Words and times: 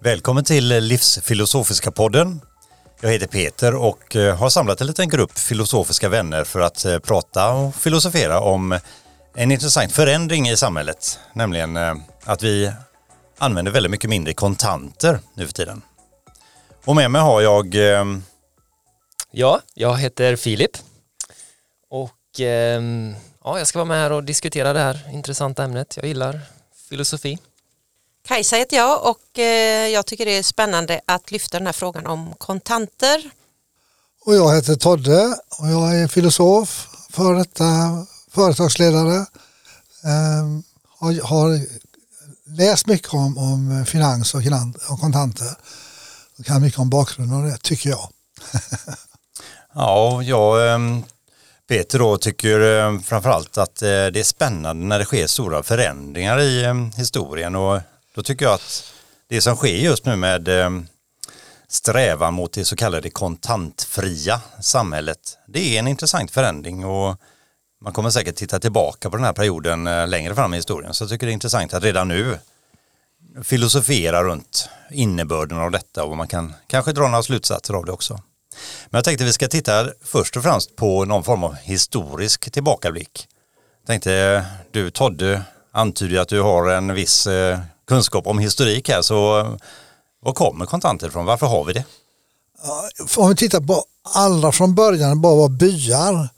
Välkommen 0.00 0.44
till 0.44 0.68
Livsfilosofiska 0.68 1.90
podden. 1.90 2.40
Jag 3.00 3.10
heter 3.10 3.26
Peter 3.26 3.74
och 3.74 4.16
eh, 4.16 4.36
har 4.36 4.50
samlat 4.50 4.80
en 4.80 4.86
liten 4.86 5.08
grupp 5.08 5.38
filosofiska 5.38 6.08
vänner 6.08 6.44
för 6.44 6.60
att 6.60 6.84
eh, 6.84 6.98
prata 6.98 7.52
och 7.52 7.74
filosofera 7.74 8.40
om 8.40 8.78
en 9.34 9.50
intressant 9.50 9.92
förändring 9.92 10.48
i 10.48 10.56
samhället, 10.56 11.18
nämligen 11.32 11.76
eh, 11.76 11.94
att 12.24 12.42
vi 12.42 12.72
använder 13.38 13.72
väldigt 13.72 13.90
mycket 13.90 14.10
mindre 14.10 14.32
kontanter 14.32 15.20
nu 15.34 15.46
för 15.46 15.54
tiden. 15.54 15.82
Och 16.84 16.96
med 16.96 17.10
mig 17.10 17.20
har 17.20 17.40
jag... 17.40 17.74
Ja, 19.30 19.60
jag 19.74 19.96
heter 19.96 20.36
Filip 20.36 20.70
och 21.90 22.40
ja, 23.44 23.58
jag 23.58 23.66
ska 23.66 23.78
vara 23.78 23.88
med 23.88 23.98
här 23.98 24.12
och 24.12 24.24
diskutera 24.24 24.72
det 24.72 24.80
här 24.80 25.10
intressanta 25.12 25.64
ämnet. 25.64 25.96
Jag 25.96 26.06
gillar 26.06 26.40
filosofi. 26.88 27.38
Kajsa 28.28 28.56
heter 28.56 28.76
jag 28.76 29.10
och 29.10 29.38
eh, 29.38 29.88
jag 29.88 30.06
tycker 30.06 30.24
det 30.24 30.38
är 30.38 30.42
spännande 30.42 31.00
att 31.06 31.30
lyfta 31.30 31.58
den 31.58 31.66
här 31.66 31.72
frågan 31.72 32.06
om 32.06 32.34
kontanter. 32.38 33.30
Och 34.24 34.34
jag 34.34 34.54
heter 34.54 34.74
Todde 34.74 35.36
och 35.58 35.68
jag 35.68 36.00
är 36.00 36.08
filosof, 36.08 36.88
för 37.10 37.34
detta 37.34 37.64
företagsledare. 38.30 39.16
Eh, 40.04 40.60
har, 40.98 41.22
har, 41.22 41.60
läst 42.56 42.86
mycket 42.86 43.14
om, 43.14 43.38
om 43.38 43.86
finans 43.86 44.34
och, 44.34 44.42
och 44.90 45.00
kontanter. 45.00 45.54
Och 46.38 46.44
kan 46.44 46.62
mycket 46.62 46.80
om 46.80 46.90
bakgrunden 46.90 47.38
av 47.38 47.44
det, 47.44 47.58
tycker 47.62 47.90
jag. 47.90 48.08
ja, 49.74 50.22
jag 50.22 50.74
ehm, 50.74 51.02
Peter 51.68 51.98
då 51.98 52.18
tycker 52.18 52.60
ehm, 52.60 53.02
framförallt 53.02 53.58
att 53.58 53.82
eh, 53.82 53.86
det 53.86 54.20
är 54.20 54.24
spännande 54.24 54.86
när 54.86 54.98
det 54.98 55.04
sker 55.04 55.26
stora 55.26 55.62
förändringar 55.62 56.40
i 56.40 56.64
ehm, 56.64 56.90
historien 56.96 57.56
och 57.56 57.80
då 58.18 58.22
tycker 58.22 58.44
jag 58.44 58.54
att 58.54 58.92
det 59.28 59.40
som 59.40 59.56
sker 59.56 59.76
just 59.76 60.04
nu 60.04 60.16
med 60.16 60.48
eh, 60.48 60.70
strävan 61.68 62.34
mot 62.34 62.52
det 62.52 62.64
så 62.64 62.76
kallade 62.76 63.10
kontantfria 63.10 64.40
samhället, 64.60 65.38
det 65.46 65.76
är 65.76 65.78
en 65.78 65.88
intressant 65.88 66.30
förändring 66.30 66.84
och 66.84 67.16
man 67.80 67.92
kommer 67.92 68.10
säkert 68.10 68.36
titta 68.36 68.60
tillbaka 68.60 69.10
på 69.10 69.16
den 69.16 69.24
här 69.24 69.32
perioden 69.32 69.86
eh, 69.86 70.08
längre 70.08 70.34
fram 70.34 70.54
i 70.54 70.56
historien. 70.56 70.94
Så 70.94 71.04
jag 71.04 71.10
tycker 71.10 71.26
det 71.26 71.30
är 71.30 71.34
intressant 71.34 71.74
att 71.74 71.82
redan 71.82 72.08
nu 72.08 72.38
filosofera 73.42 74.24
runt 74.24 74.68
innebörden 74.90 75.58
av 75.58 75.70
detta 75.70 76.04
och 76.04 76.16
man 76.16 76.28
kan 76.28 76.54
kanske 76.66 76.92
dra 76.92 77.08
några 77.08 77.22
slutsatser 77.22 77.74
av 77.74 77.84
det 77.84 77.92
också. 77.92 78.14
Men 78.90 78.98
jag 78.98 79.04
tänkte 79.04 79.24
vi 79.24 79.32
ska 79.32 79.48
titta 79.48 79.88
först 80.02 80.36
och 80.36 80.42
främst 80.42 80.76
på 80.76 81.04
någon 81.04 81.24
form 81.24 81.44
av 81.44 81.54
historisk 81.54 82.52
tillbakablick. 82.52 83.28
Jag 83.80 83.86
tänkte 83.86 84.44
du 84.70 84.90
Todde 84.90 85.42
antyder 85.72 86.20
att 86.20 86.28
du 86.28 86.40
har 86.40 86.68
en 86.68 86.94
viss 86.94 87.26
eh, 87.26 87.58
kunskap 87.88 88.26
om 88.26 88.38
historik 88.38 88.88
här 88.88 89.02
så 89.02 89.40
eh, 89.40 89.52
var 90.22 90.32
kommer 90.32 90.66
kontanter 90.66 91.08
ifrån? 91.08 91.26
Varför 91.26 91.46
har 91.46 91.64
vi 91.64 91.72
det? 91.72 91.84
Om 93.16 93.28
vi 93.28 93.36
tittar 93.36 93.60
på 93.60 93.84
alla 94.14 94.52
från 94.52 94.74
början 94.74 95.20
bara 95.20 95.34
var 95.34 95.48
byar 95.48 96.28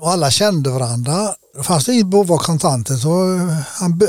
och 0.00 0.10
alla 0.10 0.30
kände 0.30 0.70
varandra. 0.70 1.34
Det 1.56 1.62
fanns 1.62 1.88
inget 1.88 2.06
behov 2.06 2.32
av 2.32 2.38
kontanter 2.38 2.94
så 2.94 3.34
eh, 3.34 3.56
han, 3.66 4.00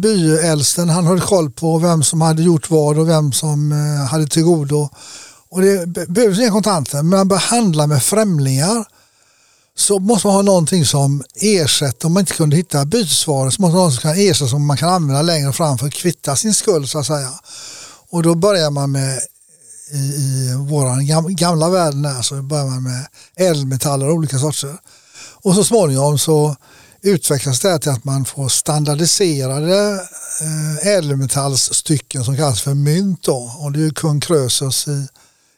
byäldsten 0.00 0.88
han 0.88 1.06
höll 1.06 1.20
koll 1.20 1.50
på 1.50 1.78
vem 1.78 2.02
som 2.02 2.20
hade 2.20 2.42
gjort 2.42 2.70
vad 2.70 2.98
och 2.98 3.08
vem 3.08 3.32
som 3.32 3.72
eh, 3.72 4.10
hade 4.10 4.26
tillgodo. 4.26 4.88
Och 5.50 5.60
det 5.60 6.08
behövs 6.08 6.40
inga 6.40 6.50
kontanter 6.50 7.02
men 7.02 7.18
man 7.18 7.28
började 7.28 7.46
handla 7.46 7.86
med 7.86 8.02
främlingar 8.02 8.84
så 9.76 9.98
måste 9.98 10.26
man 10.26 10.36
ha 10.36 10.42
någonting 10.42 10.86
som 10.86 11.24
ersätter, 11.34 12.06
om 12.06 12.12
man 12.12 12.20
inte 12.20 12.34
kunde 12.34 12.56
hitta 12.56 12.84
bytesvaror 12.84 13.50
så 13.50 13.62
måste 13.62 13.74
man 13.76 13.80
ha 13.80 13.84
något 13.84 13.94
som 13.94 14.02
kan 14.02 14.18
ersätta 14.18 14.48
som 14.48 14.66
man 14.66 14.76
kan 14.76 14.88
använda 14.88 15.22
längre 15.22 15.52
fram 15.52 15.78
för 15.78 15.86
att 15.86 15.92
kvitta 15.92 16.36
sin 16.36 16.54
skuld 16.54 16.88
så 16.88 16.98
att 16.98 17.06
säga. 17.06 17.30
Och 18.10 18.22
då 18.22 18.34
börjar 18.34 18.70
man 18.70 18.92
med 18.92 19.20
i, 19.92 19.96
i 19.96 20.54
vår 20.68 21.34
gamla 21.34 21.70
värld 21.70 21.94
här, 21.94 22.22
så 22.22 22.42
börjar 22.42 22.66
man 22.66 22.82
med 22.82 23.06
ädelmetaller 23.36 24.06
av 24.06 24.12
olika 24.12 24.38
sorter. 24.38 24.76
Och 25.42 25.54
så 25.54 25.64
småningom 25.64 26.18
så 26.18 26.56
utvecklas 27.02 27.60
det 27.60 27.78
till 27.78 27.90
att 27.90 28.04
man 28.04 28.24
får 28.24 28.48
standardiserade 28.48 30.06
eh, 30.40 30.86
ädelmetallsstycken 30.86 32.24
som 32.24 32.36
kallas 32.36 32.62
för 32.62 32.74
mynt. 32.74 33.22
Då. 33.22 33.52
Och 33.58 33.72
det 33.72 33.86
är 33.86 33.90
kung 33.90 34.20
Krösus 34.20 34.88
i, 34.88 35.06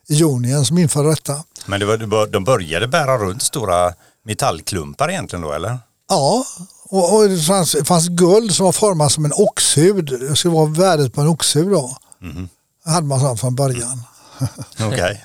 i 0.08 0.14
Jonien 0.14 0.64
som 0.64 0.78
införde 0.78 1.10
detta. 1.10 1.44
Men 1.66 1.80
det 1.80 1.86
var, 1.86 2.26
de 2.26 2.44
började 2.44 2.88
bära 2.88 3.18
runt 3.18 3.42
stora 3.42 3.94
metallklumpar 4.24 5.10
egentligen 5.10 5.42
då 5.42 5.52
eller? 5.52 5.78
Ja, 6.08 6.44
och, 6.84 7.14
och 7.14 7.28
det 7.28 7.38
fanns, 7.38 7.76
fanns, 7.84 8.08
guld 8.08 8.54
som 8.54 8.64
var 8.64 8.72
format 8.72 9.12
som 9.12 9.24
en 9.24 9.32
oxhud. 9.34 10.04
Det 10.20 10.36
skulle 10.36 10.54
vara 10.54 10.66
värdet 10.66 11.14
på 11.14 11.20
en 11.20 11.28
oxhud 11.28 11.70
då. 11.70 11.96
Mm. 12.22 12.48
Det 12.84 12.90
hade 12.90 13.06
man 13.06 13.20
sånt 13.20 13.40
från 13.40 13.54
början. 13.54 14.02
Okej. 14.74 14.88
Okay. 14.88 15.16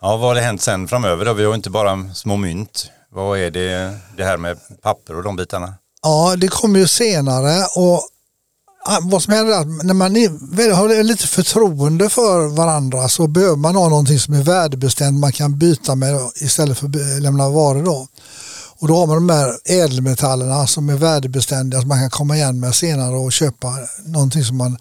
Ja, 0.00 0.16
vad 0.16 0.20
har 0.20 0.34
det 0.34 0.40
hänt 0.40 0.62
sen 0.62 0.88
framöver 0.88 1.24
då? 1.24 1.32
Vi 1.32 1.44
har 1.44 1.54
inte 1.54 1.70
bara 1.70 2.14
små 2.14 2.36
mynt. 2.36 2.90
Vad 3.10 3.38
är 3.38 3.50
det, 3.50 3.98
det 4.16 4.24
här 4.24 4.36
med 4.36 4.58
papper 4.82 5.16
och 5.16 5.22
de 5.22 5.36
bitarna? 5.36 5.74
Ja, 6.02 6.34
det 6.36 6.48
kommer 6.48 6.78
ju 6.78 6.88
senare 6.88 7.66
och 7.76 8.08
Ah, 8.84 8.98
vad 9.02 9.22
som 9.22 9.32
händer 9.32 9.52
är 9.52 9.60
att 9.60 9.84
när 9.84 9.94
man 9.94 10.14
har 10.74 11.02
lite 11.02 11.26
förtroende 11.26 12.08
för 12.08 12.46
varandra 12.46 13.08
så 13.08 13.26
behöver 13.26 13.56
man 13.56 13.76
ha 13.76 13.88
någonting 13.88 14.18
som 14.18 14.34
är 14.34 14.42
värdebeständigt 14.42 15.20
man 15.20 15.32
kan 15.32 15.58
byta 15.58 15.94
med 15.94 16.30
istället 16.34 16.78
för 16.78 16.86
att 16.86 17.22
lämna 17.22 17.48
varor. 17.48 17.82
Då. 17.82 18.08
Och 18.80 18.88
då 18.88 18.96
har 18.96 19.06
man 19.06 19.26
de 19.26 19.34
här 19.34 19.58
ädelmetallerna 19.64 20.66
som 20.66 20.88
är 20.88 20.96
värdebeständiga 20.96 21.80
som 21.80 21.88
man 21.88 22.00
kan 22.00 22.10
komma 22.10 22.36
igen 22.36 22.60
med 22.60 22.74
senare 22.74 23.16
och 23.16 23.32
köpa 23.32 23.74
någonting 24.04 24.44
som 24.44 24.56
man, 24.56 24.78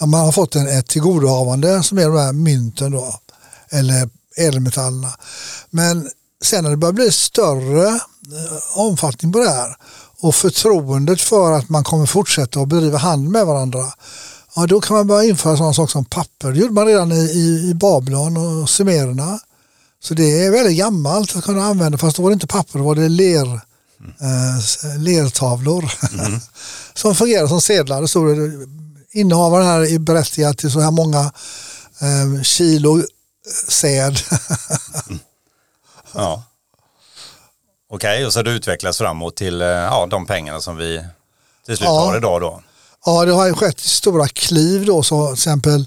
man 0.00 0.20
har 0.20 0.32
fått 0.32 0.56
en, 0.56 0.68
ett 0.68 0.86
tillgodohavande 0.88 1.82
som 1.82 1.98
är 1.98 2.02
de 2.08 2.18
här 2.18 2.32
mynten 2.32 2.92
då, 2.92 3.14
eller 3.70 4.08
ädelmetallerna. 4.36 5.12
Men 5.70 6.10
sen 6.44 6.64
när 6.64 6.70
det 6.70 6.76
börjar 6.76 6.92
bli 6.92 7.12
större 7.12 7.88
eh, 7.88 8.78
omfattning 8.78 9.32
på 9.32 9.38
det 9.38 9.50
här 9.50 9.76
och 10.20 10.34
förtroendet 10.34 11.20
för 11.20 11.52
att 11.52 11.68
man 11.68 11.84
kommer 11.84 12.06
fortsätta 12.06 12.60
att 12.60 12.68
bedriva 12.68 12.98
handel 12.98 13.30
med 13.30 13.46
varandra 13.46 13.84
ja, 14.56 14.66
då 14.66 14.80
kan 14.80 14.96
man 14.96 15.06
börja 15.06 15.28
införa 15.28 15.56
sådana 15.56 15.74
saker 15.74 15.92
som 15.92 16.04
papper. 16.04 16.52
Det 16.52 16.58
gjorde 16.58 16.72
man 16.72 16.86
redan 16.86 17.12
i, 17.12 17.16
i, 17.16 17.70
i 17.70 17.74
Babylon 17.74 18.36
och 18.36 18.70
sumererna. 18.70 19.38
Så 20.02 20.14
det 20.14 20.44
är 20.44 20.50
väldigt 20.50 20.78
gammalt 20.78 21.36
att 21.36 21.44
kunna 21.44 21.64
använda 21.64 21.98
fast 21.98 22.16
då 22.16 22.22
var 22.22 22.30
det 22.30 22.34
inte 22.34 22.46
papper, 22.46 22.78
då 22.78 22.84
var 22.84 22.94
det 22.94 23.08
ler, 23.08 23.46
eh, 24.20 24.98
lertavlor 24.98 25.90
mm. 26.12 26.40
som 26.94 27.14
fungerar 27.14 27.46
som 27.46 27.60
sedlar. 27.60 28.02
Det 28.02 28.08
stod, 28.08 28.36
innehavaren 29.12 29.66
här 29.66 29.94
är 29.94 29.98
berättigad 29.98 30.58
till 30.58 30.70
så 30.70 30.80
här 30.80 30.90
många 30.90 31.32
eh, 32.00 32.42
kilo 32.42 33.02
säd. 33.68 34.18
mm. 35.08 35.18
Ja. 36.12 36.42
Okej, 37.92 38.16
okay, 38.16 38.26
och 38.26 38.32
så 38.32 38.42
det 38.42 38.50
utvecklats 38.50 38.98
framåt 38.98 39.36
till 39.36 39.62
eh, 39.62 39.68
ja, 39.68 40.06
de 40.10 40.26
pengarna 40.26 40.60
som 40.60 40.76
vi 40.76 41.04
till 41.66 41.76
slut 41.76 41.86
ja. 41.86 42.06
har 42.06 42.16
idag 42.16 42.40
då? 42.40 42.62
Ja, 43.06 43.24
det 43.24 43.32
har 43.32 43.46
ju 43.46 43.54
skett 43.54 43.80
stora 43.80 44.28
kliv 44.28 44.86
då, 44.86 45.02
så 45.02 45.26
till 45.26 45.34
exempel 45.34 45.86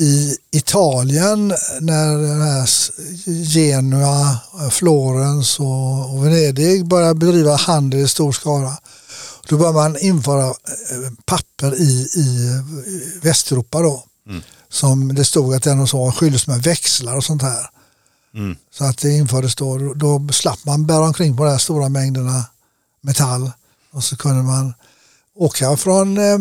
i 0.00 0.36
Italien 0.52 1.48
när 1.80 2.66
Genua, 3.54 4.38
Florens 4.70 5.60
och 5.60 6.26
Venedig 6.26 6.86
började 6.86 7.14
bedriva 7.14 7.56
handel 7.56 8.00
i 8.00 8.08
stor 8.08 8.32
skala. 8.32 8.78
Då 9.48 9.56
började 9.56 9.78
man 9.78 9.96
införa 9.98 10.46
eh, 10.46 10.52
papper 11.24 11.74
i, 11.74 12.08
i 12.14 12.62
Västeuropa 13.22 13.80
då. 13.80 14.04
Mm. 14.28 14.42
Som 14.68 15.14
det 15.14 15.24
stod 15.24 15.54
att 15.54 15.62
den 15.62 15.86
så 15.86 16.12
skyldes 16.12 16.46
med 16.46 16.62
växlar 16.62 17.16
och 17.16 17.24
sånt 17.24 17.42
här. 17.42 17.70
Mm. 18.34 18.56
Så 18.70 18.84
att 18.84 18.98
det 18.98 19.10
infördes 19.16 19.54
då, 19.54 19.94
då 19.94 20.28
slapp 20.32 20.64
man 20.64 20.86
bära 20.86 21.06
omkring 21.06 21.36
på 21.36 21.44
de 21.44 21.50
här 21.50 21.58
stora 21.58 21.88
mängderna 21.88 22.44
metall 23.00 23.50
och 23.92 24.04
så 24.04 24.16
kunde 24.16 24.42
man 24.42 24.74
åka 25.34 25.76
från 25.76 26.18
eh, 26.18 26.38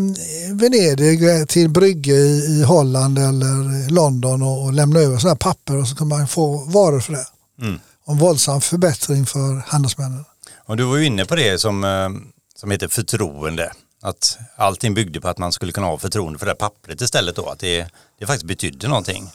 Venedig 0.54 1.48
till 1.48 1.70
Brygge 1.70 2.16
i, 2.16 2.60
i, 2.60 2.64
Holland 2.64 3.20
eller 3.20 3.90
London 3.90 4.42
och, 4.42 4.66
och 4.66 4.74
lämna 4.74 5.00
över 5.00 5.18
sådana 5.18 5.36
papper 5.36 5.78
och 5.78 5.88
så 5.88 5.96
kunde 5.96 6.16
man 6.16 6.28
få 6.28 6.58
varor 6.58 7.00
för 7.00 7.14
det. 7.14 7.26
Mm. 7.62 7.80
En 8.08 8.18
våldsam 8.18 8.62
förbättring 8.62 9.26
för 9.26 9.64
handelsmännen. 9.68 10.26
Och 10.66 10.78
du 10.78 10.84
var 10.84 10.98
ju 10.98 11.06
inne 11.06 11.26
på 11.26 11.36
det 11.36 11.62
som, 11.62 11.84
eh, 11.84 12.10
som 12.56 12.72
heter 12.72 12.88
förtroende. 12.88 13.72
Att 14.02 14.38
allting 14.56 14.94
byggde 14.94 15.22
på 15.22 15.28
att 15.28 15.38
man 15.38 15.52
skulle 15.52 15.72
kunna 15.72 15.88
ha 15.88 15.98
förtroende 15.98 16.40
för 16.40 16.46
det 16.46 16.56
pappret 16.56 17.02
istället 17.02 17.36
då. 17.36 17.50
Att 17.50 17.60
det, 17.60 17.88
det 18.20 18.26
faktiskt 18.26 18.46
betydde 18.46 18.88
någonting. 18.88 19.30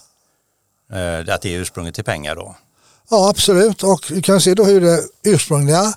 Eh, 0.93 1.33
att 1.33 1.41
det 1.41 1.55
är 1.55 1.59
ursprunget 1.59 1.95
till 1.95 2.03
pengar 2.03 2.35
då? 2.35 2.55
Ja 3.09 3.29
absolut 3.29 3.83
och 3.83 4.05
du 4.09 4.21
kan 4.21 4.41
se 4.41 4.53
då 4.53 4.63
hur 4.63 4.81
det 4.81 5.01
ursprungliga 5.23 5.93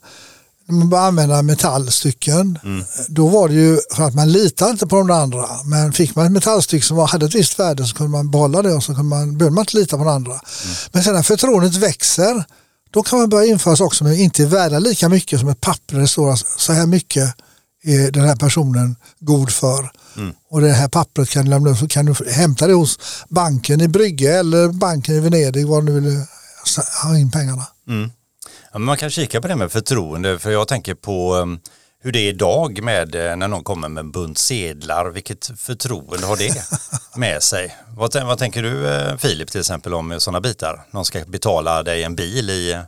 när 0.67 0.79
man 0.79 0.91
började 0.91 1.09
använda 1.09 1.43
metallstycken 1.43 2.59
mm. 2.65 2.85
då 3.09 3.27
var 3.27 3.49
det 3.49 3.55
ju 3.55 3.81
för 3.95 4.03
att 4.03 4.15
man 4.15 4.33
litade 4.33 4.71
inte 4.71 4.87
på 4.87 4.97
de 4.97 5.11
andra 5.11 5.47
men 5.65 5.93
fick 5.93 6.15
man 6.15 6.27
ett 6.27 6.33
metallstycke 6.33 6.87
som 6.87 6.99
hade 6.99 7.27
ett 7.27 7.35
visst 7.35 7.59
värde 7.59 7.87
så 7.87 7.97
kunde 7.97 8.11
man 8.11 8.31
behålla 8.31 8.63
det 8.63 8.73
och 8.73 8.83
så 8.83 8.95
kunde 8.95 9.17
man, 9.17 9.39
behövde 9.39 9.55
man 9.55 9.63
inte 9.63 9.77
lita 9.77 9.99
på 9.99 10.05
de 10.05 10.11
andra. 10.11 10.33
Mm. 10.33 10.77
Men 10.93 11.03
sen 11.03 11.15
när 11.15 11.23
förtroendet 11.23 11.75
växer 11.75 12.45
då 12.91 13.03
kan 13.03 13.19
man 13.19 13.29
börja 13.29 13.47
införa 13.47 13.77
saker 13.77 13.97
som 13.97 14.07
inte 14.07 14.43
är 14.43 14.47
värda 14.47 14.79
lika 14.79 15.09
mycket 15.09 15.41
som 15.41 15.49
ett 15.49 15.61
papper 15.61 15.95
där 15.95 16.01
det 16.01 16.09
står 16.09 16.37
så 16.59 16.73
här 16.73 16.87
mycket 16.87 17.35
är 17.83 18.11
den 18.11 18.25
här 18.25 18.37
personen 18.37 18.97
god 19.21 19.51
för. 19.51 19.91
Mm. 20.21 20.35
Och 20.51 20.61
det 20.61 20.73
här 20.73 20.89
pappret 20.89 21.31
kan 21.31 21.45
du 21.45 21.51
lämna 21.51 21.77
så 21.77 21.89
kan 21.89 22.07
du 22.07 22.15
hämta 22.31 22.67
det 22.67 22.73
hos 22.73 22.99
banken 23.29 23.81
i 23.81 23.89
Brygge 23.89 24.39
eller 24.39 24.69
banken 24.69 25.15
i 25.15 25.21
Venedig 25.21 25.67
var 25.67 25.83
du 25.83 25.93
vill 25.93 26.25
ha 27.03 27.19
in 27.19 27.31
pengarna. 27.31 27.67
Mm. 27.89 28.11
Ja, 28.73 28.79
men 28.79 28.83
man 28.83 28.97
kan 28.97 29.11
kika 29.11 29.41
på 29.41 29.49
det 29.49 29.57
med 29.57 29.73
förtroende 29.73 30.39
för 30.39 30.51
jag 30.51 30.69
tänker 30.69 30.95
på 30.95 31.35
um, 31.35 31.61
hur 32.03 32.13
det 32.13 32.19
är 32.19 32.29
idag 32.29 32.83
med 32.83 33.15
eh, 33.15 33.37
när 33.37 33.49
någon 33.49 33.65
kommer 33.65 33.89
med 33.89 34.01
en 34.01 34.11
bunt 34.11 34.39
sedlar. 34.39 35.11
Vilket 35.11 35.51
förtroende 35.57 36.27
har 36.27 36.37
det 36.37 36.65
med 37.17 37.43
sig? 37.43 37.77
Vad, 37.97 38.15
vad 38.25 38.39
tänker 38.39 38.63
du 38.63 38.95
eh, 38.95 39.17
Filip 39.17 39.51
till 39.51 39.61
exempel 39.61 39.95
om 39.95 40.21
sådana 40.21 40.41
bitar? 40.41 40.87
Någon 40.91 41.05
ska 41.05 41.25
betala 41.27 41.83
dig 41.83 42.03
en 42.03 42.17
bil 42.17 42.51
i 42.51 42.73
eh, 42.73 42.81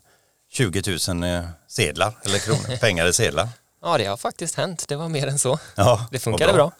20 0.53 0.83
000 1.09 1.23
eh, 1.25 1.45
sedlar 1.69 2.19
eller 2.25 2.39
kronor, 2.39 2.77
pengar 2.81 3.07
i 3.07 3.13
sedlar. 3.13 3.49
Ja, 3.83 3.99
det 3.99 4.05
har 4.05 4.17
faktiskt 4.17 4.55
hänt. 4.55 4.85
Det 4.89 4.97
var 4.97 5.09
mer 5.09 5.27
än 5.27 5.39
så. 5.39 5.59
Ja, 5.75 6.07
Det 6.11 6.19
funkade 6.19 6.53
bra. 6.53 6.73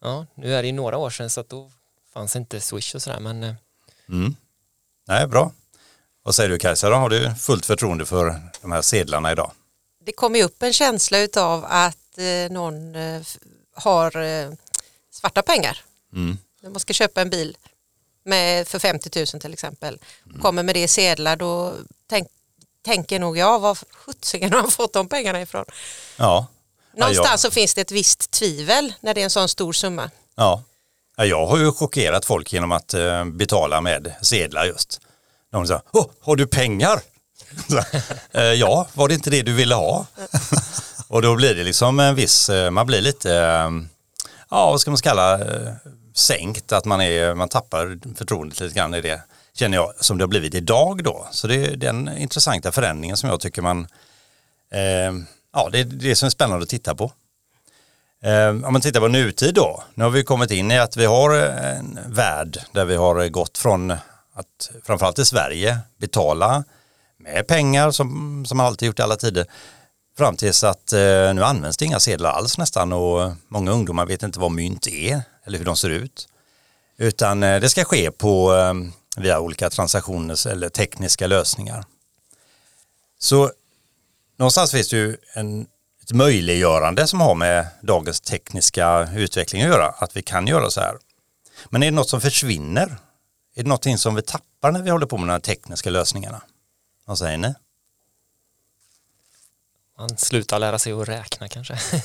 Ja, 0.00 0.26
nu 0.34 0.54
är 0.54 0.62
det 0.62 0.66
ju 0.66 0.72
några 0.72 0.96
år 0.98 1.10
sedan 1.10 1.30
så 1.30 1.40
att 1.40 1.48
då 1.48 1.72
fanns 2.12 2.36
inte 2.36 2.60
Swish 2.60 2.94
och 2.94 3.02
sådär 3.02 3.20
men 3.20 3.42
eh, 3.42 3.54
Mm. 4.08 4.36
Nej, 5.08 5.26
bra. 5.26 5.52
Vad 6.22 6.34
säger 6.34 6.50
du 6.50 6.58
Kajsa 6.58 6.90
då? 6.90 6.96
Har 6.96 7.08
du 7.08 7.34
fullt 7.34 7.66
förtroende 7.66 8.06
för 8.06 8.40
de 8.62 8.72
här 8.72 8.82
sedlarna 8.82 9.32
idag? 9.32 9.52
Det 10.04 10.12
kommer 10.12 10.38
ju 10.38 10.44
upp 10.44 10.62
en 10.62 10.72
känsla 10.72 11.18
utav 11.18 11.64
att 11.68 12.18
eh, 12.18 12.52
någon 12.52 12.94
eh, 12.94 13.22
har 13.74 14.12
svarta 15.10 15.42
pengar. 15.42 15.80
Mm. 16.12 16.38
Man 16.62 16.80
ska 16.80 16.92
köpa 16.92 17.20
en 17.20 17.30
bil 17.30 17.56
med, 18.24 18.68
för 18.68 18.78
50 18.78 19.18
000 19.18 19.26
till 19.26 19.52
exempel. 19.52 19.98
Kommer 20.42 20.62
med 20.62 20.74
det 20.74 20.82
i 20.82 20.88
sedlar 20.88 21.36
då 21.36 21.74
tänk, 22.06 22.28
tänker 22.84 23.18
nog 23.18 23.38
jag, 23.38 23.58
var 23.60 23.78
sjuttsingen 23.90 24.52
har 24.52 24.60
han 24.60 24.70
fått 24.70 24.92
de 24.92 25.08
pengarna 25.08 25.42
ifrån? 25.42 25.64
Ja. 26.16 26.46
Någonstans 26.96 27.28
ja, 27.30 27.36
så 27.36 27.50
finns 27.50 27.74
det 27.74 27.80
ett 27.80 27.92
visst 27.92 28.30
tvivel 28.30 28.94
när 29.00 29.14
det 29.14 29.20
är 29.20 29.24
en 29.24 29.30
sån 29.30 29.48
stor 29.48 29.72
summa. 29.72 30.10
Ja. 30.36 30.62
ja, 31.16 31.24
jag 31.24 31.46
har 31.46 31.58
ju 31.58 31.72
chockerat 31.72 32.24
folk 32.24 32.52
genom 32.52 32.72
att 32.72 32.94
eh, 32.94 33.24
betala 33.24 33.80
med 33.80 34.14
sedlar 34.22 34.64
just. 34.64 35.00
De 35.52 35.66
sa, 35.66 35.82
Åh, 35.92 36.06
har 36.20 36.36
du 36.36 36.46
pengar? 36.46 37.00
Eh, 38.32 38.42
ja, 38.42 38.88
var 38.94 39.08
det 39.08 39.14
inte 39.14 39.30
det 39.30 39.42
du 39.42 39.52
ville 39.52 39.74
ha? 39.74 40.06
och 41.08 41.22
då 41.22 41.34
blir 41.34 41.54
det 41.54 41.64
liksom 41.64 42.00
en 42.00 42.14
viss, 42.14 42.48
eh, 42.48 42.70
man 42.70 42.86
blir 42.86 43.00
lite, 43.00 43.28
ja 44.50 44.70
vad 44.70 44.80
ska 44.80 44.90
man 44.90 44.98
kalla, 44.98 45.40
sänkt, 46.14 46.72
att 46.72 46.84
man, 46.84 47.00
är, 47.00 47.34
man 47.34 47.48
tappar 47.48 47.98
förtroendet 48.16 48.60
lite 48.60 48.74
grann 48.74 48.94
i 48.94 49.00
det, 49.00 49.22
känner 49.54 49.76
jag, 49.76 49.92
som 50.00 50.18
det 50.18 50.24
har 50.24 50.28
blivit 50.28 50.54
idag 50.54 51.04
då. 51.04 51.26
Så 51.30 51.46
det 51.46 51.54
är 51.54 51.76
den 51.76 52.18
intressanta 52.18 52.72
förändringen 52.72 53.16
som 53.16 53.30
jag 53.30 53.40
tycker 53.40 53.62
man, 53.62 53.88
eh, 54.72 55.12
ja 55.56 55.68
det 55.72 55.78
är 55.80 55.84
det 55.84 56.16
som 56.16 56.26
är 56.26 56.30
spännande 56.30 56.62
att 56.62 56.68
titta 56.68 56.94
på. 56.94 57.12
Ehm, 58.22 58.64
om 58.64 58.72
man 58.72 58.82
tittar 58.82 59.00
på 59.00 59.08
nutid 59.08 59.54
då, 59.54 59.84
nu 59.94 60.04
har 60.04 60.10
vi 60.10 60.24
kommit 60.24 60.50
in 60.50 60.70
i 60.70 60.78
att 60.78 60.96
vi 60.96 61.04
har 61.04 61.36
eh, 61.36 61.78
en 61.78 61.98
värld 62.06 62.58
där 62.72 62.84
vi 62.84 62.96
har 62.96 63.28
gått 63.28 63.58
från 63.58 63.90
att 64.34 64.70
framförallt 64.84 65.18
i 65.18 65.24
Sverige 65.24 65.78
betala 65.98 66.64
med 67.18 67.46
pengar 67.46 67.90
som, 67.90 68.44
som 68.46 68.56
man 68.56 68.66
alltid 68.66 68.86
gjort 68.86 68.98
i 68.98 69.02
alla 69.02 69.16
tider 69.16 69.46
fram 70.18 70.36
tills 70.36 70.64
att 70.64 70.92
eh, 70.92 71.34
nu 71.34 71.44
används 71.44 71.76
det 71.76 71.84
inga 71.84 72.00
sedlar 72.00 72.30
alls 72.30 72.58
nästan 72.58 72.92
och 72.92 73.32
många 73.48 73.70
ungdomar 73.70 74.06
vet 74.06 74.22
inte 74.22 74.40
vad 74.40 74.52
mynt 74.52 74.86
är 74.86 75.22
eller 75.44 75.58
hur 75.58 75.64
de 75.64 75.76
ser 75.76 75.90
ut. 75.90 76.28
Utan 76.98 77.42
eh, 77.42 77.60
det 77.60 77.68
ska 77.68 77.84
ske 77.84 78.10
på 78.10 78.54
eh, 78.54 78.74
via 79.22 79.40
olika 79.40 79.70
transaktioner 79.70 80.48
eller 80.48 80.68
tekniska 80.68 81.26
lösningar. 81.26 81.84
Så 83.18 83.50
någonstans 84.36 84.70
finns 84.70 84.88
det 84.88 84.96
ju 84.96 85.16
en, 85.32 85.66
ett 86.02 86.12
möjliggörande 86.12 87.06
som 87.06 87.20
har 87.20 87.34
med 87.34 87.66
dagens 87.82 88.20
tekniska 88.20 89.08
utveckling 89.16 89.62
att 89.62 89.68
göra, 89.68 89.86
att 89.86 90.16
vi 90.16 90.22
kan 90.22 90.46
göra 90.46 90.70
så 90.70 90.80
här. 90.80 90.96
Men 91.70 91.82
är 91.82 91.86
det 91.86 91.96
något 91.96 92.08
som 92.08 92.20
försvinner? 92.20 92.96
Är 93.54 93.62
det 93.62 93.68
någonting 93.68 93.98
som 93.98 94.14
vi 94.14 94.22
tappar 94.22 94.72
när 94.72 94.82
vi 94.82 94.90
håller 94.90 95.06
på 95.06 95.18
med 95.18 95.28
de 95.28 95.32
här 95.32 95.40
tekniska 95.40 95.90
lösningarna? 95.90 96.42
Vad 97.04 97.18
säger 97.18 97.38
ni? 97.38 97.54
man 99.98 100.16
slutar 100.18 100.58
lära 100.58 100.78
sig 100.78 100.92
att 100.92 101.08
räkna 101.08 101.48
kanske. 101.48 101.78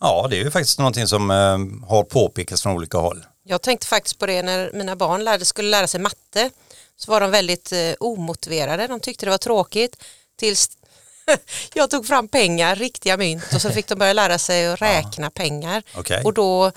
Ja, 0.00 0.26
det 0.30 0.36
är 0.36 0.44
ju 0.44 0.50
faktiskt 0.50 0.78
någonting 0.78 1.06
som 1.06 1.30
eh, 1.30 1.88
har 1.88 2.02
påpekats 2.02 2.62
från 2.62 2.76
olika 2.76 2.98
håll. 2.98 3.26
Jag 3.44 3.62
tänkte 3.62 3.86
faktiskt 3.86 4.18
på 4.18 4.26
det 4.26 4.42
när 4.42 4.70
mina 4.72 4.96
barn 4.96 5.24
lärde, 5.24 5.44
skulle 5.44 5.68
lära 5.68 5.86
sig 5.86 6.00
matte 6.00 6.50
så 6.96 7.10
var 7.10 7.20
de 7.20 7.30
väldigt 7.30 7.72
eh, 7.72 7.94
omotiverade. 8.00 8.86
De 8.86 9.00
tyckte 9.00 9.26
det 9.26 9.30
var 9.30 9.38
tråkigt 9.38 10.04
tills 10.36 10.77
jag 11.74 11.90
tog 11.90 12.06
fram 12.06 12.28
pengar, 12.28 12.76
riktiga 12.76 13.16
mynt 13.16 13.52
och 13.54 13.62
så 13.62 13.70
fick 13.70 13.86
de 13.86 13.98
börja 13.98 14.12
lära 14.12 14.38
sig 14.38 14.66
att 14.66 14.82
räkna 14.82 15.30
pengar. 15.30 15.82
Okej. 15.94 16.22
Och 16.24 16.34
då, 16.34 16.72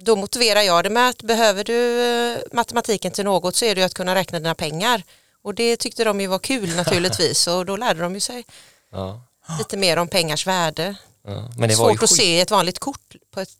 då 0.00 0.16
motiverar 0.16 0.62
jag 0.62 0.84
det 0.84 0.90
med 0.90 1.08
att 1.08 1.22
behöver 1.22 1.64
du 1.64 2.00
eh, 2.04 2.38
matematiken 2.52 3.12
till 3.12 3.24
något 3.24 3.56
så 3.56 3.64
är 3.64 3.74
det 3.74 3.82
att 3.82 3.94
kunna 3.94 4.14
räkna 4.14 4.38
dina 4.38 4.54
pengar. 4.54 5.02
Och 5.42 5.54
det 5.54 5.76
tyckte 5.76 6.04
de 6.04 6.20
ju 6.20 6.26
var 6.26 6.38
kul 6.38 6.76
naturligtvis 6.76 7.46
och 7.46 7.66
då 7.66 7.76
lärde 7.76 8.00
de 8.00 8.14
ju 8.14 8.20
sig 8.20 8.44
Ja. 8.92 9.22
lite 9.58 9.76
mer 9.76 9.96
om 9.96 10.08
pengars 10.08 10.46
värde. 10.46 10.94
Ja. 11.26 11.50
Men 11.56 11.68
det 11.68 11.74
var, 11.74 11.88
Svårt 11.90 12.02
att 12.02 12.10
se 12.10 12.40
ett 12.40 12.50
vanligt 12.50 12.78
kort. 12.78 13.14
På 13.30 13.40
ett, 13.40 13.50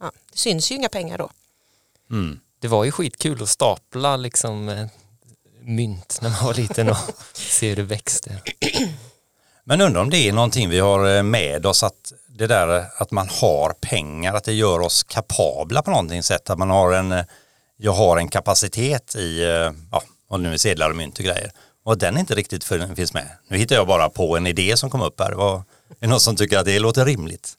ja, 0.00 0.12
det 0.32 0.38
syns 0.38 0.70
ju 0.70 0.74
inga 0.74 0.88
pengar 0.88 1.18
då. 1.18 1.30
Mm. 2.10 2.40
det 2.60 2.68
var 2.68 2.84
ju 2.84 2.92
skitkul 2.92 3.42
att 3.42 3.48
stapla 3.48 4.16
liksom 4.16 4.68
eh, 4.68 4.86
mynt 5.62 6.18
när 6.22 6.30
man 6.30 6.44
var 6.44 6.54
liten 6.54 6.88
och 6.90 6.96
se 7.32 7.68
hur 7.68 7.76
det 7.76 7.82
växte. 7.82 8.42
Men 9.70 9.80
undrar 9.80 10.00
om 10.00 10.10
det 10.10 10.28
är 10.28 10.32
någonting 10.32 10.68
vi 10.68 10.78
har 10.78 11.16
eh, 11.16 11.22
med 11.22 11.66
oss 11.66 11.82
att 11.82 12.12
det 12.26 12.46
där 12.46 12.76
eh, 12.78 12.84
att 12.96 13.10
man 13.10 13.28
har 13.28 13.72
pengar, 13.72 14.34
att 14.34 14.44
det 14.44 14.52
gör 14.52 14.80
oss 14.80 15.02
kapabla 15.02 15.82
på 15.82 15.90
någonting 15.90 16.22
sätt, 16.22 16.50
att 16.50 16.58
man 16.58 16.70
har 16.70 16.92
en, 16.92 17.12
eh, 17.12 17.24
jag 17.76 17.92
har 17.92 18.16
en 18.16 18.28
kapacitet 18.28 19.16
i, 19.16 19.40
ja, 19.92 20.02
och 20.28 20.40
nu 20.40 20.52
är 20.52 20.56
sedlar 20.56 20.90
och 20.90 20.96
mynt 20.96 21.18
och 21.18 21.24
grejer. 21.24 21.52
Och 21.84 21.98
den 21.98 22.18
inte 22.18 22.34
riktigt 22.34 22.64
finns 22.96 23.14
med. 23.14 23.28
Nu 23.48 23.56
hittar 23.56 23.76
jag 23.76 23.86
bara 23.86 24.08
på 24.08 24.36
en 24.36 24.46
idé 24.46 24.76
som 24.76 24.90
kom 24.90 25.02
upp 25.02 25.20
här. 25.20 25.32
Vad, 25.32 25.54
är 25.56 25.62
det 25.98 26.06
någon 26.06 26.20
som 26.20 26.36
tycker 26.36 26.58
att 26.58 26.66
det 26.66 26.78
låter 26.78 27.04
rimligt? 27.04 27.52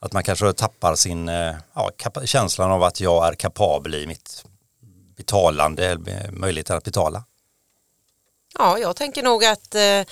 Att 0.00 0.12
man 0.12 0.24
kanske 0.24 0.52
tappar 0.52 0.94
sin 0.94 1.28
ja, 1.74 1.90
känslan 2.24 2.70
av 2.70 2.82
att 2.82 3.00
jag 3.00 3.28
är 3.28 3.34
kapabel 3.34 3.94
i 3.94 4.06
mitt 4.06 4.44
betalande, 5.16 5.98
möjligheten 6.30 6.76
att 6.76 6.84
betala. 6.84 7.24
Ja, 8.58 8.78
jag 8.78 8.96
tänker 8.96 9.22
nog 9.22 9.44
att 9.44 9.74
eh, 9.74 10.02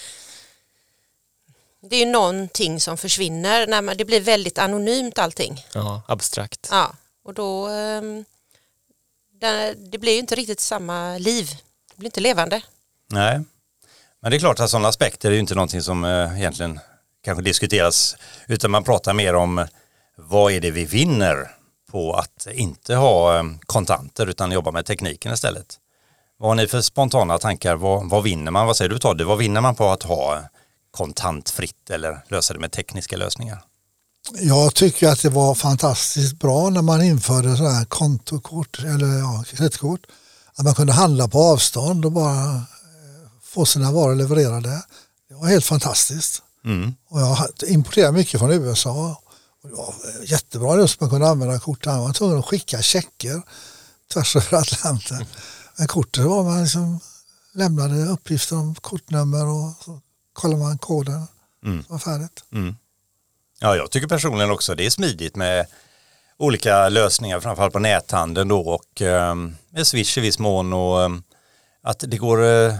det 1.82 1.97
är 1.97 2.06
ju 2.06 2.12
någonting 2.12 2.81
som 2.81 2.97
försvinner 2.97 3.66
när 3.66 3.83
man, 3.83 3.97
det 3.97 4.05
blir 4.05 4.21
väldigt 4.21 4.59
anonymt 4.59 5.19
allting. 5.19 5.66
Ja, 5.75 6.02
abstrakt. 6.09 6.69
Ja, 6.71 6.95
och 7.25 7.35
då 7.35 7.69
eh, 7.69 8.02
det, 9.76 9.99
blir 9.99 10.12
ju 10.12 10.19
inte 10.19 10.35
riktigt 10.35 10.61
samma 10.61 11.19
liv. 11.19 11.50
Det 11.90 11.97
blir 11.97 12.07
inte 12.07 12.21
levande. 12.21 12.62
Nej, 13.11 13.40
men 14.21 14.31
det 14.31 14.37
är 14.37 14.38
klart 14.38 14.61
att 14.61 14.71
sådana 14.71 14.88
aspekter 14.88 15.28
är 15.31 15.35
ju 15.35 15.40
inte 15.40 15.55
någonting 15.55 15.83
som 15.83 16.05
eh, 16.05 16.38
egentligen 16.38 16.81
kanske 17.25 17.43
diskuteras 17.43 18.16
utan 18.47 18.71
man 18.71 18.85
pratar 18.85 19.12
mer 19.12 19.35
om 19.35 19.66
vad 20.16 20.52
är 20.52 20.61
det 20.61 20.71
vi 20.71 20.85
vinner 20.85 21.50
på 21.90 22.12
att 22.14 22.47
inte 22.52 22.95
ha 22.95 23.38
eh, 23.38 23.45
kontanter 23.66 24.26
utan 24.26 24.52
jobba 24.52 24.71
med 24.71 24.87
tekniken 24.87 25.33
istället. 25.33 25.78
Vad 26.37 26.50
har 26.50 26.55
ni 26.55 26.66
för 26.66 26.81
spontana 26.81 27.38
tankar? 27.38 27.76
Vad, 27.76 28.11
vad 28.11 28.23
vinner 28.23 28.50
man? 28.50 28.66
Vad 28.66 28.76
säger 28.76 28.88
du 28.88 28.99
Todde? 28.99 29.25
Vad 29.25 29.38
vinner 29.38 29.61
man 29.61 29.75
på 29.75 29.88
att 29.88 30.02
ha 30.02 30.43
kontantfritt 30.90 31.90
eller 31.90 32.25
lösa 32.28 32.54
det 32.54 32.61
med 32.61 32.73
tekniska 32.73 33.16
lösningar? 33.16 33.64
Jag 34.40 34.75
tycker 34.75 35.09
att 35.09 35.23
det 35.23 35.28
var 35.28 35.54
fantastiskt 35.54 36.38
bra 36.38 36.70
när 36.70 36.82
man 36.82 37.02
införde 37.02 37.56
sådana 37.56 37.75
här 37.75 37.85
kontokort 37.85 38.78
eller 38.78 39.18
ja, 39.18 39.44
kreditkort. 39.47 40.00
Att 40.54 40.64
man 40.64 40.75
kunde 40.75 40.92
handla 40.92 41.28
på 41.28 41.38
avstånd 41.38 42.04
och 42.04 42.12
bara 42.12 42.54
eh, 42.54 42.62
få 43.42 43.66
sina 43.66 43.92
varor 43.92 44.14
levererade. 44.14 44.82
Det 45.28 45.35
var 45.35 45.47
helt 45.47 45.64
fantastiskt. 45.64 46.42
Mm. 46.64 46.94
Och 47.09 47.20
jag 47.20 47.26
har 47.26 47.49
importerat 47.66 48.14
mycket 48.14 48.40
från 48.40 48.50
USA. 48.50 49.23
Och 49.62 49.68
det 49.68 49.75
var 49.75 49.94
jättebra 50.25 50.76
just 50.76 50.94
att 50.94 51.00
man 51.00 51.11
kunde 51.11 51.28
använda 51.28 51.59
kortet. 51.59 51.87
Man 51.87 52.00
var 52.00 52.12
tvungen 52.12 52.38
att 52.38 52.47
skicka 52.47 52.82
checker 52.82 53.42
tvärs 54.12 54.37
över 54.37 54.59
Atlanten. 54.59 55.26
Men 55.76 55.88
kortet 55.88 56.25
var 56.25 56.44
man 56.44 56.62
liksom 56.62 57.00
lämnade 57.52 58.04
uppgifter 58.04 58.56
om 58.56 58.75
kortnummer 58.75 59.47
och 59.47 59.73
så 59.85 60.00
kollade 60.33 60.63
man 60.63 60.79
koden. 60.79 61.27
Mm. 61.65 61.85
Var 61.89 61.99
färdigt. 61.99 62.45
Mm. 62.53 62.77
Ja, 63.61 63.77
jag 63.77 63.91
tycker 63.91 64.09
personligen 64.09 64.51
också 64.51 64.75
det 64.75 64.87
är 64.87 64.91
smidigt 64.91 65.37
med 65.37 65.67
olika 66.37 66.89
lösningar, 66.89 67.41
framförallt 67.41 67.73
på 67.73 67.79
näthandeln 67.79 68.49
då 68.49 68.61
och 68.61 69.03
eh, 69.03 69.35
med 69.71 69.87
Swish 69.87 70.19
i 70.19 70.21
viss 70.21 70.39
mån 70.39 70.73
och 70.73 71.03
eh, 71.03 71.11
att 71.83 72.05
det 72.09 72.17
går, 72.17 72.45
eh, 72.45 72.75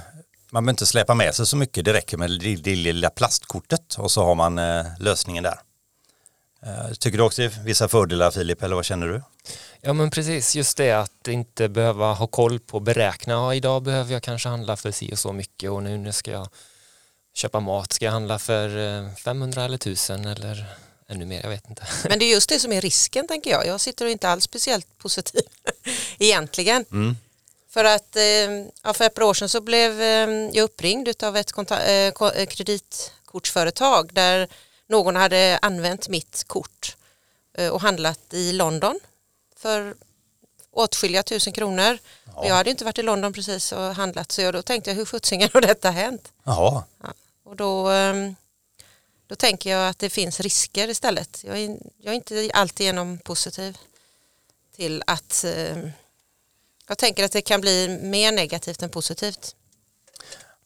man 0.51 0.65
behöver 0.65 0.71
inte 0.71 0.87
släpa 0.87 1.15
med 1.15 1.35
sig 1.35 1.47
så 1.47 1.57
mycket, 1.57 1.85
det 1.85 1.93
räcker 1.93 2.17
med 2.17 2.41
det, 2.41 2.57
det 2.57 2.77
lilla 2.77 3.11
plastkortet 3.11 3.95
och 3.99 4.11
så 4.11 4.25
har 4.25 4.35
man 4.35 4.59
eh, 4.59 4.87
lösningen 4.99 5.45
där. 5.45 5.61
Eh, 6.63 6.93
tycker 6.93 7.19
du 7.19 7.25
också 7.25 7.43
det 7.43 7.57
är 7.57 7.65
vissa 7.65 7.89
fördelar 7.89 8.31
Filip, 8.31 8.63
eller 8.63 8.77
vad 8.77 8.85
känner 8.85 9.07
du? 9.07 9.23
Ja 9.81 9.93
men 9.93 10.11
precis, 10.11 10.57
just 10.57 10.77
det 10.77 10.93
att 10.93 11.29
inte 11.29 11.69
behöva 11.69 12.13
ha 12.13 12.27
koll 12.27 12.59
på 12.61 12.81
beräkna. 12.81 13.33
Ja, 13.33 13.55
idag 13.55 13.83
behöver 13.83 14.13
jag 14.13 14.23
kanske 14.23 14.49
handla 14.49 14.77
för 14.77 14.91
si 14.91 15.13
och 15.13 15.19
så 15.19 15.33
mycket 15.33 15.71
och 15.71 15.83
nu, 15.83 15.99
nu 15.99 16.13
ska 16.13 16.31
jag 16.31 16.49
köpa 17.35 17.61
mat, 17.61 17.93
ska 17.93 18.05
jag 18.05 18.13
handla 18.13 18.39
för 18.39 18.99
eh, 19.07 19.15
500 19.15 19.65
eller 19.65 19.77
1000 19.77 20.25
eller 20.25 20.67
ännu 21.09 21.27
mer, 21.27 21.43
jag 21.43 21.51
vet 21.51 21.71
inte. 21.71 21.83
Men 22.09 22.19
det 22.19 22.25
är 22.25 22.31
just 22.31 22.49
det 22.49 22.59
som 22.59 22.73
är 22.73 22.81
risken 22.81 23.29
tänker 23.29 23.51
jag. 23.51 23.67
Jag 23.67 23.81
sitter 23.81 24.07
inte 24.07 24.29
alls 24.29 24.45
speciellt 24.45 24.99
positiv 24.99 25.43
egentligen. 26.19 26.85
Mm. 26.93 27.17
För 27.69 27.85
att 27.85 28.17
eh, 28.17 28.23
ja, 28.83 28.93
för 28.95 29.05
ett 29.05 29.15
par 29.15 29.23
år 29.23 29.35
sedan 29.35 29.49
så 29.49 29.61
blev 29.61 30.03
eh, 30.03 30.29
jag 30.53 30.65
uppringd 30.65 31.23
av 31.23 31.37
ett 31.37 31.53
eh, 31.71 31.89
eh, 31.89 32.47
kreditkortsföretag 32.47 34.15
där 34.15 34.49
någon 34.89 35.17
hade 35.17 35.59
använt 35.63 36.09
mitt 36.09 36.45
kort 36.47 36.97
eh, 37.59 37.69
och 37.69 37.81
handlat 37.81 38.21
i 38.35 38.53
London 38.53 39.01
för 39.57 39.95
åtskilliga 40.73 41.23
tusen 41.23 41.53
kronor. 41.53 41.99
Och 42.35 42.47
Jag 42.47 42.55
hade 42.55 42.71
inte 42.71 42.85
varit 42.85 42.99
i 42.99 43.03
London 43.03 43.33
precis 43.33 43.73
och 43.73 43.95
handlat 43.95 44.33
så 44.33 44.41
jag, 44.43 44.55
då 44.55 44.63
tänkte 44.63 44.91
jag 44.91 44.97
hur 44.97 45.05
sjuttsingen 45.05 45.49
har 45.53 45.61
detta 45.61 45.91
hänt? 45.91 46.33
Jaha, 46.45 46.85
Och 47.45 47.57
då, 47.57 47.89
ehm, 47.89 48.35
då 49.27 49.35
tänker 49.37 49.71
jag 49.71 49.89
att 49.89 49.99
det 49.99 50.11
finns 50.11 50.41
risker 50.41 50.89
istället. 50.89 51.45
Jag 51.45 51.59
är, 51.59 51.79
jag 51.99 52.13
är 52.13 52.17
inte 52.17 52.51
alltigenom 52.55 53.19
positiv 53.19 53.79
till 54.77 55.03
att 55.07 55.45
ehm, 55.45 55.91
jag 56.89 56.99
tänker 56.99 57.25
att 57.25 57.33
det 57.33 57.43
kan 57.43 57.61
bli 57.61 57.89
mer 58.03 58.33
negativt 58.33 58.83
än 58.83 58.91
positivt. 58.91 59.57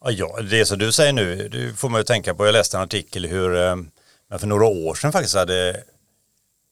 Ja, 0.00 0.10
ja, 0.10 0.40
det 0.42 0.66
som 0.66 0.78
du 0.78 0.92
säger 0.92 1.12
nu, 1.12 1.48
det 1.48 1.74
får 1.74 1.88
man 1.88 2.00
ju 2.00 2.04
tänka 2.04 2.34
på. 2.34 2.46
Jag 2.46 2.52
läste 2.52 2.76
en 2.76 2.82
artikel 2.82 3.26
hur 3.26 3.56
eh, 3.56 3.76
man 4.30 4.38
för 4.38 4.46
några 4.46 4.66
år 4.66 4.94
sedan 4.94 5.12
faktiskt 5.12 5.34
hade 5.34 5.84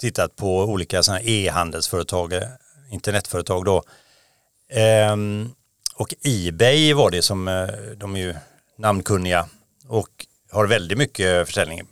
tittat 0.01 0.37
på 0.37 0.59
olika 0.59 1.03
e-handelsföretag, 1.23 2.33
eh, 2.33 2.43
internetföretag 2.93 3.65
då. 3.65 3.83
Ehm, 4.71 5.51
och 5.95 6.15
Ebay 6.23 6.93
var 6.95 7.11
det 7.11 7.23
som, 7.23 7.49
eh, 7.49 7.67
de 7.97 8.17
är 8.17 8.21
ju 8.21 8.35
namnkunniga 8.79 9.49
och 9.89 10.27
har 10.51 10.67
väldigt 10.67 10.99
mycket 10.99 11.47
försäljning 11.47 11.87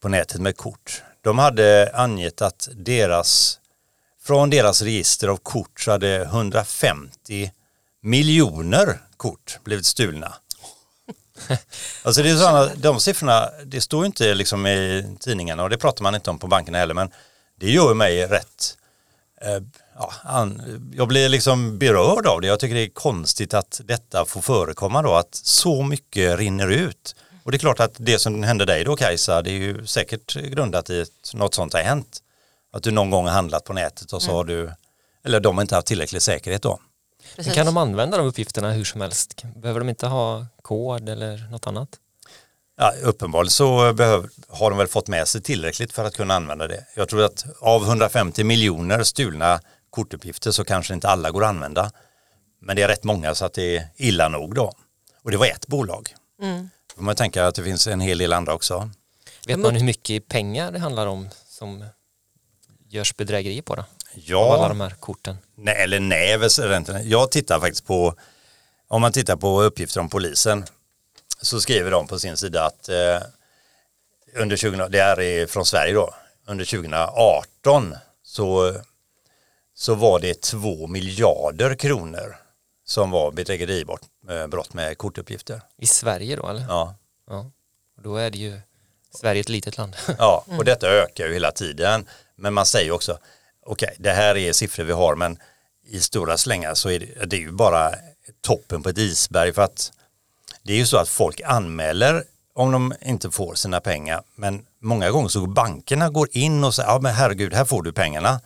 på 0.00 0.08
nätet 0.08 0.40
med 0.40 0.56
kort. 0.56 1.02
De 1.20 1.38
hade 1.38 1.90
angett 1.94 2.42
att 2.42 2.68
deras, 2.72 3.58
från 4.22 4.50
deras 4.50 4.82
register 4.82 5.28
av 5.28 5.36
kort 5.36 5.80
så 5.80 5.90
hade 5.90 6.22
150 6.22 7.52
miljoner 8.02 8.98
kort 9.16 9.58
blivit 9.64 9.86
stulna. 9.86 10.34
Alltså 12.02 12.22
det 12.22 12.30
är 12.30 12.36
sådana, 12.36 12.70
de 12.74 13.00
siffrorna, 13.00 13.50
det 13.64 13.80
står 13.80 14.06
inte 14.06 14.34
liksom 14.34 14.66
i 14.66 15.16
tidningarna 15.20 15.62
och 15.62 15.70
det 15.70 15.78
pratar 15.78 16.02
man 16.02 16.14
inte 16.14 16.30
om 16.30 16.38
på 16.38 16.46
bankerna 16.46 16.78
heller 16.78 16.94
men 16.94 17.10
det 17.60 17.70
gör 17.70 17.94
mig 17.94 18.26
rätt, 18.26 18.76
eh, 19.40 19.62
ja, 19.98 20.12
an, 20.22 20.92
jag 20.96 21.08
blir 21.08 21.28
liksom 21.28 21.78
berörd 21.78 22.26
av 22.26 22.40
det. 22.40 22.46
Jag 22.46 22.60
tycker 22.60 22.74
det 22.74 22.82
är 22.82 22.88
konstigt 22.88 23.54
att 23.54 23.80
detta 23.84 24.24
får 24.24 24.40
förekomma 24.40 25.02
då, 25.02 25.14
att 25.14 25.34
så 25.34 25.82
mycket 25.82 26.38
rinner 26.38 26.68
ut. 26.68 27.16
Och 27.44 27.50
det 27.50 27.56
är 27.56 27.58
klart 27.58 27.80
att 27.80 27.94
det 27.96 28.18
som 28.18 28.42
hände 28.42 28.64
dig 28.64 28.84
då 28.84 28.96
Kajsa, 28.96 29.42
det 29.42 29.50
är 29.50 29.58
ju 29.58 29.86
säkert 29.86 30.34
grundat 30.34 30.90
i 30.90 31.02
att 31.02 31.34
något 31.34 31.54
sånt 31.54 31.72
har 31.72 31.80
hänt. 31.80 32.20
Att 32.72 32.82
du 32.82 32.90
någon 32.90 33.10
gång 33.10 33.26
har 33.26 33.32
handlat 33.32 33.64
på 33.64 33.72
nätet 33.72 34.12
och 34.12 34.22
så 34.22 34.32
har 34.32 34.44
du, 34.44 34.70
eller 35.24 35.40
de 35.40 35.56
har 35.56 35.62
inte 35.62 35.74
haft 35.74 35.86
tillräcklig 35.86 36.22
säkerhet 36.22 36.62
då. 36.62 36.78
Men 37.36 37.44
kan 37.44 37.66
de 37.66 37.76
använda 37.76 38.16
de 38.16 38.26
uppgifterna 38.26 38.72
hur 38.72 38.84
som 38.84 39.00
helst? 39.00 39.44
Behöver 39.56 39.80
de 39.80 39.88
inte 39.88 40.06
ha 40.06 40.46
kod 40.62 41.08
eller 41.08 41.50
något 41.50 41.66
annat? 41.66 41.88
Ja, 42.76 42.92
uppenbarligen 43.02 43.50
så 43.50 43.92
behöv, 43.92 44.28
har 44.48 44.70
de 44.70 44.78
väl 44.78 44.86
fått 44.86 45.08
med 45.08 45.28
sig 45.28 45.42
tillräckligt 45.42 45.92
för 45.92 46.04
att 46.04 46.16
kunna 46.16 46.34
använda 46.34 46.66
det. 46.66 46.86
Jag 46.94 47.08
tror 47.08 47.24
att 47.24 47.46
av 47.60 47.82
150 47.82 48.44
miljoner 48.44 49.02
stulna 49.02 49.60
kortuppgifter 49.94 50.50
så 50.50 50.64
kanske 50.64 50.94
inte 50.94 51.08
alla 51.08 51.30
går 51.30 51.42
att 51.44 51.48
använda. 51.48 51.90
Men 52.60 52.76
det 52.76 52.82
är 52.82 52.88
rätt 52.88 53.04
många 53.04 53.34
så 53.34 53.44
att 53.44 53.52
det 53.52 53.76
är 53.76 53.88
illa 53.96 54.28
nog 54.28 54.54
då. 54.54 54.72
Och 55.22 55.30
det 55.30 55.36
var 55.36 55.46
ett 55.46 55.66
bolag. 55.66 56.14
Mm. 56.42 56.68
Då 56.88 56.94
får 56.96 57.02
man 57.02 57.16
tänka 57.16 57.46
att 57.46 57.54
det 57.54 57.62
finns 57.64 57.86
en 57.86 58.00
hel 58.00 58.18
del 58.18 58.32
andra 58.32 58.54
också. 58.54 58.90
Vet 59.46 59.58
man 59.58 59.74
hur 59.76 59.84
mycket 59.84 60.28
pengar 60.28 60.72
det 60.72 60.78
handlar 60.78 61.06
om 61.06 61.28
som 61.48 61.84
görs 62.88 63.16
bedrägerier 63.16 63.62
på 63.62 63.74
då? 63.74 63.82
Av 63.82 63.86
alla 64.52 64.62
Ja, 64.62 64.68
de 64.68 64.80
här 64.80 64.90
korten. 64.90 65.36
nej, 65.56 65.76
eller 65.82 66.00
nej, 66.00 66.38
jag 67.10 67.30
tittar 67.30 67.60
faktiskt 67.60 67.86
på, 67.86 68.14
om 68.88 69.00
man 69.00 69.12
tittar 69.12 69.36
på 69.36 69.62
uppgifter 69.62 70.00
om 70.00 70.08
polisen 70.08 70.64
så 71.42 71.60
skriver 71.60 71.90
de 71.90 72.06
på 72.06 72.18
sin 72.18 72.36
sida 72.36 72.66
att 72.66 72.88
eh, 72.88 73.22
under 74.36 74.56
20, 74.56 74.88
det 74.88 75.02
här 75.02 75.20
är 75.20 75.46
från 75.46 75.66
Sverige 75.66 75.94
då, 75.94 76.14
under 76.46 76.64
2018 76.64 77.94
så, 78.22 78.74
så 79.74 79.94
var 79.94 80.20
det 80.20 80.40
2 80.40 80.86
miljarder 80.86 81.74
kronor 81.74 82.36
som 82.86 83.10
var 83.10 83.30
bedrägeribrott 83.32 84.02
eh, 84.30 84.46
brott 84.46 84.74
med 84.74 84.98
kortuppgifter. 84.98 85.60
I 85.78 85.86
Sverige 85.86 86.36
då 86.36 86.48
eller? 86.48 86.64
Ja. 86.68 86.94
Ja. 87.28 87.50
Då 88.02 88.16
är 88.16 88.30
det 88.30 88.38
ju 88.38 88.60
Sverige 89.14 89.40
ett 89.40 89.48
litet 89.48 89.76
land. 89.76 89.96
Ja, 90.18 90.44
och 90.58 90.64
detta 90.64 90.86
ökar 90.88 91.26
ju 91.26 91.32
hela 91.32 91.50
tiden. 91.52 92.06
Men 92.36 92.54
man 92.54 92.66
säger 92.66 92.90
också, 92.90 93.18
okej, 93.66 93.94
det 93.98 94.10
här 94.10 94.36
är 94.36 94.52
siffror 94.52 94.84
vi 94.84 94.92
har, 94.92 95.14
men 95.14 95.38
i 95.86 96.00
stora 96.00 96.36
slängar 96.38 96.74
så 96.74 96.90
är 96.90 97.00
det, 97.00 97.24
det 97.24 97.36
är 97.36 97.40
ju 97.40 97.52
bara 97.52 97.94
toppen 98.40 98.82
på 98.82 98.88
ett 98.88 98.98
isberg 98.98 99.52
för 99.52 99.62
att 99.62 99.92
det 100.62 100.72
är 100.72 100.76
ju 100.76 100.86
så 100.86 100.96
att 100.96 101.08
folk 101.08 101.40
anmäler 101.40 102.24
om 102.54 102.72
de 102.72 102.94
inte 103.00 103.30
får 103.30 103.54
sina 103.54 103.80
pengar, 103.80 104.22
men 104.34 104.66
många 104.80 105.10
gånger 105.10 105.28
så 105.28 105.40
går 105.40 105.46
bankerna 105.46 106.10
går 106.10 106.28
in 106.32 106.64
och 106.64 106.74
säger, 106.74 106.88
ja 106.88 106.98
men 107.02 107.14
herregud, 107.14 107.54
här 107.54 107.64
får 107.64 107.82
du 107.82 107.92
pengarna. 107.92 108.40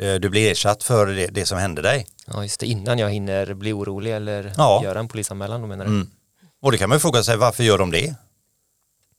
Eh, 0.00 0.14
Du 0.14 0.28
blir 0.28 0.50
ersatt 0.50 0.82
för 0.82 1.06
det, 1.06 1.26
det 1.26 1.46
som 1.46 1.58
hände 1.58 1.82
dig. 1.82 2.06
Ja 2.26 2.42
just 2.42 2.60
det, 2.60 2.66
innan 2.66 2.98
jag 2.98 3.10
hinner 3.10 3.54
bli 3.54 3.72
orolig 3.72 4.12
eller 4.16 4.52
Ja. 4.56 4.80
göra 4.84 4.98
en 4.98 5.08
polisanmälan 5.08 5.60
då 5.60 5.66
menar 5.66 5.84
du? 5.84 5.90
Mm. 5.90 6.10
Och 6.62 6.72
det 6.72 6.78
kan 6.78 6.88
man 6.88 6.96
ju 6.96 7.00
fråga 7.00 7.22
sig, 7.22 7.36
varför 7.36 7.62
gör 7.64 7.78
de 7.78 7.90
det? 7.90 8.14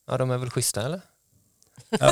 Ja 0.07 0.17
de 0.17 0.31
är 0.31 0.37
väl 0.37 0.49
schyssta 0.49 0.81
eller? 0.85 1.01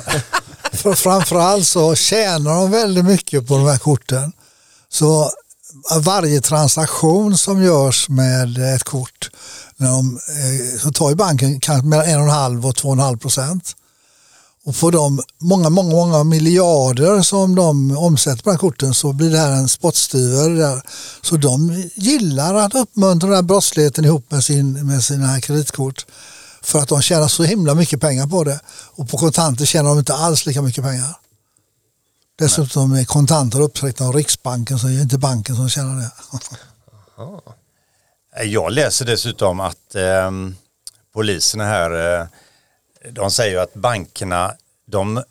För 0.71 0.93
framförallt 0.93 1.67
så 1.67 1.95
tjänar 1.95 2.51
de 2.55 2.71
väldigt 2.71 3.05
mycket 3.05 3.47
på 3.47 3.57
de 3.57 3.65
här 3.67 3.77
korten. 3.77 4.31
Så 4.89 5.31
varje 6.01 6.41
transaktion 6.41 7.37
som 7.37 7.63
görs 7.63 8.09
med 8.09 8.75
ett 8.75 8.83
kort 8.83 9.29
när 9.77 9.87
de, 9.89 10.15
eh, 10.15 10.79
så 10.79 10.91
tar 10.91 11.09
ju 11.09 11.15
banken 11.15 11.59
kanske 11.59 11.87
mellan 11.87 12.05
en 12.05 12.17
och 12.19 12.23
en 12.25 12.29
halv 12.29 12.65
och 12.67 12.75
två 12.75 12.87
och 12.87 12.93
en 12.93 12.99
halv 12.99 13.17
procent. 13.17 13.75
Och 14.69 14.75
på 14.75 14.91
de 14.91 15.21
många, 15.37 15.69
många, 15.69 15.95
många 15.95 16.23
miljarder 16.23 17.21
som 17.21 17.55
de 17.55 17.97
omsätter 17.97 18.43
på 18.43 18.49
de 18.49 18.53
här 18.53 18.59
korten 18.59 18.93
så 18.93 19.13
blir 19.13 19.31
det 19.31 19.37
här 19.37 19.51
en 19.51 19.69
spottstyver. 19.69 20.49
Där. 20.49 20.81
Så 21.21 21.37
de 21.37 21.83
gillar 21.95 22.55
att 22.55 22.75
uppmuntra 22.75 23.29
den 23.29 23.35
här 23.35 23.43
brottsligheten 23.43 24.05
ihop 24.05 24.31
med, 24.31 24.43
sin, 24.43 24.87
med 24.87 25.03
sina 25.03 25.41
kreditkort. 25.41 26.05
För 26.61 26.79
att 26.79 26.87
de 26.87 27.01
tjänar 27.01 27.27
så 27.27 27.43
himla 27.43 27.75
mycket 27.75 28.01
pengar 28.01 28.27
på 28.27 28.43
det. 28.43 28.59
Och 28.69 29.09
på 29.09 29.17
kontanter 29.17 29.65
tjänar 29.65 29.89
de 29.89 29.99
inte 29.99 30.13
alls 30.13 30.45
lika 30.45 30.61
mycket 30.61 30.83
pengar. 30.83 31.15
Dessutom 32.39 32.93
är 32.93 33.05
kontanter 33.05 33.61
upptryckta 33.61 34.05
av 34.05 34.13
Riksbanken 34.13 34.79
så 34.79 34.87
det 34.87 34.93
är 34.93 35.01
inte 35.01 35.17
banken 35.17 35.55
som 35.55 35.69
tjänar 35.69 35.95
det. 35.95 36.11
Jag 38.43 38.71
läser 38.71 39.05
dessutom 39.05 39.59
att 39.59 39.95
eh, 39.95 40.31
poliserna 41.13 41.63
här, 41.63 42.21
eh, 42.21 42.27
de 43.11 43.31
säger 43.31 43.51
ju 43.51 43.59
att 43.59 43.73
bankerna, 43.73 44.55
de 44.85 45.23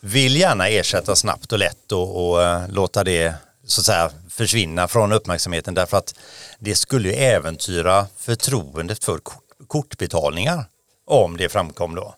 vill 0.00 0.36
gärna 0.36 0.68
ersätta 0.68 1.16
snabbt 1.16 1.52
och 1.52 1.58
lätt 1.58 1.92
och, 1.92 2.30
och 2.30 2.42
eh, 2.42 2.68
låta 2.68 3.04
det 3.04 3.34
så 3.64 3.80
att 3.80 3.84
säga 3.84 4.10
försvinna 4.28 4.88
från 4.88 5.12
uppmärksamheten 5.12 5.74
därför 5.74 5.96
att 5.96 6.14
det 6.58 6.74
skulle 6.74 7.08
ju 7.08 7.14
äventyra 7.14 8.06
förtroendet 8.16 9.04
för 9.04 9.18
kort, 9.18 9.42
kortbetalningar 9.66 10.64
om 11.04 11.36
det 11.36 11.48
framkom 11.48 11.94
då. 11.94 12.14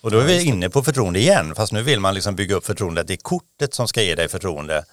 Och 0.00 0.10
då 0.10 0.18
är 0.18 0.24
vi 0.24 0.44
inne 0.44 0.70
på 0.70 0.82
förtroende 0.82 1.18
igen, 1.18 1.54
fast 1.54 1.72
nu 1.72 1.82
vill 1.82 2.00
man 2.00 2.14
liksom 2.14 2.36
bygga 2.36 2.54
upp 2.54 2.66
förtroendet. 2.66 3.06
Det 3.06 3.14
är 3.14 3.16
kortet 3.16 3.74
som 3.74 3.88
ska 3.88 4.02
ge 4.02 4.14
dig 4.14 4.28
förtroende. 4.28 4.84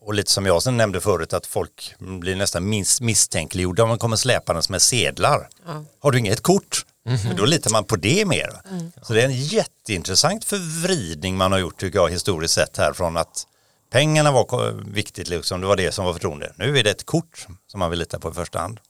Och 0.00 0.14
lite 0.14 0.30
som 0.30 0.46
jag 0.46 0.62
sen 0.62 0.76
nämnde 0.76 1.00
förut 1.00 1.32
att 1.32 1.46
folk 1.46 1.94
blir 1.98 2.36
nästan 2.36 2.68
mis 2.68 3.00
misstänkliggjorda 3.00 3.82
om 3.82 3.88
man 3.88 3.98
kommer 3.98 4.16
släpandes 4.16 4.68
med 4.68 4.82
sedlar. 4.82 5.48
Ja. 5.66 5.84
Har 5.98 6.12
du 6.12 6.18
inget 6.18 6.40
kort? 6.42 6.84
För 7.04 7.34
då 7.34 7.44
litar 7.44 7.70
man 7.70 7.84
på 7.84 7.96
det 7.96 8.24
mer. 8.26 8.60
Så 9.02 9.12
det 9.12 9.20
är 9.20 9.24
en 9.24 9.36
jätteintressant 9.36 10.44
förvridning 10.44 11.36
man 11.36 11.52
har 11.52 11.58
gjort 11.58 11.80
tycker 11.80 11.98
jag 11.98 12.10
historiskt 12.10 12.54
sett 12.54 12.76
här 12.76 12.92
från 12.92 13.16
att 13.16 13.46
pengarna 13.90 14.32
var 14.32 14.72
viktigt 14.92 15.28
liksom, 15.28 15.60
det 15.60 15.66
var 15.66 15.76
det 15.76 15.92
som 15.92 16.04
var 16.04 16.12
förtroende. 16.12 16.52
Nu 16.56 16.78
är 16.78 16.82
det 16.84 16.90
ett 16.90 17.06
kort 17.06 17.46
som 17.66 17.80
man 17.80 17.90
vill 17.90 17.98
lita 17.98 18.18
på 18.18 18.30
i 18.30 18.34
första 18.34 18.58
hand. 18.58 18.80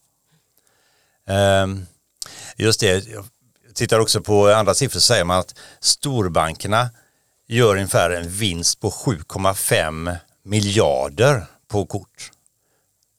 Ehm, 1.26 1.86
just 2.56 2.80
det, 2.80 3.06
jag 3.06 3.24
tittar 3.74 3.98
också 3.98 4.20
på 4.20 4.48
andra 4.48 4.74
siffror 4.74 5.00
så 5.00 5.06
säger 5.06 5.24
man 5.24 5.38
att 5.38 5.54
storbankerna 5.80 6.90
gör 7.48 7.74
ungefär 7.74 8.10
en 8.10 8.28
vinst 8.28 8.80
på 8.80 8.90
7,5 8.90 10.16
miljarder 10.42 11.46
på 11.68 11.86
kort. 11.86 12.30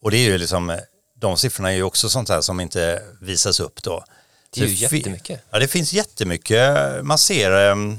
Och 0.02 0.12
det 0.12 0.18
är 0.18 0.32
ju 0.32 0.38
liksom, 0.38 0.80
de 1.16 1.38
siffrorna 1.38 1.72
är 1.72 1.76
ju 1.76 1.84
också 1.84 2.10
sånt 2.10 2.30
här 2.30 2.42
som 2.42 2.60
inte 2.60 3.02
visas 3.22 3.60
upp 3.60 3.84
då. 3.84 4.04
Det 4.56 4.62
är 4.66 4.68
ju 4.68 4.98
jättemycket. 4.98 5.42
Ja, 5.50 5.60
det 5.60 5.68
finns 5.68 5.94
jättemycket. 5.94 6.76
Man 7.06 7.18
ser, 7.18 7.52
ehm, 7.52 7.98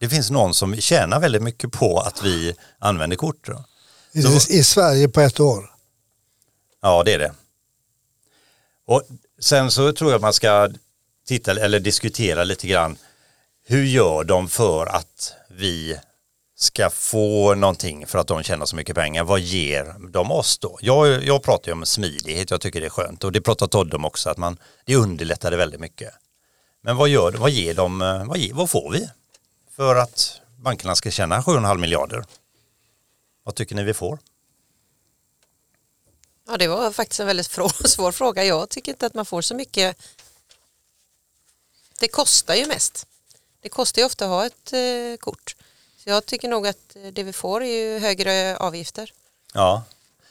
det 0.00 0.08
finns 0.08 0.30
någon 0.30 0.54
som 0.54 0.76
tjänar 0.80 1.20
väldigt 1.20 1.42
mycket 1.42 1.72
på 1.72 1.98
att 2.00 2.22
vi 2.22 2.54
använder 2.78 3.16
kort. 3.16 3.46
Då. 3.46 3.64
I, 4.12 4.22
Så- 4.22 4.52
I 4.52 4.64
Sverige 4.64 5.08
på 5.08 5.20
ett 5.20 5.40
år. 5.40 5.70
Ja, 6.82 7.02
det 7.02 7.12
är 7.14 7.18
det. 7.18 7.34
Och 8.86 9.02
sen 9.40 9.70
så 9.70 9.92
tror 9.92 10.10
jag 10.10 10.16
att 10.16 10.22
man 10.22 10.32
ska 10.32 10.70
titta 11.26 11.50
eller 11.50 11.80
diskutera 11.80 12.44
lite 12.44 12.66
grann 12.66 12.96
hur 13.66 13.84
gör 13.84 14.24
de 14.24 14.48
för 14.48 14.86
att 14.86 15.32
vi 15.50 15.98
ska 16.64 16.90
få 16.90 17.54
någonting 17.54 18.06
för 18.06 18.18
att 18.18 18.26
de 18.26 18.42
tjänar 18.42 18.66
så 18.66 18.76
mycket 18.76 18.96
pengar. 18.96 19.24
Vad 19.24 19.40
ger 19.40 19.94
de 20.10 20.32
oss 20.32 20.58
då? 20.58 20.78
Jag, 20.80 21.24
jag 21.24 21.42
pratar 21.42 21.68
ju 21.68 21.72
om 21.72 21.86
smidighet, 21.86 22.50
jag 22.50 22.60
tycker 22.60 22.80
det 22.80 22.86
är 22.86 22.90
skönt 22.90 23.24
och 23.24 23.32
det 23.32 23.40
pratar 23.40 23.66
Todd 23.66 23.94
om 23.94 24.04
också 24.04 24.30
att 24.30 24.38
man, 24.38 24.58
det 24.84 24.96
underlättar 24.96 25.50
det 25.50 25.56
väldigt 25.56 25.80
mycket. 25.80 26.14
Men 26.80 26.96
vad, 26.96 27.08
gör, 27.08 27.32
vad 27.32 27.50
ger 27.50 27.74
de, 27.74 27.98
vad, 28.28 28.38
ger, 28.38 28.54
vad 28.54 28.70
får 28.70 28.90
vi 28.90 29.08
för 29.76 29.96
att 29.96 30.40
bankerna 30.56 30.94
ska 30.94 31.10
tjäna 31.10 31.40
7,5 31.40 31.78
miljarder? 31.78 32.24
Vad 33.44 33.54
tycker 33.54 33.74
ni 33.74 33.82
vi 33.82 33.94
får? 33.94 34.18
Ja, 36.48 36.56
det 36.56 36.68
var 36.68 36.90
faktiskt 36.90 37.20
en 37.20 37.26
väldigt 37.26 37.50
svår 37.84 38.12
fråga. 38.12 38.44
Jag 38.44 38.68
tycker 38.68 38.92
inte 38.92 39.06
att 39.06 39.14
man 39.14 39.26
får 39.26 39.42
så 39.42 39.54
mycket. 39.54 39.96
Det 42.00 42.08
kostar 42.08 42.54
ju 42.54 42.66
mest. 42.66 43.06
Det 43.60 43.68
kostar 43.68 44.02
ju 44.02 44.06
ofta 44.06 44.24
att 44.24 44.30
ha 44.30 44.46
ett 44.46 44.72
eh, 44.72 45.16
kort. 45.20 45.56
Så 46.04 46.10
jag 46.10 46.26
tycker 46.26 46.48
nog 46.48 46.66
att 46.66 46.96
det 47.12 47.22
vi 47.22 47.32
får 47.32 47.62
är 47.62 47.66
ju 47.66 47.98
högre 47.98 48.56
avgifter. 48.56 49.12
Ja, 49.54 49.84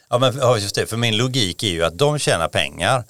ja 0.10 0.18
men 0.18 0.38
ja, 0.38 0.58
just 0.58 0.76
det. 0.76 0.86
För 0.86 0.98
min 0.98 1.18
logik 1.18 1.64
är 1.64 1.68
ju 1.68 1.84
att 1.84 1.98
de 1.98 2.20
tjänar 2.20 2.48
pengar. 2.48 3.04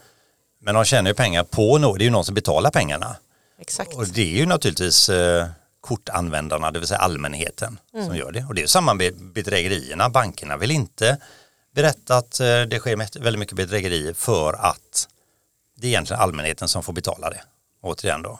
Men 0.59 0.75
de 0.75 0.85
tjänar 0.85 1.09
ju 1.09 1.13
pengar 1.15 1.43
på 1.43 1.77
något. 1.77 1.99
Det 1.99 2.03
är 2.03 2.05
ju 2.05 2.11
någon 2.11 2.25
som 2.25 2.35
betalar 2.35 2.71
pengarna. 2.71 3.15
Exakt. 3.59 3.93
Och 3.93 4.07
det 4.07 4.21
är 4.21 4.37
ju 4.37 4.45
naturligtvis 4.45 5.09
eh, 5.09 5.47
kortanvändarna, 5.81 6.71
det 6.71 6.79
vill 6.79 6.87
säga 6.87 6.99
allmänheten 6.99 7.79
mm. 7.93 8.05
som 8.05 8.17
gör 8.17 8.31
det. 8.31 8.45
Och 8.45 8.55
det 8.55 8.63
är 8.63 8.67
samma 8.67 8.93
med 8.93 9.15
bedrägerierna. 9.15 10.09
Bankerna 10.09 10.57
vill 10.57 10.71
inte 10.71 11.17
berätta 11.75 12.17
att 12.17 12.39
eh, 12.39 12.61
det 12.61 12.79
sker 12.79 13.19
väldigt 13.19 13.39
mycket 13.39 13.55
bedrägerier 13.55 14.13
för 14.13 14.53
att 14.53 15.07
det 15.75 15.87
är 15.87 15.89
egentligen 15.89 16.21
allmänheten 16.21 16.67
som 16.67 16.83
får 16.83 16.93
betala 16.93 17.29
det. 17.29 17.41
Återigen 17.81 18.21
då. 18.21 18.39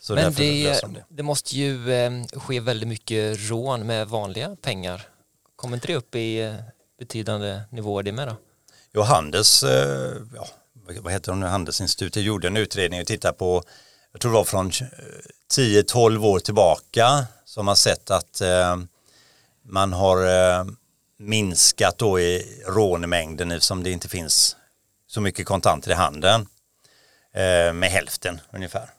Så 0.00 0.14
Men 0.14 0.32
det, 0.32 0.80
det. 0.80 1.04
det, 1.08 1.22
måste 1.22 1.56
ju 1.56 1.92
eh, 1.92 2.24
ske 2.32 2.60
väldigt 2.60 2.88
mycket 2.88 3.50
rån 3.50 3.86
med 3.86 4.08
vanliga 4.08 4.56
pengar. 4.56 5.02
Kommer 5.56 5.76
inte 5.76 5.86
det 5.86 5.96
upp 5.96 6.14
i 6.14 6.40
eh, 6.40 6.54
betydande 6.98 7.60
nivåer 7.70 8.02
det 8.02 8.12
med 8.12 8.28
då? 8.28 8.36
Jo, 8.92 9.02
Handels, 9.02 9.62
eh, 9.62 10.12
ja, 10.34 10.48
vad 11.00 11.12
heter 11.12 11.32
de 11.32 11.40
nu, 11.40 11.46
Handelsinstitutet 11.46 12.22
gjorde 12.22 12.46
en 12.46 12.56
utredning 12.56 13.00
och 13.00 13.06
tittade 13.06 13.38
på, 13.38 13.62
jag 14.12 14.20
tror 14.20 14.32
det 14.32 14.36
var 14.38 14.44
från 14.44 14.70
10-12 15.56 16.26
år 16.26 16.38
tillbaka, 16.38 17.26
som 17.44 17.68
har 17.68 17.74
sett 17.74 18.10
att 18.10 18.42
man 19.62 19.92
har 19.92 20.18
minskat 21.18 21.98
då 21.98 22.20
i 22.20 22.62
rånmängden 22.66 23.50
eftersom 23.50 23.82
det 23.82 23.90
inte 23.90 24.08
finns 24.08 24.56
så 25.06 25.20
mycket 25.20 25.46
kontanter 25.46 25.90
i 25.90 25.94
handeln 25.94 26.46
med 27.74 27.90
hälften 27.90 28.40
ungefär. 28.52 28.90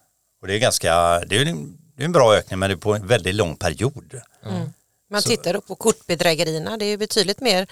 Och 0.41 0.47
det 0.47 0.53
är 0.53 0.59
ganska, 0.59 1.19
det 1.19 1.37
är 1.37 1.45
en, 1.45 1.77
det 1.95 2.03
är 2.03 2.05
en 2.05 2.11
bra 2.11 2.35
ökning 2.35 2.59
men 2.59 2.69
det 2.69 2.73
är 2.73 2.77
på 2.77 2.95
en 2.95 3.07
väldigt 3.07 3.35
lång 3.35 3.55
period. 3.55 4.21
Mm. 4.45 4.73
Man 5.09 5.21
så. 5.21 5.29
tittar 5.29 5.59
på 5.59 5.75
kortbedrägerierna, 5.75 6.77
det 6.77 6.85
är 6.85 6.97
betydligt 6.97 7.41
mer 7.41 7.67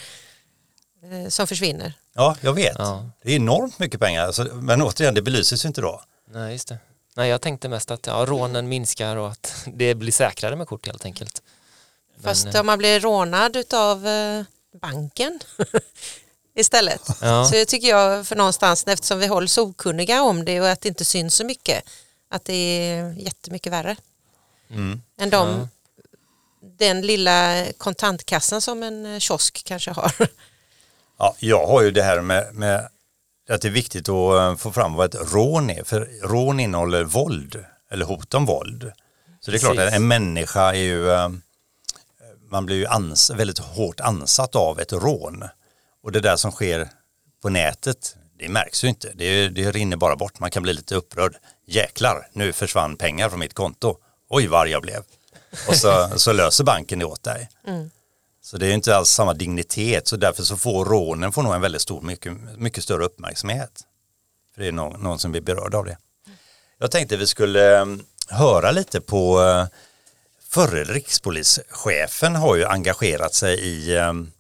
eh, 1.04 1.30
som 1.30 1.48
försvinner. 1.48 1.94
Ja, 2.14 2.38
jag 2.42 2.54
vet. 2.54 2.76
Ja. 2.78 3.10
Det 3.24 3.32
är 3.32 3.36
enormt 3.36 3.80
mycket 3.80 4.00
pengar, 4.00 4.26
alltså, 4.26 4.44
men 4.44 4.82
återigen, 4.82 5.14
det 5.14 5.22
belyses 5.22 5.66
inte 5.66 5.82
då. 5.82 6.02
Nej, 6.32 6.52
just 6.52 6.68
det. 6.68 6.78
Nej, 7.16 7.30
jag 7.30 7.42
tänkte 7.42 7.70
mest 7.70 7.92
att 7.92 8.08
ja, 8.08 8.26
rånen 8.28 8.70
minskar 8.70 9.16
och 9.16 9.32
att 9.32 9.66
det 9.74 9.96
blir 9.96 10.12
säkrare 10.12 10.56
med 10.56 10.68
kort 10.68 10.88
helt 10.88 11.06
enkelt. 11.06 11.42
Fast 12.24 12.46
Men, 12.46 12.60
om 12.60 12.66
man 12.66 12.78
blir 12.78 13.00
rånad 13.00 13.74
av 13.74 14.08
eh, 14.08 14.44
banken 14.82 15.40
istället. 16.56 17.02
Ja. 17.22 17.46
Så 17.46 17.66
tycker 17.66 17.88
jag 17.88 18.28
för 18.28 18.36
någonstans 18.36 18.84
eftersom 18.88 19.20
vi 19.20 19.28
hålls 19.28 19.58
okunniga 19.58 20.22
om 20.22 20.46
det 20.46 20.62
och 20.62 20.70
att 20.70 20.82
det 20.82 20.90
inte 20.90 21.06
syns 21.06 21.36
så 21.36 21.46
mycket 21.46 21.84
att 22.30 22.46
det 22.46 22.54
är 22.54 23.14
jättemycket 23.14 23.74
värre. 23.74 23.96
Mm. 24.70 25.02
Än 25.20 25.30
de, 25.30 25.48
ja. 25.48 25.68
den 26.78 27.02
lilla 27.02 27.66
kontantkassan 27.78 28.62
som 28.62 28.84
en 28.84 29.06
eh, 29.06 29.20
kiosk 29.20 29.64
kanske 29.66 29.92
har. 29.92 30.12
Ja, 31.20 31.36
jag 31.40 31.68
har 31.68 31.82
ju 31.82 31.92
det 31.92 32.04
här 32.04 32.22
med, 32.22 32.56
med 32.56 32.90
att 33.50 33.62
det 33.62 33.68
är 33.68 33.72
viktigt 33.72 34.10
att 34.10 34.34
eh, 34.34 34.56
få 34.56 34.72
fram 34.72 34.94
vad 34.94 35.16
ett 35.16 35.34
rån 35.34 35.70
är. 35.70 35.84
För 35.84 36.10
rån 36.24 36.60
innehåller 36.60 37.04
våld 37.04 37.66
eller 37.92 38.06
hot 38.06 38.34
om 38.34 38.46
våld. 38.46 38.92
Så 39.40 39.52
det 39.52 39.58
är 39.58 39.60
klart 39.60 39.78
att 39.78 39.94
en 39.94 40.08
människa 40.08 40.70
är 40.70 40.74
ju 40.74 41.30
man 42.50 42.66
blir 42.66 42.76
ju 42.76 42.88
ans 42.88 43.30
väldigt 43.30 43.60
hårt 43.60 44.00
ansatt 44.00 44.56
av 44.56 44.80
ett 44.80 44.94
rån. 44.94 45.44
Och 46.04 46.12
det 46.12 46.20
där 46.20 46.36
som 46.36 46.52
sker 46.52 46.90
på 47.42 47.50
nätet, 47.50 48.16
det 48.40 48.50
märks 48.50 48.84
ju 48.84 48.88
inte. 48.88 49.12
Det, 49.16 49.50
det 49.50 49.72
rinner 49.72 49.98
bara 49.98 50.16
bort. 50.16 50.40
Man 50.40 50.52
kan 50.52 50.64
bli 50.64 50.74
lite 50.74 50.96
upprörd. 50.96 51.36
Jäklar, 51.68 52.28
nu 52.34 52.54
försvann 52.54 52.98
pengar 52.98 53.30
från 53.30 53.40
mitt 53.40 53.54
konto. 53.54 53.98
Oj 54.30 54.48
vad 54.48 54.68
jag 54.68 54.82
blev. 54.82 55.04
Och 55.68 55.76
så, 55.76 56.10
så 56.16 56.34
löser 56.34 56.64
banken 56.64 57.00
det 57.00 57.06
åt 57.06 57.24
dig. 57.24 57.50
Mm. 57.68 57.90
Så 58.42 58.58
det 58.58 58.68
är 58.68 58.74
inte 58.74 58.96
alls 58.96 59.10
samma 59.10 59.34
dignitet. 59.34 60.08
Så 60.08 60.16
därför 60.16 60.44
så 60.44 60.58
får 60.58 60.86
rånen 60.86 61.32
får 61.32 61.44
nog 61.44 61.56
en 61.56 61.62
väldigt 61.62 61.82
stor, 61.82 62.02
mycket, 62.02 62.34
mycket 62.58 62.84
större 62.84 63.06
uppmärksamhet. 63.06 63.84
För 64.54 64.62
det 64.62 64.68
är 64.68 64.72
någon, 64.72 65.02
någon 65.02 65.20
som 65.20 65.32
blir 65.32 65.42
berörd 65.42 65.76
av 65.76 65.86
det. 65.86 65.98
Jag 66.78 66.92
tänkte 66.92 67.18
vi 67.18 67.28
skulle 67.28 67.82
um, 67.82 68.04
höra 68.28 68.72
lite 68.72 69.02
på 69.02 69.40
uh, 69.40 69.66
förre 70.50 70.84
rikspolischefen 70.84 72.36
har 72.36 72.56
ju 72.56 72.66
engagerat 72.66 73.34
sig 73.34 73.60
i 73.60 73.98
ehm, 73.98 74.32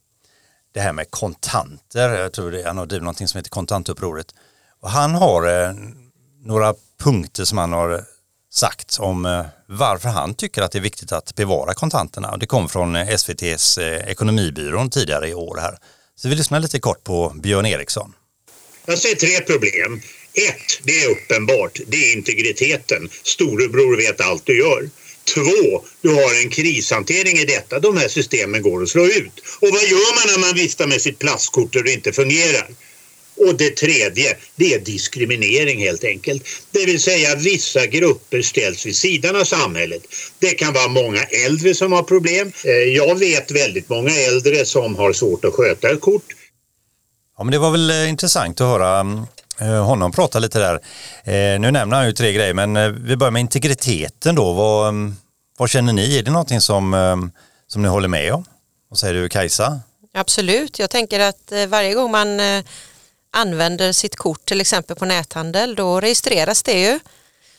det 0.73 0.79
här 0.79 0.93
med 0.93 1.11
kontanter. 1.11 2.09
Jag 2.09 2.33
tror 2.33 2.51
det, 2.51 2.63
han 2.63 2.77
har 2.77 2.85
drivit 2.85 3.03
någonting 3.03 3.27
som 3.27 3.37
heter 3.37 3.49
kontantupproret. 3.49 4.35
Och 4.79 4.89
han 4.89 5.15
har 5.15 5.47
eh, 5.47 5.73
några 6.43 6.75
punkter 7.03 7.45
som 7.45 7.57
han 7.57 7.73
har 7.73 8.03
sagt 8.53 8.97
om 8.99 9.25
eh, 9.25 9.45
varför 9.65 10.09
han 10.09 10.35
tycker 10.35 10.61
att 10.61 10.71
det 10.71 10.77
är 10.77 10.81
viktigt 10.81 11.11
att 11.11 11.35
bevara 11.35 11.73
kontanterna. 11.73 12.37
Det 12.37 12.45
kom 12.45 12.69
från 12.69 12.95
eh, 12.95 13.09
SVTs 13.09 13.77
eh, 13.77 14.09
ekonomibyrån 14.11 14.89
tidigare 14.89 15.29
i 15.29 15.33
år 15.33 15.57
här. 15.57 15.77
Så 16.15 16.29
vi 16.29 16.35
lyssnar 16.35 16.59
lite 16.59 16.79
kort 16.79 17.03
på 17.03 17.33
Björn 17.35 17.65
Eriksson. 17.65 18.13
Jag 18.85 18.97
ser 18.97 19.15
tre 19.15 19.41
problem. 19.41 20.01
Ett, 20.33 20.83
det 20.83 21.03
är 21.03 21.09
uppenbart, 21.09 21.79
det 21.87 21.97
är 21.97 22.17
integriteten. 22.17 23.09
Storebror 23.23 23.97
vet 23.97 24.21
allt 24.21 24.45
du 24.45 24.59
gör. 24.59 24.89
Två, 25.33 25.85
du 26.01 26.09
har 26.09 26.43
en 26.43 26.49
krishantering 26.49 27.37
i 27.37 27.45
detta. 27.45 27.79
De 27.79 27.97
här 27.97 28.07
systemen 28.07 28.61
går 28.61 28.83
att 28.83 28.89
slå 28.89 29.05
ut. 29.05 29.39
Och 29.59 29.69
vad 29.69 29.83
gör 29.83 30.15
man 30.15 30.33
när 30.33 30.47
man 30.47 30.55
viftar 30.55 30.87
med 30.87 31.01
sitt 31.01 31.19
plastkort 31.19 31.75
och 31.75 31.83
det 31.83 31.93
inte 31.93 32.13
fungerar? 32.13 32.67
Och 33.37 33.57
det 33.57 33.75
tredje, 33.75 34.37
det 34.55 34.73
är 34.73 34.79
diskriminering 34.79 35.79
helt 35.79 36.03
enkelt. 36.03 36.43
Det 36.71 36.85
vill 36.85 37.01
säga 37.01 37.35
vissa 37.35 37.85
grupper 37.85 38.41
ställs 38.41 38.85
vid 38.85 38.95
sidan 38.95 39.35
av 39.35 39.43
samhället. 39.43 40.01
Det 40.39 40.51
kan 40.51 40.73
vara 40.73 40.87
många 40.87 41.23
äldre 41.23 41.73
som 41.73 41.91
har 41.91 42.03
problem. 42.03 42.51
Eh, 42.65 42.71
jag 42.71 43.19
vet 43.19 43.51
väldigt 43.51 43.89
många 43.89 44.11
äldre 44.11 44.65
som 44.65 44.95
har 44.95 45.13
svårt 45.13 45.45
att 45.45 45.53
sköta 45.53 45.89
ett 45.89 46.01
kort. 46.01 46.25
Ja 47.37 47.43
men 47.43 47.51
det 47.51 47.59
var 47.59 47.71
väl 47.71 47.89
eh, 47.89 48.09
intressant 48.09 48.61
att 48.61 48.67
höra 48.67 48.99
mm, 48.99 49.25
Eh, 49.59 49.85
honom 49.85 50.11
prata 50.11 50.39
lite 50.39 50.59
där. 50.59 50.79
Nu 51.57 51.71
nämner 51.71 51.97
han 51.97 52.05
ju 52.05 52.13
tre 52.13 52.33
grejer 52.33 52.53
men 52.53 53.03
vi 53.05 53.17
börjar 53.17 53.31
med 53.31 53.39
integriteten 53.39 54.35
då. 54.35 54.53
Vad, 54.53 54.89
mm, 54.89 55.15
vad 55.57 55.69
känner 55.69 55.93
ni? 55.93 56.17
Är 56.17 56.23
det 56.23 56.31
någonting 56.31 56.61
som, 56.61 57.31
som 57.67 57.81
ni 57.81 57.87
håller 57.87 58.07
med 58.07 58.33
om? 58.33 58.45
Vad 58.89 58.99
säger 58.99 59.13
du 59.13 59.29
Kajsa? 59.29 59.79
Absolut, 60.13 60.79
jag 60.79 60.89
tänker 60.89 61.19
att 61.19 61.51
varje 61.67 61.93
gång 61.93 62.11
man 62.11 62.39
använder 63.31 63.91
sitt 63.91 64.15
kort 64.15 64.45
till 64.45 64.61
exempel 64.61 64.95
på 64.95 65.05
näthandel 65.05 65.75
då 65.75 66.01
registreras 66.01 66.63
det 66.63 66.79
ju. 66.79 66.99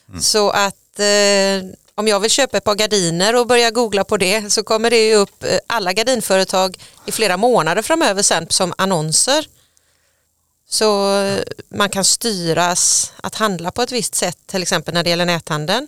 Mm. 0.09 0.21
Så 0.21 0.49
att 0.49 0.99
eh, 0.99 1.69
om 1.95 2.07
jag 2.07 2.19
vill 2.19 2.31
köpa 2.31 2.57
ett 2.57 2.63
par 2.63 2.75
gardiner 2.75 3.35
och 3.35 3.47
börja 3.47 3.71
googla 3.71 4.03
på 4.03 4.17
det 4.17 4.53
så 4.53 4.63
kommer 4.63 4.89
det 4.89 5.07
ju 5.07 5.15
upp 5.15 5.45
alla 5.67 5.93
gardinföretag 5.93 6.77
i 7.05 7.11
flera 7.11 7.37
månader 7.37 7.81
framöver 7.81 8.21
sen 8.21 8.47
som 8.49 8.73
annonser. 8.77 9.45
Så 10.69 11.13
man 11.69 11.89
kan 11.89 12.05
styras 12.05 13.13
att 13.23 13.35
handla 13.35 13.71
på 13.71 13.81
ett 13.81 13.91
visst 13.91 14.15
sätt, 14.15 14.37
till 14.45 14.61
exempel 14.61 14.93
när 14.93 15.03
det 15.03 15.09
gäller 15.09 15.25
näthandeln. 15.25 15.87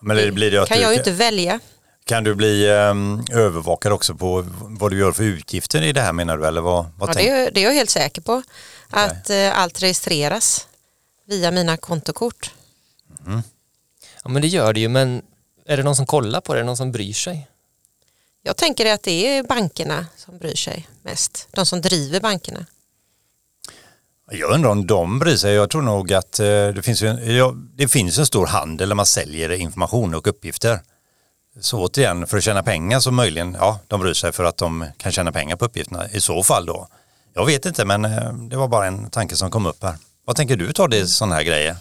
Men 0.00 0.16
det 0.16 0.32
blir 0.32 0.50
det 0.50 0.68
kan 0.68 0.80
jag 0.80 0.92
ju 0.92 0.98
inte 0.98 1.10
välja. 1.10 1.60
Kan 2.04 2.24
du 2.24 2.34
bli 2.34 2.68
um, 2.68 3.24
övervakad 3.32 3.92
också 3.92 4.14
på 4.14 4.44
vad 4.60 4.90
du 4.90 4.98
gör 4.98 5.12
för 5.12 5.22
utgifter 5.22 5.82
i 5.82 5.92
det 5.92 6.00
här 6.00 6.12
menar 6.12 6.38
du? 6.38 6.46
Eller 6.46 6.60
vad, 6.60 6.86
vad 6.98 7.08
ja, 7.08 7.14
det, 7.14 7.28
är, 7.28 7.50
det 7.50 7.60
är 7.60 7.64
jag 7.64 7.72
helt 7.72 7.90
säker 7.90 8.22
på. 8.22 8.42
Okay. 8.88 9.06
Att 9.06 9.30
uh, 9.30 9.58
allt 9.58 9.82
registreras 9.82 10.66
via 11.26 11.50
mina 11.50 11.76
kontokort. 11.76 12.50
Mm. 13.26 13.42
Ja 14.24 14.30
men 14.30 14.42
det 14.42 14.48
gör 14.48 14.72
det 14.72 14.80
ju 14.80 14.88
men 14.88 15.22
är 15.66 15.76
det 15.76 15.82
någon 15.82 15.96
som 15.96 16.06
kollar 16.06 16.40
på 16.40 16.54
det? 16.54 16.58
Är 16.58 16.62
det 16.62 16.66
någon 16.66 16.76
som 16.76 16.92
bryr 16.92 17.12
sig? 17.12 17.48
Jag 18.42 18.56
tänker 18.56 18.94
att 18.94 19.02
det 19.02 19.26
är 19.26 19.42
bankerna 19.42 20.06
som 20.16 20.38
bryr 20.38 20.54
sig 20.54 20.88
mest. 21.02 21.48
De 21.50 21.66
som 21.66 21.80
driver 21.80 22.20
bankerna. 22.20 22.66
Jag 24.30 24.50
undrar 24.50 24.70
om 24.70 24.86
de 24.86 25.18
bryr 25.18 25.36
sig. 25.36 25.54
Jag 25.54 25.70
tror 25.70 25.82
nog 25.82 26.12
att 26.12 26.40
eh, 26.40 26.46
det 26.46 26.82
finns, 26.84 27.02
en, 27.02 27.70
det 27.76 27.88
finns 27.88 28.18
en 28.18 28.26
stor 28.26 28.46
handel 28.46 28.88
där 28.88 28.96
man 28.96 29.06
säljer 29.06 29.52
information 29.52 30.14
och 30.14 30.26
uppgifter. 30.26 30.80
Så 31.60 31.78
återigen, 31.78 32.26
för 32.26 32.36
att 32.38 32.44
tjäna 32.44 32.62
pengar 32.62 33.00
så 33.00 33.10
möjligen, 33.10 33.56
ja, 33.60 33.78
de 33.88 34.00
bryr 34.00 34.14
sig 34.14 34.32
för 34.32 34.44
att 34.44 34.56
de 34.56 34.86
kan 34.96 35.12
tjäna 35.12 35.32
pengar 35.32 35.56
på 35.56 35.64
uppgifterna 35.64 36.10
i 36.10 36.20
så 36.20 36.42
fall 36.42 36.66
då. 36.66 36.88
Jag 37.34 37.46
vet 37.46 37.66
inte, 37.66 37.84
men 37.84 38.04
eh, 38.04 38.32
det 38.32 38.56
var 38.56 38.68
bara 38.68 38.86
en 38.86 39.10
tanke 39.10 39.36
som 39.36 39.50
kom 39.50 39.66
upp 39.66 39.82
här. 39.82 39.94
Vad 40.26 40.36
tänker 40.36 40.56
du 40.56 40.72
ta 40.72 40.88
det 40.88 41.06
sådana 41.06 41.34
här 41.34 41.42
grejer? 41.42 41.76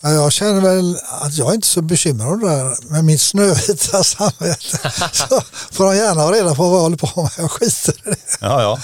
Ja, 0.00 0.10
Jag 0.10 0.32
känner 0.32 0.60
väl 0.60 0.98
att 1.20 1.34
jag 1.34 1.50
är 1.50 1.54
inte 1.54 1.66
så 1.66 1.82
bekymrad 1.82 2.28
om 2.32 2.40
det 2.40 2.48
där 2.48 2.90
med 2.92 3.04
mitt 3.04 3.20
snövita 3.20 4.04
samvete. 4.04 4.90
Så 5.12 5.40
får 5.72 5.84
de 5.84 5.96
gärna 5.96 6.20
ha 6.22 6.32
reda 6.32 6.54
på 6.54 6.68
vad 6.68 6.76
jag 6.78 6.82
håller 6.82 6.96
på 6.96 7.22
med. 7.22 7.30
Jag 7.38 7.50
skiter 7.50 7.92
i 7.92 8.10
det. 8.10 8.16
Ja, 8.40 8.62
ja. 8.62 8.78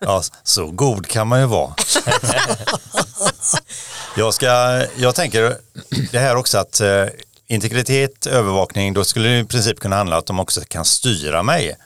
Ja, 0.00 0.22
så 0.44 0.66
god 0.66 1.06
kan 1.06 1.26
man 1.28 1.40
ju 1.40 1.46
vara. 1.46 1.74
Jag, 4.16 4.34
ska, 4.34 4.46
jag 4.96 5.14
tänker 5.14 5.56
det 6.12 6.18
här 6.18 6.36
också 6.36 6.58
att 6.58 6.80
eh, 6.80 7.04
integritet, 7.46 8.26
övervakning, 8.26 8.94
då 8.94 9.04
skulle 9.04 9.28
det 9.28 9.38
i 9.38 9.44
princip 9.44 9.80
kunna 9.80 9.96
handla 9.96 10.16
om 10.16 10.20
att 10.20 10.26
de 10.26 10.40
också 10.40 10.60
kan 10.68 10.84
styra 10.84 11.42
mig. 11.42 11.76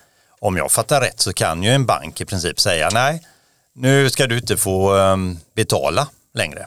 Om 0.40 0.56
jag 0.56 0.72
fattar 0.72 1.00
rätt 1.00 1.20
så 1.20 1.32
kan 1.32 1.62
ju 1.62 1.70
en 1.70 1.86
bank 1.86 2.20
i 2.20 2.24
princip 2.24 2.60
säga 2.60 2.90
nej, 2.92 3.26
nu 3.74 4.10
ska 4.10 4.26
du 4.26 4.38
inte 4.38 4.56
få 4.56 4.96
eh, 4.98 5.16
betala 5.54 6.08
längre. 6.34 6.66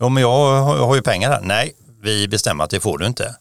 Jo, 0.00 0.08
men 0.08 0.20
jag 0.20 0.30
har, 0.32 0.76
jag 0.76 0.86
har 0.86 0.94
ju 0.94 1.02
pengar 1.02 1.30
här. 1.30 1.40
Nej, 1.40 1.74
vi 2.02 2.28
bestämmer 2.28 2.64
att 2.64 2.70
det 2.70 2.80
får 2.80 2.98
du 2.98 3.06
inte. 3.06 3.36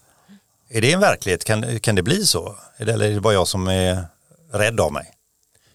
Är 0.69 0.81
det 0.81 0.93
en 0.93 0.99
verklighet? 0.99 1.43
Kan, 1.43 1.79
kan 1.79 1.95
det 1.95 2.03
bli 2.03 2.25
så? 2.25 2.55
Eller 2.77 3.03
är 3.03 3.11
det 3.11 3.21
bara 3.21 3.33
jag 3.33 3.47
som 3.47 3.67
är 3.67 4.05
rädd 4.53 4.79
av 4.79 4.93
mig? 4.93 5.11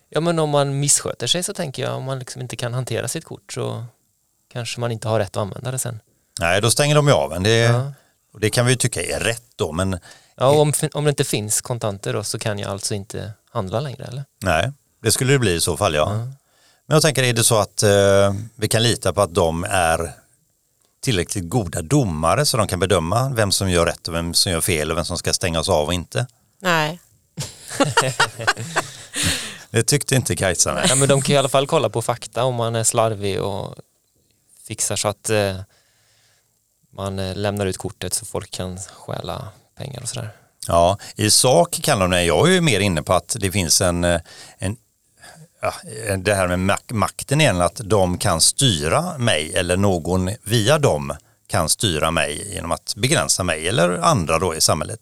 Ja 0.09 0.21
men 0.21 0.39
om 0.39 0.51
man 0.51 0.81
missköter 0.81 1.27
sig 1.27 1.43
så 1.43 1.55
tänker 1.55 1.83
jag 1.83 1.97
om 1.97 2.05
man 2.05 2.19
liksom 2.19 2.43
inte 2.43 2.57
kan 2.57 2.75
hantera 2.75 3.09
sitt 3.09 3.25
kort 3.25 3.53
så 3.53 3.85
kanske 4.53 4.81
man 4.81 4.93
inte 4.93 5.09
har 5.09 5.19
rätt 5.19 5.37
att 5.37 5.41
använda 5.41 5.71
det 5.71 5.79
sen. 5.79 6.01
Nej, 6.41 6.61
då 6.61 6.71
stänger 6.71 6.95
de 6.95 7.07
ju 7.09 7.13
av 7.15 7.33
en. 7.33 7.43
Det, 7.43 7.57
Ja. 7.59 7.93
Och 8.33 8.41
det 8.41 8.51
kan 8.51 8.67
vi 8.67 8.73
ju 8.73 8.77
tycka 8.77 9.03
är 9.03 9.21
rätt 9.21 9.45
då, 9.57 9.73
men 9.73 9.99
Ja, 10.37 10.47
och 10.49 10.61
om, 10.61 10.73
om 10.93 11.05
det 11.05 11.11
inte 11.11 11.25
finns 11.25 11.61
kontanter 11.61 12.13
då 12.13 12.25
så 12.25 12.39
kan 12.39 12.59
jag 12.59 12.71
alltså 12.71 12.95
inte 12.95 13.33
handla 13.53 13.81
längre 13.81 14.05
eller? 14.05 14.25
nej, 14.43 14.73
det 15.03 15.13
skulle 15.13 15.33
det 15.33 15.39
bli 15.39 15.55
i 15.55 15.61
så 15.61 15.77
fall 15.77 15.95
ja. 15.95 16.09
Men 16.87 16.95
jag 16.95 17.03
tänker, 17.03 17.23
är 17.23 17.33
det 17.33 17.45
så 17.45 17.59
att 17.59 17.83
eh, 17.83 18.35
vi 18.57 18.69
kan 18.69 18.83
lita 18.83 19.13
på 19.13 19.21
att 19.23 19.35
de 19.35 19.65
är 19.71 20.13
tillräckligt 21.03 21.49
goda 21.49 21.83
domare 21.83 22.47
så 22.47 22.57
de 22.57 22.69
kan 22.69 22.81
bedöma 22.81 23.33
vem 23.37 23.53
som 23.53 23.71
gör 23.71 23.87
rätt 23.87 24.09
och 24.09 24.15
vem 24.15 24.35
som 24.35 24.53
gör 24.53 24.61
fel 24.61 24.91
och 24.91 24.97
vem 24.97 25.05
som 25.05 25.19
ska 25.19 25.33
stängas 25.33 25.69
av 25.69 25.87
och 25.87 25.95
inte? 25.95 26.27
Nej, 26.63 27.01
Det 29.71 29.83
tyckte 29.83 30.15
inte 30.17 30.37
Kajsa. 30.37 30.75
nej. 30.75 30.87
Ja, 30.89 30.95
men 30.95 31.09
de 31.09 31.23
kan 31.23 31.35
i 31.35 31.39
alla 31.39 31.49
fall 31.49 31.67
kolla 31.67 31.91
på 31.91 32.03
fakta 32.03 32.45
om 32.45 32.55
man 32.55 32.75
är 32.75 32.85
slarvig 32.85 33.41
och 33.41 33.75
fixar 34.67 34.97
så 34.97 35.09
att 35.09 35.31
eh, 35.31 35.57
man 37.03 37.19
eh, 37.19 37.37
lämnar 37.37 37.67
ut 37.67 37.79
kortet 37.79 38.15
så 38.15 38.25
folk 38.27 38.51
kan 38.51 38.79
stjäla 38.79 39.49
pengar 39.79 40.03
och 40.03 40.09
sådär. 40.09 40.31
Ja, 40.67 40.99
i 41.17 41.31
sak 41.31 41.81
kan 41.83 41.99
de 41.99 42.11
det. 42.11 42.23
Jag 42.25 42.49
är 42.49 42.53
ju 42.53 42.61
mer 42.61 42.81
inne 42.81 43.03
på 43.03 43.15
att 43.15 43.37
det 43.41 43.51
finns 43.53 43.81
en, 43.81 44.05
eh, 44.05 44.21
en 44.59 44.77
ja, 45.63 45.75
det 46.19 46.35
här 46.35 46.49
med 46.49 46.59
mak- 46.59 46.93
makten 46.93 47.41
igen, 47.41 47.61
att 47.61 47.81
de 47.85 48.19
kan 48.19 48.41
styra 48.41 49.19
mig 49.19 49.55
eller 49.55 49.77
någon 49.77 50.31
via 50.43 50.79
dem 50.79 51.17
kan 51.49 51.69
styra 51.69 52.11
mig 52.11 52.55
genom 52.55 52.73
att 52.73 52.95
begränsa 52.97 53.43
mig 53.43 53.69
eller 53.69 53.99
andra 53.99 54.39
då 54.39 54.55
i 54.55 54.61
samhället. 54.61 55.01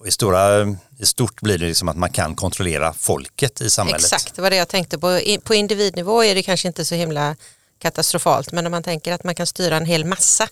Och 0.00 0.06
i, 0.06 0.10
stora, 0.10 0.60
I 0.98 1.06
stort 1.06 1.40
blir 1.40 1.58
det 1.58 1.66
liksom 1.66 1.88
att 1.88 1.96
man 1.96 2.10
kan 2.10 2.34
kontrollera 2.34 2.92
folket 2.92 3.60
i 3.60 3.70
samhället. 3.70 4.00
exakt 4.00 4.34
det 4.36 4.42
var 4.42 4.50
det 4.50 4.56
jag 4.56 4.68
tänkte 4.68 4.98
på. 4.98 5.20
På 5.44 5.54
individnivå 5.54 6.24
är 6.24 6.34
det 6.34 6.42
kanske 6.42 6.68
inte 6.68 6.84
så 6.84 6.94
himla 6.94 7.36
katastrofalt 7.78 8.52
men 8.52 8.66
om 8.66 8.70
man 8.70 8.82
tänker 8.82 9.12
att 9.12 9.24
man 9.24 9.34
kan 9.34 9.46
styra 9.46 9.76
en 9.76 9.84
hel 9.86 10.04
massa 10.04 10.48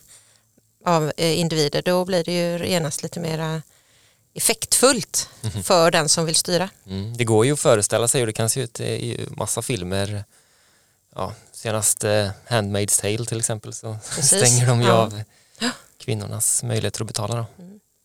av 0.86 1.12
eh, 1.16 1.38
individer 1.38 1.82
då 1.82 2.04
blir 2.04 2.24
det 2.24 2.32
ju 2.32 2.66
genast 2.68 3.02
lite 3.02 3.20
mer 3.20 3.62
effektfullt 4.34 5.28
för 5.64 5.90
den 5.90 6.08
som 6.08 6.24
vill 6.26 6.34
styra. 6.34 6.68
Mm. 6.86 7.16
Det 7.16 7.24
går 7.24 7.46
ju 7.46 7.52
att 7.52 7.60
föreställa 7.60 8.08
sig 8.08 8.20
och 8.20 8.26
det 8.26 8.32
kan 8.32 8.50
se 8.50 8.60
ut 8.60 8.80
i 8.80 9.06
ju 9.06 9.26
massa 9.30 9.62
filmer. 9.62 10.24
Ja, 11.14 11.32
senast 11.52 12.04
eh, 12.04 12.28
Handmaid's 12.48 13.00
Tale 13.00 13.24
till 13.26 13.38
exempel 13.38 13.72
så 13.72 13.98
Precis. 14.16 14.38
stänger 14.38 14.66
de 14.66 14.80
ju 14.80 14.86
Ja. 14.86 14.92
av 14.92 15.22
kvinnornas 16.04 16.62
möjligheter 16.62 17.00
att 17.00 17.06
betala. 17.06 17.34
Då. 17.36 17.40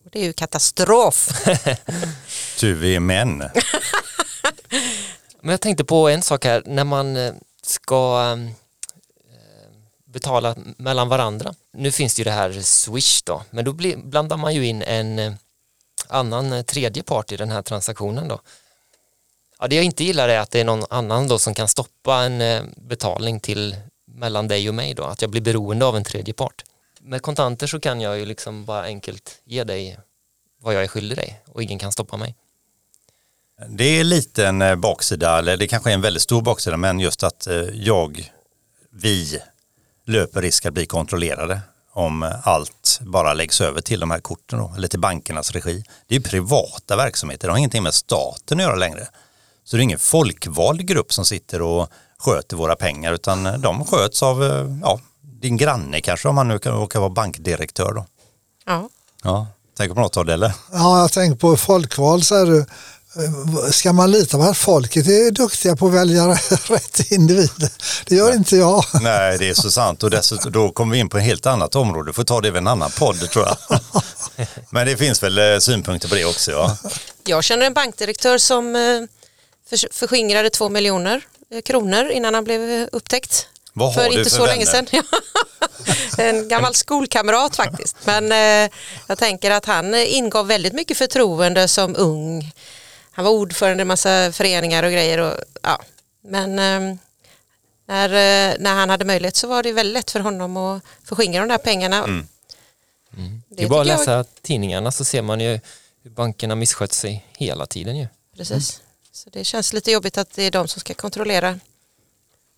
Och 0.04 0.10
Det 0.12 0.18
är 0.20 0.24
ju 0.24 0.32
katastrof. 0.32 1.28
Tu 2.58 2.74
vi 2.74 2.94
är 2.96 3.00
män. 3.00 3.38
Men 5.40 5.50
jag 5.50 5.60
tänkte 5.60 5.84
på 5.84 6.08
en 6.08 6.22
sak 6.22 6.44
här, 6.44 6.62
när 6.66 6.84
man 6.84 7.16
eh, 7.16 7.32
ska 7.62 8.22
eh, 8.36 8.52
betala 10.12 10.56
mellan 10.76 11.08
varandra. 11.08 11.54
Nu 11.72 11.90
finns 11.90 12.14
det 12.14 12.20
ju 12.20 12.24
det 12.24 12.30
här 12.30 12.60
Swish 12.62 13.22
då, 13.24 13.42
men 13.50 13.64
då 13.64 13.72
blandar 13.96 14.36
man 14.36 14.54
ju 14.54 14.66
in 14.66 14.82
en 14.82 15.18
eh, 15.18 15.32
annan 16.08 16.52
eh, 16.52 16.62
tredje 16.62 17.02
part 17.02 17.32
i 17.32 17.36
den 17.36 17.50
här 17.50 17.62
transaktionen 17.62 18.28
då. 18.28 18.40
Ja, 19.58 19.68
det 19.68 19.76
jag 19.76 19.84
inte 19.84 20.04
gillar 20.04 20.28
är 20.28 20.38
att 20.38 20.50
det 20.50 20.60
är 20.60 20.64
någon 20.64 20.84
annan 20.90 21.28
då 21.28 21.38
som 21.38 21.54
kan 21.54 21.68
stoppa 21.68 22.22
en 22.22 22.40
eh, 22.40 22.62
betalning 22.76 23.40
till 23.40 23.76
mellan 24.06 24.48
dig 24.48 24.68
och 24.68 24.74
mig 24.74 24.94
då, 24.94 25.04
att 25.04 25.22
jag 25.22 25.30
blir 25.30 25.40
beroende 25.40 25.86
av 25.86 25.96
en 25.96 26.04
tredje 26.04 26.34
part. 26.34 26.64
Med 27.00 27.22
kontanter 27.22 27.66
så 27.66 27.80
kan 27.80 28.00
jag 28.00 28.18
ju 28.18 28.26
liksom 28.26 28.64
bara 28.64 28.82
enkelt 28.82 29.40
ge 29.44 29.64
dig 29.64 29.98
vad 30.60 30.74
jag 30.74 30.82
är 30.82 30.88
skyldig 30.88 31.18
dig 31.18 31.42
och 31.46 31.62
ingen 31.62 31.78
kan 31.78 31.92
stoppa 31.92 32.16
mig. 32.16 32.34
Det 33.68 33.84
är 33.84 34.04
lite 34.04 34.46
en 34.46 34.80
baksida, 34.80 35.38
eller 35.38 35.56
det 35.56 35.68
kanske 35.68 35.90
är 35.90 35.94
en 35.94 36.00
väldigt 36.00 36.22
stor 36.22 36.42
baksida, 36.42 36.76
men 36.76 37.00
just 37.00 37.22
att 37.22 37.48
jag, 37.72 38.32
vi 38.90 39.40
löper 40.06 40.42
risk 40.42 40.66
att 40.66 40.74
bli 40.74 40.86
kontrollerade 40.86 41.60
om 41.92 42.32
allt 42.42 42.98
bara 43.00 43.34
läggs 43.34 43.60
över 43.60 43.80
till 43.80 44.00
de 44.00 44.10
här 44.10 44.20
korten 44.20 44.58
då, 44.58 44.72
eller 44.76 44.88
till 44.88 45.00
bankernas 45.00 45.50
regi. 45.50 45.84
Det 46.06 46.14
är 46.14 46.18
ju 46.18 46.24
privata 46.24 46.96
verksamheter, 46.96 47.48
det 47.48 47.52
har 47.52 47.58
ingenting 47.58 47.82
med 47.82 47.94
staten 47.94 48.60
att 48.60 48.64
göra 48.64 48.76
längre. 48.76 49.08
Så 49.64 49.76
det 49.76 49.80
är 49.80 49.84
ingen 49.84 49.98
folkvald 49.98 50.86
grupp 50.86 51.12
som 51.12 51.24
sitter 51.24 51.62
och 51.62 51.88
sköter 52.18 52.56
våra 52.56 52.76
pengar, 52.76 53.12
utan 53.12 53.60
de 53.60 53.84
sköts 53.84 54.22
av 54.22 54.44
eh, 54.44 54.76
ja, 54.82 55.00
din 55.20 55.56
granne 55.56 56.00
kanske, 56.00 56.28
om 56.28 56.34
man 56.34 56.48
nu 56.48 56.58
kan 56.58 56.88
vara 56.94 57.08
bankdirektör 57.08 57.92
då. 57.92 58.06
Ja. 58.66 58.88
Ja, 59.22 59.46
tänker 59.76 59.94
på 59.94 60.00
något 60.00 60.16
av 60.16 60.24
det 60.24 60.32
eller? 60.32 60.52
Ja, 60.72 61.00
jag 61.00 61.12
tänker 61.12 61.38
på 61.38 61.56
folkval. 61.56 62.20
Det, 62.20 62.58
eh, 62.58 62.64
ska 63.72 63.92
man 63.92 64.10
lita 64.10 64.36
på 64.38 64.42
att 64.44 64.56
folket 64.56 65.06
är 65.06 65.30
duktiga 65.30 65.76
på 65.76 65.86
att 65.86 65.92
välja 65.94 66.26
rätt 66.66 67.12
individer? 67.12 67.70
Det 68.06 68.14
gör 68.14 68.32
inte 68.34 68.56
jag. 68.56 68.84
Nej, 69.02 69.38
det 69.38 69.48
är 69.48 69.54
så 69.54 69.70
sant 69.70 70.02
och 70.02 70.10
dessutom 70.10 70.52
då 70.52 70.70
kommer 70.72 70.92
vi 70.92 70.98
in 70.98 71.08
på 71.08 71.18
ett 71.18 71.24
helt 71.24 71.46
annat 71.46 71.74
område. 71.76 72.12
Får 72.12 72.24
ta 72.24 72.40
det 72.40 72.50
vid 72.50 72.58
en 72.58 72.66
annan 72.66 72.90
podd 72.90 73.30
tror 73.30 73.46
jag. 73.46 73.80
Men 74.70 74.86
det 74.86 74.96
finns 74.96 75.22
väl 75.22 75.38
eh, 75.38 75.58
synpunkter 75.58 76.08
på 76.08 76.14
det 76.14 76.24
också 76.24 76.50
ja. 76.50 76.76
Jag 77.24 77.44
känner 77.44 77.66
en 77.66 77.74
bankdirektör 77.74 78.38
som 78.38 78.76
eh, 78.76 79.02
förs- 79.70 79.86
förskingrade 79.92 80.50
två 80.50 80.68
miljoner 80.68 81.20
eh, 81.54 81.60
kronor 81.62 82.10
innan 82.10 82.34
han 82.34 82.44
blev 82.44 82.88
upptäckt. 82.92 83.46
Vad 83.72 83.94
har 83.94 84.02
för 84.02 84.10
du 84.10 84.18
inte 84.18 84.30
för 84.30 84.36
så 84.36 84.46
länge 84.46 84.64
vänner? 84.64 84.86
sedan. 84.90 85.02
en 86.26 86.48
gammal 86.48 86.74
skolkamrat 86.74 87.56
faktiskt. 87.56 87.96
Men 88.04 88.32
eh, 88.32 88.70
jag 89.06 89.18
tänker 89.18 89.50
att 89.50 89.64
han 89.64 89.94
ingav 89.94 90.46
väldigt 90.46 90.72
mycket 90.72 90.96
förtroende 90.98 91.68
som 91.68 91.96
ung. 91.96 92.52
Han 93.12 93.24
var 93.24 93.32
ordförande 93.32 93.80
i 93.80 93.82
en 93.82 93.88
massa 93.88 94.32
föreningar 94.32 94.82
och 94.82 94.92
grejer. 94.92 95.18
Och, 95.18 95.36
ja. 95.62 95.82
Men 96.24 96.50
eh, 96.58 96.96
när, 97.86 98.08
eh, 98.08 98.56
när 98.58 98.74
han 98.74 98.90
hade 98.90 99.04
möjlighet 99.04 99.36
så 99.36 99.46
var 99.48 99.62
det 99.62 99.72
väldigt 99.72 99.94
lätt 99.94 100.10
för 100.10 100.20
honom 100.20 100.56
att 100.56 100.82
förskingra 101.04 101.40
de 101.40 101.48
där 101.48 101.58
pengarna. 101.58 102.04
Mm. 102.04 102.26
Det 103.48 103.62
är 103.62 103.68
bara 103.68 103.80
att 103.80 103.86
tycker 103.86 103.92
jag- 104.12 104.18
läsa 104.18 104.24
tidningarna 104.42 104.92
så 104.92 105.04
ser 105.04 105.22
man 105.22 105.40
ju 105.40 105.60
hur 106.02 106.10
bankerna 106.10 106.54
misskött 106.54 106.92
sig 106.92 107.26
hela 107.36 107.66
tiden 107.66 107.96
ju. 107.96 108.06
Precis. 108.36 108.80
Så 109.12 109.30
det 109.30 109.44
känns 109.44 109.72
lite 109.72 109.90
jobbigt 109.90 110.18
att 110.18 110.30
det 110.34 110.42
är 110.42 110.50
de 110.50 110.68
som 110.68 110.80
ska 110.80 110.94
kontrollera 110.94 111.58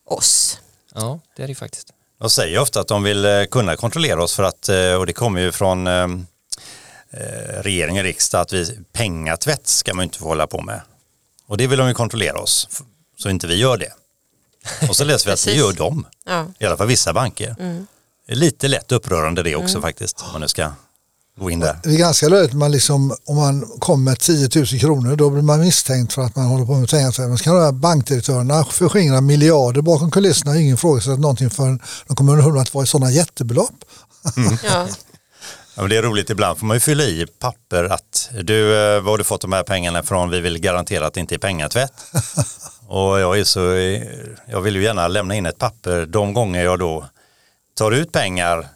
oss. 0.06 0.58
Ja, 0.94 1.20
det 1.36 1.42
är 1.42 1.46
det 1.46 1.50
ju 1.50 1.54
faktiskt. 1.54 1.90
De 2.20 2.30
säger 2.30 2.58
ofta 2.58 2.80
att 2.80 2.88
de 2.88 3.02
vill 3.02 3.24
eh, 3.24 3.44
kunna 3.44 3.76
kontrollera 3.76 4.22
oss 4.22 4.34
för 4.34 4.42
att, 4.42 4.68
eh, 4.68 4.94
och 4.94 5.06
det 5.06 5.12
kommer 5.12 5.40
ju 5.40 5.52
från 5.52 5.86
eh, 7.16 7.62
regering 7.62 7.98
och 7.98 8.04
riksdag, 8.04 8.40
att 8.40 8.52
vi, 8.52 8.78
pengatvätt 8.92 9.66
ska 9.66 9.94
man 9.94 10.02
inte 10.02 10.18
få 10.18 10.24
hålla 10.24 10.46
på 10.46 10.60
med. 10.62 10.80
Och 11.46 11.56
det 11.56 11.66
vill 11.66 11.78
de 11.78 11.88
ju 11.88 11.94
kontrollera 11.94 12.38
oss, 12.40 12.68
så 13.18 13.28
inte 13.30 13.46
vi 13.46 13.54
gör 13.54 13.76
det. 13.76 13.92
Och 14.88 14.96
så 14.96 15.04
läser 15.04 15.26
vi 15.26 15.32
att 15.32 15.44
det 15.44 15.52
gör 15.52 15.72
de, 15.72 16.06
Ja. 16.26 16.46
i 16.58 16.64
alla 16.66 16.76
fall 16.76 16.86
vissa 16.86 17.12
banker. 17.12 17.54
Det 18.26 18.32
är 18.32 18.36
lite 18.36 18.68
lätt 18.68 18.92
upprörande 18.92 19.42
det 19.42 19.56
också 19.56 19.80
faktiskt, 19.80 20.22
om 20.22 20.32
man 20.32 20.40
nu 20.40 20.48
ska 20.48 20.72
gå 21.38 21.50
in 21.50 21.60
där. 21.60 21.78
Det 21.82 21.88
är 21.94 21.98
ganska 21.98 22.28
löjligt 22.28 22.52
man 22.52 22.72
liksom, 22.72 23.16
om 23.24 23.36
man 23.36 23.66
kommer 23.78 24.04
med 24.10 24.18
10 24.18 24.48
000 24.54 24.66
kronor 24.66 25.16
då 25.16 25.30
blir 25.30 25.42
man 25.42 25.60
misstänkt 25.60 26.12
för 26.12 26.22
att 26.22 26.36
man 26.36 26.46
håller 26.46 26.64
på 26.66 26.74
med 26.74 26.88
pengar. 26.90 27.28
Men 27.28 27.38
så 27.38 27.44
kan 27.44 27.54
de 27.54 27.62
här 27.64 27.72
bankdirektörerna 27.72 28.64
förskingra 28.64 29.20
miljarder 29.20 29.82
bakom 29.82 30.10
kulisserna. 30.10 30.56
Ingen 30.58 30.74
ifrågasatt 30.74 31.18
någonting 31.18 31.50
förrän 31.50 31.80
de 32.06 32.16
kommer 32.16 32.32
underfund 32.32 32.54
med 32.54 32.62
att 32.62 32.72
det 32.72 32.78
var 32.78 32.84
sådana 32.84 33.10
jättebelopp. 33.10 33.84
Ja. 34.64 34.86
Ja, 35.76 35.82
men 35.82 35.90
det 35.90 35.96
är 35.96 36.02
roligt, 36.02 36.30
ibland 36.30 36.58
får 36.58 36.66
man 36.66 36.76
ju 36.76 36.80
fylla 36.80 37.04
i 37.04 37.26
papper 37.38 37.84
att 37.84 38.30
du, 38.42 38.76
eh, 38.76 39.00
var 39.00 39.10
har 39.10 39.18
du 39.18 39.24
fått 39.24 39.40
de 39.40 39.52
här 39.52 39.62
pengarna 39.62 40.02
från? 40.02 40.30
Vi 40.30 40.40
vill 40.40 40.58
garantera 40.58 41.06
att 41.06 41.14
det 41.14 41.20
inte 41.20 41.34
är 41.34 41.38
pengatvätt. 41.38 41.92
och 42.88 43.20
jag, 43.20 43.38
är 43.38 43.44
så, 43.44 43.60
jag 44.46 44.60
vill 44.60 44.76
ju 44.76 44.82
gärna 44.82 45.08
lämna 45.08 45.34
in 45.34 45.46
ett 45.46 45.58
papper 45.58 46.06
de 46.06 46.34
gånger 46.34 46.64
jag 46.64 46.78
då 46.78 47.04
tar 47.76 47.92
ut 47.92 48.12
pengar 48.12 48.66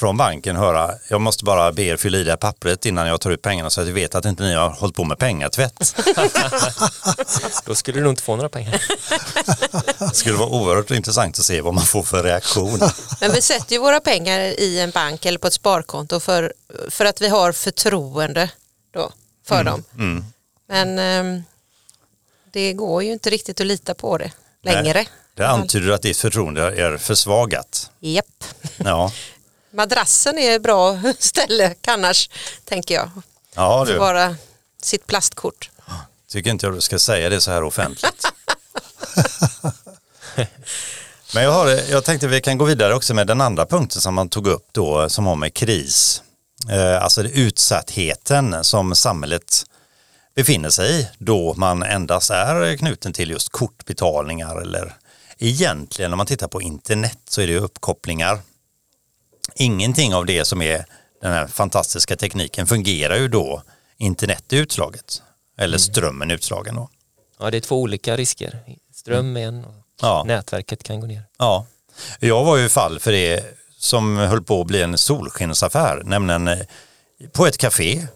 från 0.00 0.16
banken 0.16 0.56
höra, 0.56 0.94
jag 1.08 1.20
måste 1.20 1.44
bara 1.44 1.72
be 1.72 1.82
er 1.82 1.96
fylla 1.96 2.18
i 2.18 2.24
det 2.24 2.30
här 2.30 2.36
pappret 2.36 2.86
innan 2.86 3.06
jag 3.06 3.20
tar 3.20 3.30
ut 3.30 3.42
pengarna 3.42 3.70
så 3.70 3.80
att 3.80 3.86
jag 3.86 3.94
vet 3.94 4.14
att 4.14 4.24
inte 4.24 4.42
ni 4.42 4.54
har 4.54 4.70
hållit 4.70 4.96
på 4.96 5.04
med 5.04 5.18
pengatvätt. 5.18 5.94
Då 7.64 7.74
skulle 7.74 7.98
du 7.98 8.02
nog 8.02 8.12
inte 8.12 8.22
få 8.22 8.36
några 8.36 8.48
pengar. 8.48 8.82
Det 9.98 10.14
skulle 10.14 10.36
vara 10.36 10.48
oerhört 10.48 10.90
intressant 10.90 11.38
att 11.38 11.44
se 11.44 11.60
vad 11.60 11.74
man 11.74 11.84
får 11.84 12.02
för 12.02 12.22
reaktion. 12.22 12.80
Men 13.20 13.32
vi 13.32 13.42
sätter 13.42 13.72
ju 13.72 13.78
våra 13.78 14.00
pengar 14.00 14.40
i 14.40 14.80
en 14.80 14.90
bank 14.90 15.26
eller 15.26 15.38
på 15.38 15.46
ett 15.46 15.52
sparkonto 15.52 16.20
för, 16.20 16.52
för 16.88 17.04
att 17.04 17.20
vi 17.20 17.28
har 17.28 17.52
förtroende 17.52 18.50
då 18.90 19.12
för 19.46 19.64
dem. 19.64 19.84
Mm. 19.94 20.24
Men 20.68 20.98
ehm, 20.98 21.42
det 22.52 22.72
går 22.72 23.02
ju 23.02 23.12
inte 23.12 23.30
riktigt 23.30 23.60
att 23.60 23.66
lita 23.66 23.94
på 23.94 24.18
det 24.18 24.30
längre. 24.62 24.92
Nej, 24.94 25.08
Det 25.34 25.48
antyder 25.48 25.90
att 25.90 26.02
ditt 26.02 26.16
förtroende 26.16 26.62
är 26.62 26.96
försvagat. 26.98 27.90
Japp. 28.00 28.44
Ja, 28.76 29.12
Madrassen 29.70 30.38
är 30.38 30.56
ett 30.56 30.62
bra 30.62 31.00
ställe 31.18 31.74
annars, 31.86 32.30
tänker 32.64 32.94
jag. 32.94 33.10
ja 33.54 33.84
du. 33.84 33.98
Bara 33.98 34.36
sitt 34.82 35.06
plastkort. 35.06 35.70
Tycker 36.28 36.50
inte 36.50 36.66
jag 36.66 36.74
du 36.74 36.80
ska 36.80 36.98
säga 36.98 37.28
det 37.28 37.40
så 37.40 37.50
här 37.50 37.62
offentligt. 37.62 38.26
Men 41.34 41.42
jag, 41.42 41.52
har, 41.52 41.68
jag 41.90 42.04
tänkte 42.04 42.26
vi 42.26 42.40
kan 42.40 42.58
gå 42.58 42.64
vidare 42.64 42.94
också 42.94 43.14
med 43.14 43.26
den 43.26 43.40
andra 43.40 43.66
punkten 43.66 44.00
som 44.00 44.14
man 44.14 44.28
tog 44.28 44.46
upp 44.46 44.68
då 44.72 45.08
som 45.08 45.26
har 45.26 45.36
med 45.36 45.54
kris. 45.54 46.22
Eh, 46.70 47.02
alltså 47.02 47.22
det 47.22 47.28
utsattheten 47.28 48.64
som 48.64 48.94
samhället 48.94 49.64
befinner 50.34 50.70
sig 50.70 51.00
i 51.00 51.08
då 51.18 51.54
man 51.54 51.82
endast 51.82 52.30
är 52.30 52.76
knuten 52.76 53.12
till 53.12 53.30
just 53.30 53.48
kortbetalningar 53.48 54.60
eller 54.60 54.96
egentligen 55.38 56.12
om 56.12 56.16
man 56.16 56.26
tittar 56.26 56.48
på 56.48 56.62
internet 56.62 57.18
så 57.28 57.40
är 57.40 57.46
det 57.46 57.52
ju 57.52 57.58
uppkopplingar. 57.58 58.40
Ingenting 59.54 60.14
av 60.14 60.26
det 60.26 60.44
som 60.44 60.62
är 60.62 60.84
den 61.22 61.32
här 61.32 61.46
fantastiska 61.46 62.16
tekniken 62.16 62.66
fungerar 62.66 63.16
ju 63.16 63.28
då 63.28 63.62
internet 63.98 64.52
är 64.52 64.56
utslaget 64.56 65.22
eller 65.58 65.78
strömmen 65.78 66.30
är 66.30 66.34
utslagen 66.34 66.74
då. 66.74 66.88
Ja, 67.38 67.50
det 67.50 67.56
är 67.56 67.60
två 67.60 67.80
olika 67.80 68.16
risker. 68.16 68.60
Ström 68.94 69.36
är 69.36 69.40
en 69.46 69.64
och 69.64 69.74
Ja. 70.02 70.24
nätverket 70.26 70.82
kan 70.82 71.00
gå 71.00 71.06
ner. 71.06 71.22
Ja, 71.38 71.66
jag 72.18 72.44
var 72.44 72.56
ju 72.56 72.68
fall 72.68 73.00
för 73.00 73.12
det 73.12 73.44
som 73.78 74.16
höll 74.16 74.42
på 74.42 74.60
att 74.60 74.66
bli 74.66 74.82
en 74.82 74.98
solskensaffär, 74.98 76.02
nämligen 76.04 76.48
eh, 76.48 76.58
på 77.32 77.46
ett 77.46 77.58
café, 77.58 78.06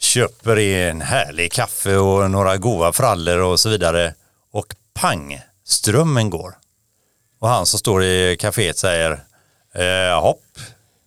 köper 0.00 0.56
en 0.58 1.00
härlig 1.00 1.52
kaffe 1.52 1.96
och 1.96 2.30
några 2.30 2.56
goda 2.56 2.92
frallor 2.92 3.38
och 3.38 3.60
så 3.60 3.68
vidare 3.68 4.14
och 4.52 4.74
pang, 4.94 5.40
strömmen 5.64 6.30
går. 6.30 6.54
Och 7.40 7.48
han 7.48 7.66
som 7.66 7.78
står 7.78 8.04
i 8.04 8.36
kaféet 8.40 8.78
säger, 8.78 9.24
eh, 9.74 10.20
hopp, 10.20 10.42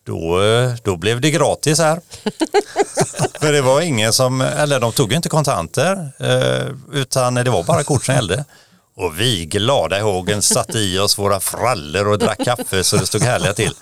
då, 0.05 0.43
eh, 0.43 0.73
då 0.83 0.97
blev 0.97 1.21
det 1.21 1.31
gratis 1.31 1.79
här. 1.79 2.01
För 3.39 3.51
det 3.51 3.61
var 3.61 3.81
ingen 3.81 4.13
som, 4.13 4.41
eller 4.41 4.79
de 4.79 4.91
tog 4.91 5.13
inte 5.13 5.29
kontanter, 5.29 6.11
eh, 6.19 6.67
utan 6.93 7.33
det 7.33 7.49
var 7.49 7.63
bara 7.63 7.83
kort 7.83 8.05
som 8.05 8.15
gällde. 8.15 8.45
Och 8.95 9.19
vi 9.19 9.45
glada 9.45 9.97
i 9.97 10.01
hågen 10.01 10.41
satte 10.41 10.79
i 10.79 10.99
oss 10.99 11.17
våra 11.17 11.39
frallor 11.39 12.07
och 12.07 12.19
drack 12.19 12.45
kaffe 12.45 12.83
så 12.83 12.97
det 12.97 13.05
stod 13.05 13.21
härliga 13.21 13.53
till. 13.53 13.73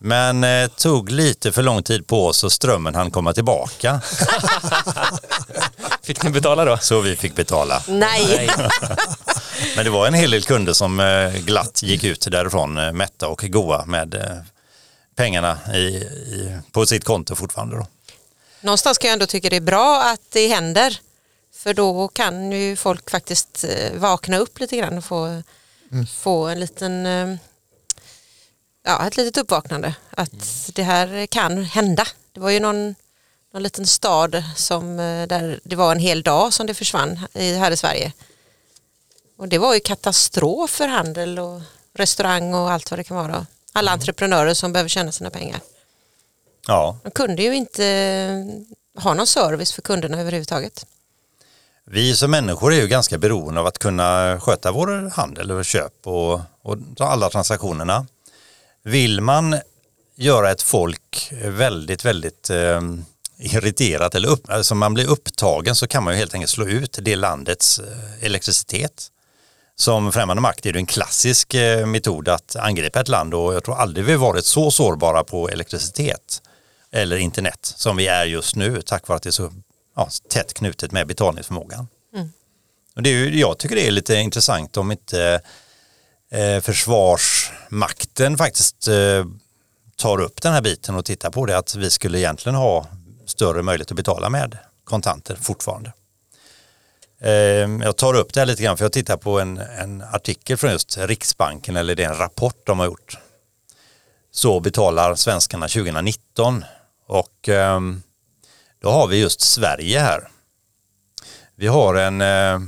Men 0.00 0.44
eh, 0.44 0.68
tog 0.68 1.10
lite 1.10 1.52
för 1.52 1.62
lång 1.62 1.82
tid 1.82 2.06
på 2.06 2.26
oss 2.26 2.44
och 2.44 2.52
strömmen 2.52 2.94
hann 2.94 3.10
komma 3.10 3.32
tillbaka. 3.32 4.00
Fick 6.02 6.22
ni 6.22 6.30
betala 6.30 6.64
då? 6.64 6.78
Så 6.80 7.00
vi 7.00 7.16
fick 7.16 7.34
betala. 7.34 7.82
Nej, 7.88 8.50
Men 9.76 9.84
det 9.84 9.90
var 9.90 10.06
en 10.06 10.14
hel 10.14 10.30
del 10.30 10.42
kunder 10.42 10.72
som 10.72 11.00
eh, 11.00 11.32
glatt 11.32 11.82
gick 11.82 12.04
ut 12.04 12.26
därifrån 12.30 12.78
eh, 12.78 12.92
mätta 12.92 13.28
och 13.28 13.44
goa 13.48 13.84
med 13.86 14.14
eh, 14.14 14.36
pengarna 15.18 15.58
i, 15.74 15.78
i, 15.78 16.58
på 16.72 16.86
sitt 16.86 17.04
konto 17.04 17.34
fortfarande. 17.34 17.76
Då. 17.76 17.86
någonstans 18.60 18.98
kan 18.98 19.08
jag 19.08 19.12
ändå 19.12 19.26
tycka 19.26 19.50
det 19.50 19.56
är 19.56 19.60
bra 19.60 20.02
att 20.02 20.20
det 20.30 20.48
händer. 20.48 21.00
För 21.52 21.74
då 21.74 22.08
kan 22.08 22.52
ju 22.52 22.76
folk 22.76 23.10
faktiskt 23.10 23.64
eh, 23.64 23.92
vakna 23.94 24.38
upp 24.38 24.60
lite 24.60 24.76
grann 24.76 24.98
och 24.98 25.04
få, 25.04 25.42
få 26.16 26.46
en 26.46 26.60
liten, 26.60 27.06
eh, 27.06 27.36
ja, 28.84 29.06
ett 29.06 29.16
litet 29.16 29.36
uppvaknande. 29.36 29.94
Att 30.10 30.70
det 30.74 30.82
här 30.82 31.26
kan 31.26 31.64
hända. 31.64 32.06
Det 32.32 32.40
var 32.40 32.50
ju 32.50 32.60
någon, 32.60 32.94
någon 33.52 33.62
liten 33.62 33.86
stad 33.86 34.42
som, 34.56 34.98
eh, 34.98 35.26
där 35.26 35.60
det 35.64 35.76
var 35.76 35.92
en 35.92 35.98
hel 35.98 36.22
dag 36.22 36.52
som 36.52 36.66
det 36.66 36.74
försvann 36.74 37.20
i, 37.34 37.54
här 37.54 37.70
i 37.70 37.76
Sverige. 37.76 38.12
Och 39.38 39.48
det 39.48 39.58
var 39.58 39.74
ju 39.74 39.80
katastrof 39.80 40.70
för 40.70 40.88
handel 40.88 41.38
och 41.38 41.60
restaurang 41.94 42.54
och 42.54 42.70
allt 42.70 42.90
vad 42.90 42.98
det 42.98 43.04
kan 43.04 43.16
vara. 43.16 43.46
Alla 43.78 43.90
entreprenörer 43.90 44.54
som 44.54 44.72
behöver 44.72 44.88
tjäna 44.88 45.12
sina 45.12 45.30
pengar. 45.30 45.60
Ja, 46.66 46.98
De 47.04 47.10
kunde 47.10 47.42
ju 47.42 47.54
inte 47.54 47.86
eh, 47.86 49.02
ha 49.02 49.14
någon 49.14 49.26
service 49.26 49.72
för 49.72 49.82
kunderna 49.82 50.20
överhuvudtaget. 50.20 50.86
vi 51.84 52.16
som 52.16 52.30
människor 52.30 52.72
är 52.72 52.80
ju 52.80 52.86
ganska 52.88 53.18
beroende 53.18 53.60
av 53.60 53.66
att 53.66 53.78
kunna 53.78 54.40
sköta 54.40 54.72
vår 54.72 55.10
handel 55.10 55.50
och 55.50 55.64
köp 55.64 56.06
och, 56.06 56.40
och 56.62 56.76
alla 57.00 57.30
transaktionerna. 57.30 58.06
Vill 58.82 59.20
man 59.20 59.56
göra 60.14 60.50
ett 60.50 60.62
folk 60.62 61.32
väldigt, 61.44 62.04
väldigt 62.04 62.50
eh, 62.50 62.80
irriterat 63.38 64.14
eller 64.14 64.28
upp, 64.28 64.50
alltså 64.50 64.74
man 64.74 64.94
blir 64.94 65.06
upptagen 65.10 65.74
så 65.74 65.86
kan 65.86 66.04
man 66.04 66.14
ju 66.14 66.18
helt 66.18 66.34
enkelt 66.34 66.50
slå 66.50 66.66
ut 66.66 66.98
det 67.02 67.16
landets 67.16 67.78
eh, 67.78 68.24
elektricitet. 68.24 69.08
Som 69.80 70.12
främmande 70.12 70.40
makt 70.40 70.66
är 70.66 70.72
det 70.72 70.78
en 70.78 70.86
klassisk 70.86 71.54
eh, 71.54 71.86
metod 71.86 72.28
att 72.28 72.56
angripa 72.56 73.00
ett 73.00 73.08
land 73.08 73.34
och 73.34 73.54
jag 73.54 73.64
tror 73.64 73.76
aldrig 73.76 74.06
vi 74.06 74.16
varit 74.16 74.44
så 74.44 74.70
sårbara 74.70 75.24
på 75.24 75.48
elektricitet 75.48 76.42
eller 76.90 77.16
internet 77.16 77.58
som 77.76 77.96
vi 77.96 78.06
är 78.06 78.24
just 78.24 78.56
nu 78.56 78.82
tack 78.82 79.08
vare 79.08 79.16
att 79.16 79.22
det 79.22 79.28
är 79.28 79.32
så 79.32 79.52
ja, 79.96 80.08
tätt 80.30 80.54
knutet 80.54 80.92
med 80.92 81.06
betalningsförmågan. 81.06 81.88
Och 82.96 83.02
det 83.02 83.10
är 83.10 83.14
ju, 83.14 83.40
jag 83.40 83.58
tycker 83.58 83.76
det 83.76 83.86
är 83.86 83.90
lite 83.90 84.14
intressant 84.14 84.76
om 84.76 84.92
inte 84.92 85.40
eh, 86.30 86.60
försvarsmakten 86.60 88.38
faktiskt 88.38 88.88
eh, 88.88 89.26
tar 89.96 90.20
upp 90.20 90.42
den 90.42 90.52
här 90.52 90.62
biten 90.62 90.94
och 90.94 91.04
tittar 91.04 91.30
på 91.30 91.46
det 91.46 91.58
att 91.58 91.74
vi 91.74 91.90
skulle 91.90 92.18
egentligen 92.18 92.56
ha 92.56 92.86
större 93.26 93.62
möjlighet 93.62 93.90
att 93.90 93.96
betala 93.96 94.30
med 94.30 94.58
kontanter 94.84 95.36
fortfarande. 95.40 95.92
Ehm, 97.20 97.80
jag 97.80 97.96
tar 97.96 98.14
upp 98.14 98.32
det 98.34 98.40
här 98.40 98.46
lite 98.46 98.62
grann 98.62 98.76
för 98.76 98.84
jag 98.84 98.92
tittar 98.92 99.16
på 99.16 99.40
en, 99.40 99.58
en 99.58 100.02
artikel 100.02 100.56
från 100.56 100.70
just 100.70 100.98
Riksbanken 100.98 101.76
eller 101.76 101.94
det 101.94 102.04
är 102.04 102.08
en 102.08 102.18
rapport 102.18 102.66
de 102.66 102.78
har 102.78 102.86
gjort. 102.86 103.18
Så 104.30 104.60
betalar 104.60 105.14
svenskarna 105.14 105.68
2019 105.68 106.64
och 107.06 107.48
ehm, 107.48 108.02
då 108.82 108.90
har 108.90 109.06
vi 109.06 109.20
just 109.20 109.40
Sverige 109.40 110.00
här. 110.00 110.28
Vi 111.54 111.66
har 111.66 111.94
en, 111.94 112.20
eh, 112.20 112.60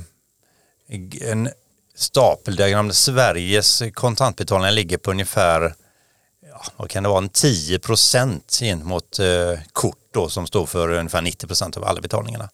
en 1.21 1.49
stapeldiagram 1.95 2.87
där 2.87 2.95
Sveriges 2.95 3.83
kontantbetalningar 3.93 4.71
ligger 4.71 4.97
på 4.97 5.11
ungefär 5.11 5.75
ja, 6.49 6.63
vad 6.77 6.89
kan 6.89 7.03
det 7.03 7.09
vara, 7.09 7.23
en 7.23 7.29
10 7.29 7.79
procent 7.79 8.57
gentemot 8.59 9.19
eh, 9.19 9.59
kort 9.73 9.97
då, 10.13 10.29
som 10.29 10.47
står 10.47 10.65
för 10.65 10.89
ungefär 10.89 11.21
90 11.21 11.47
procent 11.47 11.77
av 11.77 11.83
alla 11.83 12.01
betalningarna. 12.01 12.49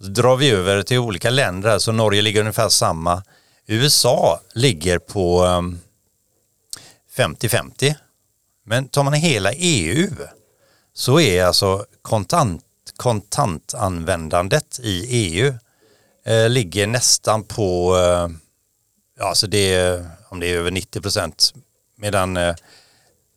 Så 0.00 0.06
drar 0.06 0.36
vi 0.36 0.50
över 0.50 0.82
till 0.82 0.98
olika 0.98 1.30
länder 1.30 1.70
här, 1.70 1.78
så 1.78 1.92
Norge 1.92 2.22
ligger 2.22 2.40
ungefär 2.40 2.68
samma. 2.68 3.22
USA 3.66 4.40
ligger 4.54 4.98
på 4.98 5.44
ehm, 5.44 5.80
50-50. 7.16 7.94
Men 8.64 8.88
tar 8.88 9.02
man 9.02 9.12
hela 9.12 9.52
EU 9.52 10.08
så 10.94 11.20
är 11.20 11.44
alltså 11.44 11.84
kontant, 12.02 12.64
kontantanvändandet 12.96 14.80
i 14.82 15.06
EU 15.08 15.54
eh, 16.26 16.48
ligger 16.48 16.86
nästan 16.86 17.42
på, 17.44 17.96
eh, 17.96 18.36
ja 19.18 19.28
alltså 19.28 19.46
det 19.46 19.74
är, 19.74 20.06
om 20.28 20.40
det 20.40 20.46
är 20.46 20.58
över 20.58 20.70
90 20.70 21.00
procent, 21.00 21.54
medan 21.96 22.36
eh, 22.36 22.54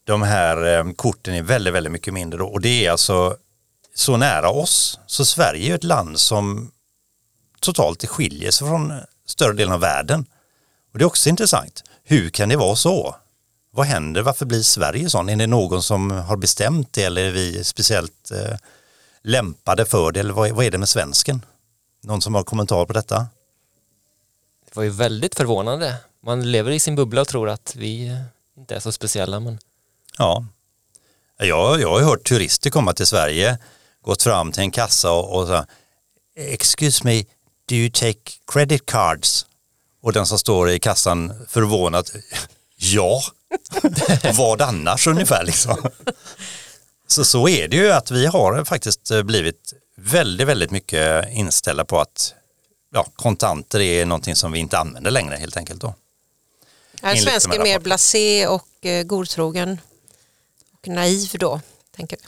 de 0.04 0.22
här 0.22 0.78
eh, 0.78 0.92
korten 0.94 1.34
är 1.34 1.42
väldigt, 1.42 1.74
väldigt 1.74 1.92
mycket 1.92 2.14
mindre 2.14 2.40
då. 2.40 2.46
Och 2.46 2.62
det 2.62 2.86
är 2.86 2.92
alltså 2.92 3.38
så 3.96 4.18
nära 4.18 4.50
oss. 4.50 5.00
Så 5.08 5.26
Sverige 5.26 5.66
är 5.66 5.68
ju 5.68 5.76
ett 5.76 5.84
land 5.84 6.20
som 6.20 6.72
totalt 7.60 8.06
skiljer 8.06 8.52
sig 8.52 8.68
från 8.68 8.94
större 9.26 9.54
delen 9.54 9.74
av 9.74 9.80
världen. 9.80 10.26
Och 10.94 11.00
det 11.00 11.04
är 11.04 11.08
också 11.08 11.30
intressant. 11.30 11.84
Hur 12.04 12.30
kan 12.30 12.50
det 12.50 12.56
vara 12.56 12.76
så? 12.76 13.16
Vad 13.72 13.86
händer? 13.86 14.22
Varför 14.22 14.46
blir 14.46 14.62
Sverige 14.62 15.10
sån? 15.10 15.30
Är 15.30 15.36
det 15.36 15.48
någon 15.48 15.84
som 15.84 16.12
har 16.12 16.38
bestämt 16.38 16.94
det 16.94 17.04
eller 17.04 17.22
är 17.26 17.32
vi 17.32 17.64
speciellt 17.64 18.32
eh, 18.32 18.58
lämpade 19.22 19.86
för 19.86 20.12
det? 20.12 20.20
Eller 20.20 20.34
vad, 20.34 20.52
vad 20.52 20.66
är 20.66 20.72
det 20.72 20.78
med 20.78 20.90
svensken? 20.90 21.46
Någon 22.04 22.22
som 22.22 22.36
har 22.36 22.44
kommentar 22.44 22.86
på 22.86 22.94
detta? 22.94 23.28
Det 24.66 24.76
var 24.76 24.84
ju 24.84 24.90
väldigt 24.90 25.36
förvånande. 25.36 25.96
Man 26.24 26.52
lever 26.52 26.72
i 26.72 26.80
sin 26.80 26.96
bubbla 26.96 27.22
och 27.22 27.28
tror 27.28 27.50
att 27.50 27.76
vi 27.76 28.08
eh, 28.08 28.22
inte 28.58 28.76
är 28.76 28.80
så 28.80 28.92
speciella 28.92 29.40
men 29.40 29.60
Ja. 30.18 30.46
Jag, 31.38 31.82
jag 31.82 31.90
har 31.90 32.02
hört 32.02 32.28
turister 32.28 32.70
komma 32.70 32.94
till 32.94 33.08
Sverige, 33.08 33.58
gått 34.02 34.24
fram 34.24 34.52
till 34.52 34.62
en 34.62 34.72
kassa 34.72 35.12
och, 35.12 35.42
och 35.42 35.48
så 35.48 35.66
Excuse 36.36 37.04
me, 37.04 37.24
do 37.70 37.76
you 37.76 37.90
take 37.90 38.32
credit 38.52 38.86
cards? 38.86 39.46
Och 40.02 40.14
den 40.14 40.26
som 40.26 40.40
står 40.40 40.70
i 40.70 40.80
kassan 40.80 41.34
förvånat, 41.50 42.12
ja, 42.76 43.22
Vad 44.34 44.62
annars 44.62 45.08
ungefär 45.08 45.44
liksom. 45.44 45.90
Så 47.08 47.26
så 47.26 47.48
är 47.48 47.68
det 47.68 47.78
ju 47.78 47.92
att 47.92 48.12
vi 48.12 48.26
har 48.26 48.66
faktiskt 48.66 49.12
blivit 49.24 49.74
väldigt, 49.96 50.48
väldigt 50.48 50.72
mycket 50.72 51.28
inställda 51.32 51.86
på 51.86 52.00
att 52.00 52.34
ja, 52.94 53.08
kontanter 53.16 53.80
är 53.80 54.06
någonting 54.06 54.36
som 54.36 54.52
vi 54.52 54.60
inte 54.60 54.78
använder 54.78 55.12
längre 55.12 55.36
helt 55.36 55.58
enkelt. 55.58 55.82
Då. 55.82 55.94
Är 57.02 57.16
svensken 57.16 57.64
mer 57.64 57.80
blasé 57.80 58.48
och 58.48 58.86
eh, 58.86 59.04
godtrogen 59.04 59.82
och 60.74 60.88
naiv 60.88 61.30
då? 61.34 61.62
Tänker 61.96 62.18
du? 62.18 62.24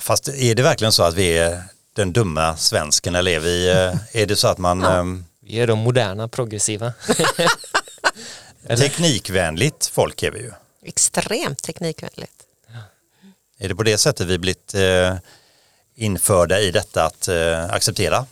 Fast 0.00 0.28
är 0.28 0.54
det 0.54 0.62
verkligen 0.62 0.92
så 0.92 1.02
att 1.02 1.14
vi 1.14 1.38
är 1.38 1.62
den 1.94 2.12
dumma 2.12 2.56
svensken 2.56 3.14
eller 3.14 3.30
är, 3.30 3.40
vi, 3.40 3.68
eh, 3.70 4.20
är 4.22 4.26
det 4.26 4.36
så 4.36 4.48
att 4.48 4.58
man 4.58 4.84
ehm, 4.84 5.24
Vi 5.40 5.56
är 5.60 5.66
de 5.66 5.78
moderna, 5.78 6.28
progressiva. 6.28 6.92
teknikvänligt 8.78 9.86
folk 9.86 10.22
är 10.22 10.30
vi 10.30 10.38
ju. 10.38 10.52
Extremt 10.82 11.62
teknikvänligt. 11.62 12.32
Är 13.58 13.68
det 13.68 13.74
på 13.74 13.82
det 13.82 13.98
sättet 13.98 14.26
vi 14.26 14.38
blivit 14.38 14.74
eh, 14.74 15.14
införda 15.94 16.60
i 16.60 16.70
detta 16.70 17.04
att 17.04 17.28
eh, 17.28 17.64
acceptera 17.64 18.26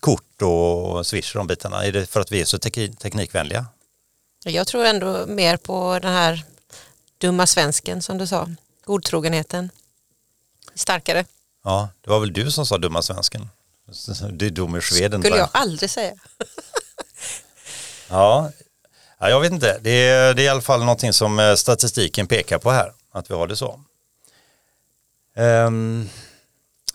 kort 0.00 0.42
och 0.42 1.06
swish 1.06 1.34
och 1.34 1.38
de 1.38 1.46
bitarna? 1.46 1.84
Är 1.84 1.92
det 1.92 2.06
för 2.06 2.20
att 2.20 2.32
vi 2.32 2.40
är 2.40 2.44
så 2.44 2.58
tek- 2.58 2.98
teknikvänliga? 2.98 3.66
Jag 4.44 4.66
tror 4.66 4.84
ändå 4.84 5.26
mer 5.26 5.56
på 5.56 5.98
den 6.02 6.12
här 6.12 6.44
dumma 7.18 7.46
svensken 7.46 8.02
som 8.02 8.18
du 8.18 8.26
sa. 8.26 8.48
Godtrogenheten. 8.84 9.70
Starkare. 10.74 11.24
Ja, 11.64 11.88
det 12.00 12.10
var 12.10 12.20
väl 12.20 12.32
du 12.32 12.50
som 12.50 12.66
sa 12.66 12.78
dumma 12.78 13.02
svensken? 13.02 13.48
Du 14.30 14.46
är 14.46 14.50
dum 14.50 14.76
i 14.76 14.82
Sveden. 14.82 15.22
Skulle 15.22 15.36
jag 15.36 15.48
aldrig 15.52 15.90
säga. 15.90 16.14
Ja. 18.08 18.50
ja, 19.18 19.30
jag 19.30 19.40
vet 19.40 19.52
inte. 19.52 19.78
Det 19.82 19.90
är, 19.90 20.34
det 20.34 20.42
är 20.42 20.44
i 20.44 20.48
alla 20.48 20.60
fall 20.60 20.80
någonting 20.80 21.12
som 21.12 21.38
eh, 21.38 21.54
statistiken 21.54 22.26
pekar 22.26 22.58
på 22.58 22.70
här, 22.70 22.92
att 23.12 23.30
vi 23.30 23.34
har 23.34 23.46
det 23.46 23.56
så. 23.56 23.80
Ehm, 25.36 26.08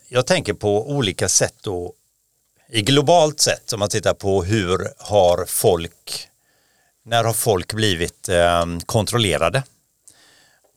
jag 0.07 0.27
tänker 0.27 0.53
på 0.53 0.89
olika 0.89 1.29
sätt 1.29 1.55
då, 1.61 1.93
i 2.69 2.81
globalt 2.81 3.39
sett, 3.39 3.73
om 3.73 3.79
man 3.79 3.89
tittar 3.89 4.13
på 4.13 4.43
hur 4.43 4.93
har 4.97 5.45
folk, 5.45 6.27
när 7.03 7.23
har 7.23 7.33
folk 7.33 7.73
blivit 7.73 8.29
ehm, 8.29 8.81
kontrollerade? 8.81 9.63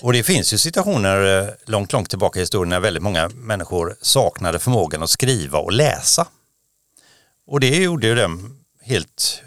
Och 0.03 0.13
det 0.13 0.23
finns 0.23 0.53
ju 0.53 0.59
situationer 0.59 1.43
eh, 1.43 1.55
långt, 1.65 1.93
långt 1.93 2.09
tillbaka 2.09 2.39
i 2.39 2.43
historien 2.43 2.69
när 2.69 2.81
väldigt 2.81 3.03
många 3.03 3.29
människor 3.29 3.97
saknade 4.01 4.59
förmågan 4.59 5.03
att 5.03 5.11
skriva 5.11 5.59
och 5.59 5.73
läsa. 5.73 6.29
Och 7.47 7.61
det 7.61 7.77
gjorde 7.77 8.07
ju 8.07 8.15
dem 8.15 8.65
helt, 8.81 9.43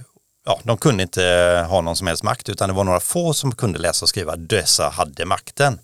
ja, 0.45 0.59
de 0.63 0.77
kunde 0.77 1.03
inte 1.03 1.25
eh, 1.25 1.67
ha 1.67 1.81
någon 1.81 1.95
som 1.95 2.07
helst 2.07 2.23
makt 2.23 2.49
utan 2.49 2.69
det 2.69 2.75
var 2.75 2.83
några 2.83 2.99
få 2.99 3.33
som 3.33 3.55
kunde 3.55 3.79
läsa 3.79 4.05
och 4.05 4.09
skriva. 4.09 4.35
Dessa 4.35 4.89
hade 4.89 5.25
makten. 5.25 5.79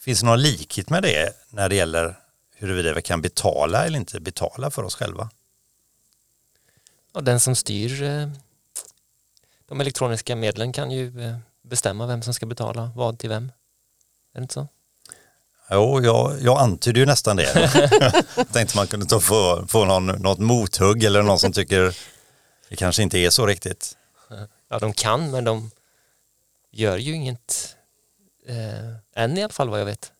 Finns 0.00 0.20
det 0.20 0.26
någon 0.26 0.42
likhet 0.42 0.90
med 0.90 1.02
det 1.02 1.32
när 1.50 1.68
det 1.68 1.76
gäller 1.76 2.18
huruvida 2.56 2.94
vi 2.94 3.02
kan 3.02 3.22
betala 3.22 3.86
eller 3.86 3.98
inte 3.98 4.20
betala 4.20 4.70
för 4.70 4.82
oss 4.82 4.94
själva? 4.94 5.30
Och 7.12 7.24
den 7.24 7.40
som 7.40 7.56
styr 7.56 8.02
eh, 8.02 8.28
de 9.66 9.80
elektroniska 9.80 10.36
medlen 10.36 10.72
kan 10.72 10.90
ju 10.90 11.12
bestämma 11.68 12.06
vem 12.06 12.22
som 12.22 12.34
ska 12.34 12.46
betala 12.46 12.90
vad 12.94 13.18
till 13.18 13.28
vem. 13.28 13.44
Är 14.34 14.38
det 14.38 14.42
inte 14.42 14.54
så? 14.54 14.68
Jo, 15.70 16.00
jag, 16.02 16.36
jag 16.40 16.58
antydde 16.58 17.00
ju 17.00 17.06
nästan 17.06 17.36
det. 17.36 17.70
jag 18.36 18.52
tänkte 18.52 18.76
man 18.76 18.86
kunde 18.86 19.06
ta 19.06 19.20
få, 19.20 19.66
få 19.68 19.84
någon, 19.84 20.06
något 20.06 20.38
mothugg 20.38 21.04
eller 21.04 21.22
någon 21.22 21.38
som 21.38 21.52
tycker 21.52 21.96
det 22.68 22.76
kanske 22.76 23.02
inte 23.02 23.18
är 23.18 23.30
så 23.30 23.46
riktigt. 23.46 23.96
Ja, 24.68 24.78
de 24.78 24.92
kan 24.92 25.30
men 25.30 25.44
de 25.44 25.70
gör 26.72 26.96
ju 26.96 27.12
inget 27.14 27.76
eh, 28.48 29.22
än 29.22 29.38
i 29.38 29.42
alla 29.42 29.52
fall 29.52 29.68
vad 29.68 29.80
jag 29.80 29.84
vet. 29.86 30.12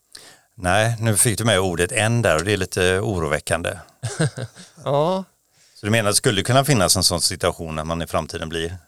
Nej, 0.54 0.96
nu 1.00 1.16
fick 1.16 1.38
du 1.38 1.44
med 1.44 1.60
ordet 1.60 1.92
en 1.92 2.22
där 2.22 2.36
och 2.36 2.44
det 2.44 2.52
är 2.52 2.56
lite 2.56 3.00
oroväckande. 3.00 3.78
Ja, 4.84 5.24
Så 5.74 5.86
du 5.86 5.90
menar 5.90 6.10
att 6.10 6.12
det 6.12 6.16
skulle 6.16 6.42
kunna 6.42 6.64
finnas 6.64 6.96
en 6.96 7.02
sån 7.02 7.20
situation 7.20 7.74
när 7.74 7.84
man 7.84 8.02
i 8.02 8.06
framtiden 8.06 8.48
blir 8.48 8.78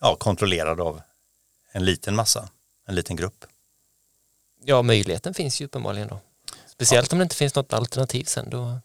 ja, 0.00 0.16
kontrollerad 0.16 0.80
av 0.80 1.00
en 1.72 1.84
liten 1.84 2.16
massa, 2.16 2.48
en 2.86 2.94
liten 2.94 3.16
grupp? 3.16 3.44
ja, 4.64 4.82
möjligheten 4.82 5.34
finns 5.34 5.60
ju 5.60 5.64
uppenbarligen 5.64 6.08
då. 6.08 6.20
Speciellt 6.66 7.12
om 7.12 7.18
det 7.18 7.22
inte 7.22 7.36
finns 7.36 7.54
något 7.54 7.72
alternativ 7.72 8.24
sen 8.24 8.50
då 8.50 8.78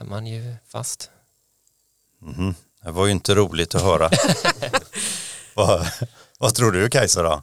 är 0.00 0.04
man 0.04 0.26
ju 0.26 0.54
fast. 0.68 1.10
Mhm. 2.18 2.54
Det 2.82 2.90
var 2.90 3.06
ju 3.06 3.12
inte 3.12 3.34
roligt 3.34 3.74
att 3.74 3.82
höra. 3.82 4.10
vad, 5.54 5.90
vad 6.38 6.54
tror 6.54 6.72
du 6.72 6.90
Kajsa 6.90 7.22
då? 7.22 7.42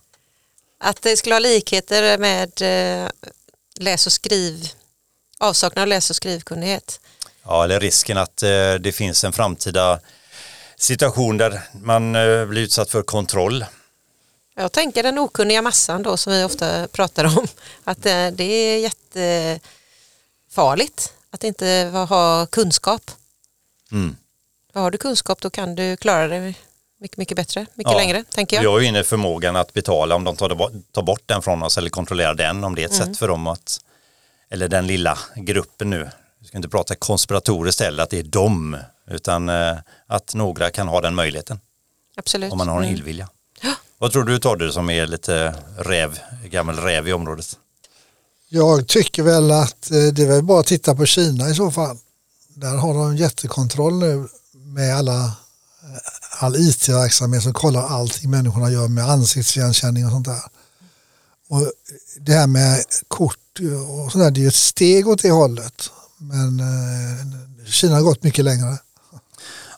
Att 0.78 1.02
det 1.02 1.18
skulle 1.18 1.36
ha 1.36 1.40
likheter 1.40 2.18
med 2.18 2.62
eh, 2.62 3.10
läs 3.76 4.06
och 4.06 4.14
skriv, 4.14 4.70
avsaknad 5.38 5.82
av 5.82 5.88
läs 5.88 6.10
och 6.10 6.16
skrivkunnighet. 6.16 7.00
Ja, 7.44 7.64
eller 7.64 7.80
risken 7.80 8.18
att 8.18 8.44
eh, 8.44 8.74
det 8.74 8.96
finns 8.96 9.24
en 9.24 9.34
framtida 9.34 10.00
situation 10.78 11.38
där 11.38 11.62
man 11.74 12.16
eh, 12.16 12.46
blir 12.46 12.62
utsatt 12.62 12.90
för 12.90 13.02
kontroll. 13.02 13.66
Jag 14.58 14.72
tänker 14.72 15.04
den 15.04 15.20
okunniga 15.20 15.62
massan 15.62 16.04
då 16.04 16.18
som 16.18 16.34
vi 16.34 16.44
ofta 16.44 16.88
pratar 16.88 17.26
om. 17.26 17.48
Att 17.84 18.06
eh, 18.06 18.28
det 18.28 18.44
är 18.44 18.80
jättefarligt 20.48 21.14
att 21.30 21.44
inte 21.44 21.92
ha 22.10 22.46
kunskap. 22.46 23.12
Mm. 23.92 24.16
Har 24.74 24.92
du 24.92 24.98
kunskap 24.98 25.42
då 25.42 25.50
kan 25.50 25.76
du 25.76 25.98
klara 25.98 26.28
dig 26.28 26.58
mycket, 27.00 27.18
mycket 27.18 27.38
bättre, 27.38 27.66
mycket 27.74 27.92
Ja. 27.92 27.98
längre 27.98 28.24
tänker 28.24 28.58
Vi 28.60 28.64
jag. 28.64 28.72
har 28.72 28.80
ju 28.80 28.86
inne 28.88 29.04
förmågan 29.04 29.56
att 29.56 29.74
betala 29.74 30.16
om 30.16 30.24
de 30.24 30.36
tar, 30.36 30.50
det 30.50 30.56
bort- 30.56 30.92
tar 30.92 31.02
bort 31.04 31.22
den 31.26 31.42
från 31.42 31.64
oss 31.64 31.78
eller 31.78 31.90
kontrollerar 31.90 32.34
den 32.34 32.64
om 32.64 32.76
det 32.76 32.82
är 32.82 32.86
ett 32.86 32.94
Mm. 32.96 33.08
sätt 33.08 33.18
för 33.20 33.28
dem 33.28 33.48
att, 33.48 33.80
eller 34.50 34.68
den 34.68 34.88
lilla 34.88 35.18
gruppen 35.36 35.90
nu, 35.90 36.10
vi 36.40 36.48
ska 36.48 36.58
inte 36.58 36.70
prata 36.70 36.96
konspiratoriskt 36.96 37.82
heller 37.82 38.04
att 38.04 38.10
det 38.10 38.20
är 38.20 38.24
dem, 38.24 38.78
utan 39.08 39.50
eh, 39.50 39.76
att 40.08 40.34
några 40.34 40.72
kan 40.72 40.88
ha 40.88 41.02
den 41.02 41.16
möjligheten 41.16 41.60
Absolut. 42.18 42.52
om 42.52 42.58
man 42.58 42.68
har 42.68 42.78
en 42.78 42.84
Mm. 42.84 42.96
illvilja. 42.96 43.30
Vad 43.98 44.12
tror 44.12 44.24
du 44.24 44.40
Todde 44.40 44.72
som 44.72 44.90
är 44.90 45.08
lite 45.08 45.56
räv, 45.78 46.20
gammal 46.50 46.76
räv 46.76 47.08
i 47.08 47.14
området? 47.14 47.58
Jag 48.50 48.88
tycker 48.88 49.24
väl 49.24 49.52
att 49.52 49.92
eh, 49.92 50.04
det 50.14 50.24
är 50.24 50.28
väl 50.28 50.44
bara 50.44 50.60
att 50.60 50.66
titta 50.66 50.96
på 50.96 51.06
Kina 51.06 51.50
i 51.50 51.56
så 51.56 51.72
fall. 51.72 51.98
Där 52.48 52.76
har 52.76 52.94
de 52.94 53.18
jättekontroll 53.18 53.94
nu 53.94 54.28
med 54.54 54.96
alla, 54.96 55.24
eh, 55.26 56.44
all 56.44 56.56
IT-verksamhet 56.56 57.44
som 57.44 57.54
kollar 57.54 57.88
allting 57.88 58.30
människorna 58.30 58.72
gör 58.72 58.88
med 58.88 59.10
ansiktsigenkänning 59.10 60.06
och 60.06 60.12
sånt 60.12 60.26
där. 60.26 60.42
Och 61.50 61.72
det 62.20 62.34
här 62.34 62.48
med 62.48 62.84
kort 63.08 63.60
och 64.06 64.12
sådär, 64.12 64.32
det 64.32 64.40
är 64.40 64.42
ju 64.42 64.48
ett 64.48 64.56
steg 64.56 65.08
åt 65.08 65.22
det 65.22 65.32
hållet. 65.32 65.92
Men 66.18 66.60
eh, 66.60 67.66
Kina 67.66 67.96
har 67.96 68.02
gått 68.02 68.24
mycket 68.24 68.46
längre. 68.46 68.78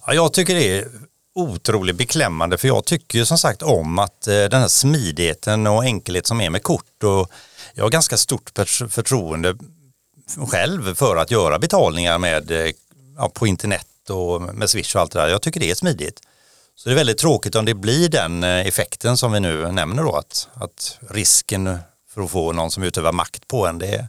Ja, 0.05 0.13
jag 0.13 0.33
tycker 0.33 0.55
det 0.55 0.79
är 0.79 0.87
otroligt 1.37 1.95
beklämmande 1.95 2.57
för 2.57 2.67
jag 2.67 2.85
tycker 2.85 3.19
ju 3.19 3.25
som 3.25 3.37
sagt 3.37 3.61
om 3.61 3.99
att 3.99 4.27
eh, 4.27 4.33
den 4.33 4.61
här 4.61 4.67
smidigheten 4.67 5.67
och 5.67 5.83
enkelhet 5.83 6.27
som 6.27 6.41
är 6.41 6.49
med 6.49 6.63
kort 6.63 7.03
och 7.03 7.31
jag 7.73 7.83
har 7.83 7.89
ganska 7.89 8.17
stort 8.17 8.51
förtroende 8.89 9.55
själv 10.51 10.95
för 10.95 11.15
att 11.15 11.31
göra 11.31 11.59
betalningar 11.59 12.17
med, 12.17 12.51
eh, 12.51 12.71
ja, 13.17 13.29
på 13.29 13.47
internet 13.47 14.09
och 14.09 14.41
med 14.41 14.69
Swish 14.69 14.95
och 14.95 15.01
allt 15.01 15.11
det 15.11 15.19
där. 15.19 15.27
Jag 15.27 15.41
tycker 15.41 15.59
det 15.59 15.71
är 15.71 15.75
smidigt. 15.75 16.21
Så 16.75 16.89
det 16.89 16.93
är 16.93 16.95
väldigt 16.95 17.17
tråkigt 17.17 17.55
om 17.55 17.65
det 17.65 17.73
blir 17.73 18.09
den 18.09 18.43
eh, 18.43 18.67
effekten 18.67 19.17
som 19.17 19.31
vi 19.31 19.39
nu 19.39 19.71
nämner 19.71 20.03
då 20.03 20.15
att, 20.15 20.47
att 20.53 20.99
risken 21.09 21.77
för 22.09 22.21
att 22.21 22.31
få 22.31 22.51
någon 22.51 22.71
som 22.71 22.83
utövar 22.83 23.11
makt 23.11 23.47
på 23.47 23.67
en 23.67 23.79
det 23.79 23.87
är, 23.87 24.07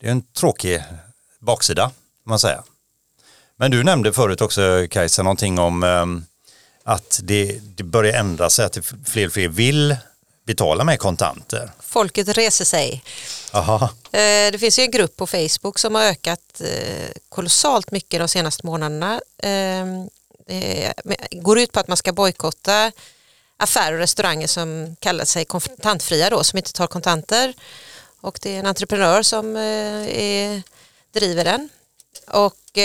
det 0.00 0.06
är 0.06 0.10
en 0.10 0.22
tråkig 0.22 0.82
baksida 1.40 1.82
kan 1.82 1.92
man 2.24 2.38
säga. 2.38 2.62
Men 3.56 3.70
du 3.70 3.84
nämnde 3.84 4.12
förut 4.12 4.40
också 4.40 4.86
Kajsa 4.90 5.22
någonting 5.22 5.58
om 5.58 5.82
ehm, 5.82 6.24
att 6.84 7.20
det, 7.22 7.60
det 7.76 7.82
börjar 7.82 8.18
ändra 8.18 8.50
sig, 8.50 8.64
att 8.64 8.78
fler 9.06 9.26
och 9.26 9.32
fler 9.32 9.48
vill 9.48 9.96
betala 10.46 10.84
med 10.84 10.98
kontanter. 10.98 11.70
Folket 11.80 12.28
reser 12.28 12.64
sig. 12.64 13.04
Aha. 13.52 13.84
Eh, 14.12 14.52
Det 14.52 14.60
finns 14.60 14.78
ju 14.78 14.82
en 14.82 14.90
grupp 14.90 15.16
på 15.16 15.26
Facebook 15.26 15.78
som 15.78 15.94
har 15.94 16.02
ökat 16.02 16.60
eh, 16.60 17.08
kolossalt 17.28 17.90
mycket 17.90 18.20
de 18.20 18.28
senaste 18.28 18.66
månaderna. 18.66 19.20
Eh, 19.42 19.86
Det 20.46 20.92
går 21.30 21.58
ut 21.58 21.72
på 21.72 21.80
att 21.80 21.88
man 21.88 21.96
ska 21.96 22.12
bojkotta 22.12 22.92
affärer 23.56 23.92
och 23.92 23.98
restauranger 23.98 24.46
som 24.46 24.96
kallar 25.00 25.24
sig 25.24 25.44
kontantfria 25.44 26.30
då, 26.30 26.44
som 26.44 26.56
inte 26.56 26.72
tar 26.72 26.86
kontanter. 26.86 27.54
Och 28.20 28.38
det 28.42 28.54
är 28.54 28.58
en 28.58 28.66
entreprenör 28.66 29.22
som 29.22 29.56
är, 29.56 30.62
driver 31.12 31.44
den. 31.44 31.68
Och 32.26 32.78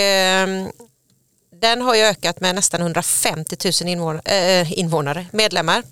den 1.60 1.82
har 1.82 1.94
ju 1.94 2.02
ökat 2.02 2.40
med 2.40 2.54
nästan 2.54 2.80
150 2.80 3.56
000 3.82 3.88
invånare, 3.88 4.60
äh, 4.60 4.78
invånare 4.78 5.26
medlemmar. 5.32 5.82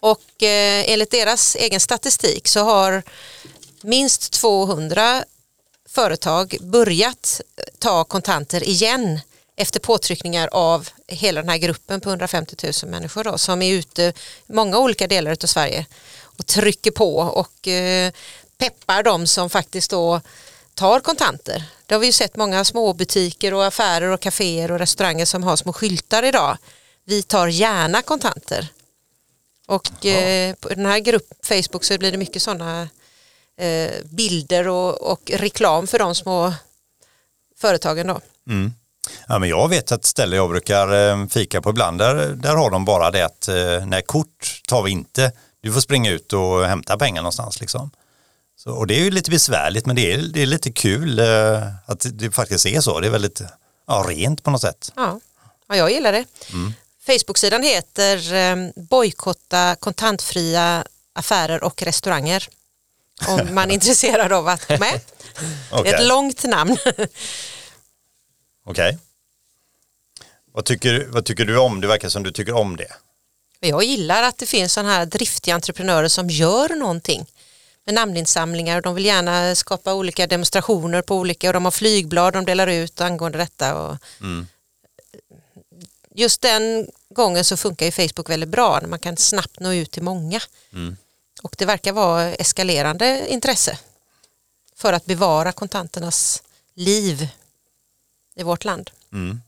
Och 0.00 0.42
eh, 0.42 0.90
enligt 0.92 1.10
deras 1.10 1.56
egen 1.56 1.80
statistik 1.80 2.48
så 2.48 2.60
har 2.60 3.02
minst 3.82 4.32
200 4.32 5.24
företag 5.88 6.56
börjat 6.60 7.40
ta 7.78 8.04
kontanter 8.04 8.68
igen 8.68 9.20
efter 9.56 9.80
påtryckningar 9.80 10.48
av 10.52 10.88
hela 11.06 11.40
den 11.40 11.50
här 11.50 11.58
gruppen 11.58 12.00
på 12.00 12.08
150 12.08 12.56
000 12.82 12.90
människor 12.90 13.24
då, 13.24 13.38
som 13.38 13.62
är 13.62 13.72
ute 13.72 14.02
i 14.46 14.52
många 14.52 14.78
olika 14.78 15.06
delar 15.06 15.30
av 15.30 15.46
Sverige 15.46 15.86
och 16.20 16.46
trycker 16.46 16.90
på 16.90 17.16
och 17.18 17.68
eh, 17.68 18.12
peppar 18.58 19.02
de 19.02 19.26
som 19.26 19.50
faktiskt 19.50 19.90
då 19.90 20.20
tar 20.78 21.00
kontanter. 21.00 21.62
Det 21.86 21.94
har 21.94 22.00
vi 22.00 22.06
ju 22.06 22.12
sett 22.12 22.36
många 22.36 22.64
småbutiker 22.64 23.54
och 23.54 23.66
affärer 23.66 24.10
och 24.10 24.20
kaféer 24.20 24.70
och 24.70 24.78
restauranger 24.78 25.24
som 25.24 25.42
har 25.42 25.56
små 25.56 25.72
skyltar 25.72 26.22
idag. 26.22 26.56
Vi 27.04 27.22
tar 27.22 27.46
gärna 27.46 28.02
kontanter. 28.02 28.68
Och 29.66 30.06
eh, 30.06 30.54
på 30.54 30.68
den 30.68 30.86
här 30.86 30.98
gruppen 30.98 31.36
Facebook 31.42 31.84
så 31.84 31.98
blir 31.98 32.12
det 32.12 32.18
mycket 32.18 32.42
sådana 32.42 32.88
eh, 33.60 33.90
bilder 34.04 34.68
och, 34.68 35.12
och 35.12 35.30
reklam 35.34 35.86
för 35.86 35.98
de 35.98 36.14
små 36.14 36.54
företagen 37.60 38.06
då. 38.06 38.20
Mm. 38.48 38.72
Ja, 39.28 39.38
men 39.38 39.48
jag 39.48 39.68
vet 39.68 39.92
ett 39.92 40.04
ställe 40.04 40.36
jag 40.36 40.50
brukar 40.50 41.10
eh, 41.10 41.26
fika 41.26 41.62
på 41.62 41.70
ibland, 41.70 41.98
där, 41.98 42.14
där 42.28 42.56
har 42.56 42.70
de 42.70 42.84
bara 42.84 43.10
det 43.10 43.22
att 43.22 43.48
eh, 43.48 43.86
nej, 43.86 44.02
kort 44.02 44.62
tar 44.68 44.82
vi 44.82 44.90
inte, 44.90 45.32
du 45.60 45.72
får 45.72 45.80
springa 45.80 46.10
ut 46.10 46.32
och 46.32 46.64
hämta 46.64 46.98
pengar 46.98 47.22
någonstans. 47.22 47.60
Liksom. 47.60 47.90
Så, 48.58 48.72
och 48.72 48.86
det 48.86 48.94
är 48.94 49.04
ju 49.04 49.10
lite 49.10 49.30
besvärligt 49.30 49.86
men 49.86 49.96
det 49.96 50.12
är, 50.12 50.18
det 50.18 50.42
är 50.42 50.46
lite 50.46 50.72
kul 50.72 51.18
eh, 51.18 51.62
att 51.86 52.06
det 52.12 52.30
faktiskt 52.30 52.66
är 52.66 52.80
så, 52.80 53.00
det 53.00 53.06
är 53.06 53.10
väldigt 53.10 53.42
ja, 53.86 54.04
rent 54.08 54.42
på 54.42 54.50
något 54.50 54.60
sätt. 54.60 54.92
Ja, 54.96 55.20
ja 55.68 55.76
jag 55.76 55.90
gillar 55.90 56.12
det. 56.12 56.24
Mm. 56.52 56.72
Facebook-sidan 57.06 57.62
heter 57.62 58.34
eh, 58.34 58.56
Bojkotta 58.76 59.76
kontantfria 59.80 60.84
affärer 61.12 61.64
och 61.64 61.82
restauranger. 61.82 62.48
Om 63.28 63.48
man 63.54 63.70
är 63.70 63.74
intresserad 63.74 64.32
av 64.32 64.48
att 64.48 64.68
gå 64.68 64.78
med. 64.78 65.00
Det 65.70 65.90
är 65.90 65.94
ett 65.94 66.06
långt 66.06 66.44
namn. 66.44 66.76
Okej. 68.66 68.98
Vad, 70.52 70.64
tycker, 70.64 71.06
vad 71.08 71.24
tycker 71.24 71.44
du 71.44 71.58
om? 71.58 71.80
Det 71.80 71.86
verkar 71.86 72.08
som 72.08 72.22
du 72.22 72.32
tycker 72.32 72.56
om 72.56 72.76
det. 72.76 72.92
Jag 73.60 73.84
gillar 73.84 74.22
att 74.22 74.38
det 74.38 74.46
finns 74.46 74.72
sådana 74.72 74.92
här 74.92 75.06
driftiga 75.06 75.54
entreprenörer 75.54 76.08
som 76.08 76.30
gör 76.30 76.68
någonting 76.68 77.26
med 77.88 77.94
namninsamlingar 77.94 78.76
och 78.76 78.82
de 78.82 78.94
vill 78.94 79.04
gärna 79.04 79.54
skapa 79.54 79.94
olika 79.94 80.26
demonstrationer 80.26 81.02
på 81.02 81.16
olika 81.16 81.48
och 81.48 81.52
de 81.52 81.64
har 81.64 81.72
flygblad 81.72 82.32
de 82.32 82.44
delar 82.44 82.66
ut 82.66 83.00
angående 83.00 83.38
detta. 83.38 83.74
Och 83.74 83.96
Mm. 84.20 84.46
Just 86.14 86.40
den 86.40 86.90
gången 87.10 87.44
så 87.44 87.56
funkar 87.56 87.86
ju 87.86 87.92
Facebook 87.92 88.30
väldigt 88.30 88.48
bra 88.48 88.78
när 88.80 88.88
man 88.88 88.98
kan 88.98 89.16
snabbt 89.16 89.60
nå 89.60 89.72
ut 89.72 89.90
till 89.90 90.02
många. 90.02 90.40
Mm. 90.72 90.96
Och 91.42 91.54
det 91.58 91.64
verkar 91.64 91.92
vara 91.92 92.34
eskalerande 92.34 93.26
intresse 93.28 93.78
för 94.76 94.92
att 94.92 95.04
bevara 95.04 95.52
kontanternas 95.52 96.42
liv 96.74 97.28
i 98.36 98.42
vårt 98.42 98.64
land. 98.64 98.90
Mm. 99.12 99.40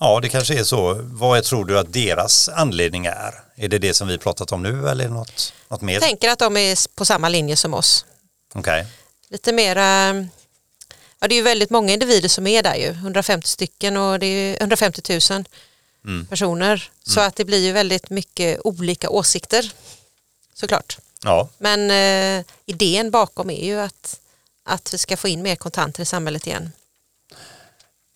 Ja, 0.00 0.20
det 0.20 0.28
kanske 0.28 0.58
är 0.58 0.64
så. 0.64 1.00
Vad 1.02 1.44
tror 1.44 1.64
du 1.64 1.78
att 1.78 1.92
deras 1.92 2.48
anledning 2.48 3.06
är? 3.06 3.42
Är 3.56 3.68
det 3.68 3.78
det 3.78 3.94
som 3.94 4.08
vi 4.08 4.18
pratat 4.18 4.52
om 4.52 4.62
nu 4.62 4.88
eller 4.88 5.08
något, 5.08 5.52
något 5.68 5.80
mer? 5.82 5.92
Jag 5.94 6.02
tänker 6.02 6.28
att 6.28 6.38
de 6.38 6.56
är 6.56 6.94
på 6.96 7.04
samma 7.04 7.28
linje 7.28 7.56
som 7.56 7.74
oss. 7.74 8.04
Okej. 8.54 8.86
lite 9.28 9.52
mera 9.52 10.14
Ja, 11.22 11.28
det 11.28 11.34
är 11.34 11.36
ju 11.36 11.42
väldigt 11.42 11.70
många 11.70 11.92
individer 11.92 12.28
som 12.28 12.46
är 12.46 12.62
där 12.62 12.74
ju, 12.74 12.88
150 12.90 13.48
stycken 13.48 13.96
och 13.96 14.18
det 14.18 14.26
är 14.26 14.56
150 14.60 15.20
000 15.30 15.44
Mm. 16.04 16.26
personer. 16.26 16.90
Så 17.06 17.20
att 17.20 17.36
det 17.36 17.44
blir 17.44 17.58
ju 17.58 17.72
väldigt 17.72 18.10
mycket 18.10 18.60
olika 18.64 19.10
åsikter 19.10 19.72
såklart. 20.54 20.98
Ja, 21.24 21.48
Men 21.58 21.90
eh, 21.90 22.44
idén 22.66 23.10
bakom 23.10 23.50
är 23.50 23.64
ju 23.64 23.80
att, 23.80 24.20
att 24.64 24.94
vi 24.94 24.98
ska 24.98 25.16
få 25.16 25.28
in 25.28 25.42
mer 25.42 25.56
kontanter 25.56 26.02
i 26.02 26.06
samhället 26.06 26.46
igen. 26.46 26.72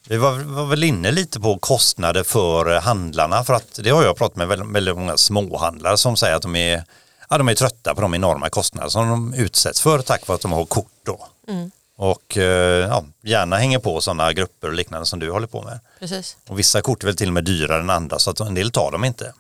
Vi 0.09 0.17
var, 0.17 0.39
var 0.39 0.67
väl 0.67 0.85
inne 0.85 1.11
lite 1.11 1.41
på 1.41 1.59
kostnader 1.59 2.23
för 2.23 2.81
handlarna 2.81 3.45
för 3.45 3.55
att 3.55 3.81
det 3.83 3.91
har 3.91 4.05
jag 4.05 4.17
pratat 4.17 4.37
med 4.37 4.49
väldigt, 4.49 4.69
väldigt 4.69 4.97
många 4.97 5.17
småhandlare 5.17 5.97
som 5.97 6.17
säger 6.17 6.37
att 6.37 6.43
de 6.43 6.57
är, 6.57 6.85
ja, 7.31 7.39
de 7.39 7.49
är 7.49 7.55
trötta 7.55 7.95
på 7.95 8.01
de 8.01 8.15
enorma 8.15 8.51
kostnader 8.51 8.89
som 8.89 9.09
de 9.09 9.35
utsätts 9.35 9.81
för 9.81 9.99
tack 9.99 10.27
vare 10.27 10.37
att 10.37 10.43
de 10.43 10.53
har 10.53 10.65
kort 10.65 10.93
då. 11.07 11.29
Mm. 11.49 11.71
Och 11.97 12.37
eh, 12.39 12.89
ja, 12.89 13.05
gärna 13.23 13.57
hänger 13.57 13.79
på 13.79 14.01
sådana 14.01 14.33
grupper 14.33 14.69
och 14.69 14.75
liknande 14.75 15.07
som 15.07 15.19
du 15.19 15.31
håller 15.31 15.47
på 15.47 15.63
med. 15.63 15.81
Precis. 15.99 16.37
Och 16.49 16.59
vissa 16.59 16.83
kort 16.83 17.03
är 17.03 17.07
väl 17.07 17.17
till 17.17 17.29
och 17.29 17.35
med 17.35 17.45
dyrare 17.45 17.81
än 17.81 17.91
andra 17.91 18.19
så 18.19 18.31
att 18.31 18.41
en 18.41 18.55
del 18.55 18.71
tar 18.71 18.91
dem 18.91 19.05
inte. 19.05 19.33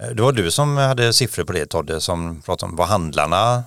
Eh, 0.00 0.08
Det 0.08 0.22
var 0.22 0.32
du 0.32 0.50
som 0.50 0.76
hade 0.76 1.12
siffror 1.12 1.44
på 1.44 1.52
det 1.52 1.66
Todde 1.66 2.00
som 2.00 2.42
pratade 2.42 2.70
om 2.70 2.76
vad 2.76 2.88
handlarna 2.88 3.64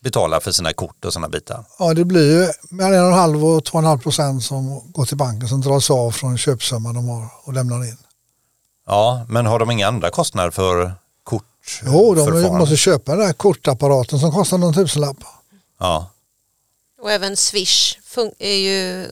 betalar 0.00 0.40
för 0.40 0.52
sina 0.52 0.72
kort 0.72 1.04
och 1.04 1.12
sådana 1.12 1.28
bitar. 1.28 1.64
Ja, 1.78 1.94
det 1.94 2.04
blir 2.04 2.40
ju 2.40 2.52
mellan 2.70 2.94
en 2.94 3.00
och 3.04 3.08
en 3.08 3.14
halv 3.18 3.44
och 3.46 3.64
två 3.64 3.72
och 3.72 3.82
en 3.82 3.88
halv 3.88 3.98
procent 3.98 4.44
som 4.44 4.92
går 4.92 5.04
till 5.04 5.16
banken 5.16 5.48
som 5.48 5.60
dras 5.60 5.90
av 5.90 6.10
från 6.10 6.38
köpsumman 6.38 6.94
de 6.94 7.08
har 7.08 7.28
och 7.44 7.52
lämnar 7.52 7.84
in. 7.84 7.96
Ja, 8.86 9.26
men 9.28 9.46
har 9.46 9.58
de 9.58 9.70
inga 9.70 9.88
andra 9.88 10.10
kostnader 10.10 10.50
för 10.50 10.92
kort? 11.24 11.80
Jo, 11.84 12.14
de 12.14 12.24
förfarande? 12.26 12.58
måste 12.58 12.76
köpa 12.76 13.16
den 13.16 13.26
där 13.26 13.32
kortapparaten 13.32 14.18
som 14.18 14.32
kostar 14.32 14.58
någon 14.58 14.74
tusenlapp. 14.74 15.16
Ja, 15.80 16.10
Och 17.02 17.12
även 17.12 17.36
Swish 17.36 17.98
är 18.38 18.54
ju 18.54 19.06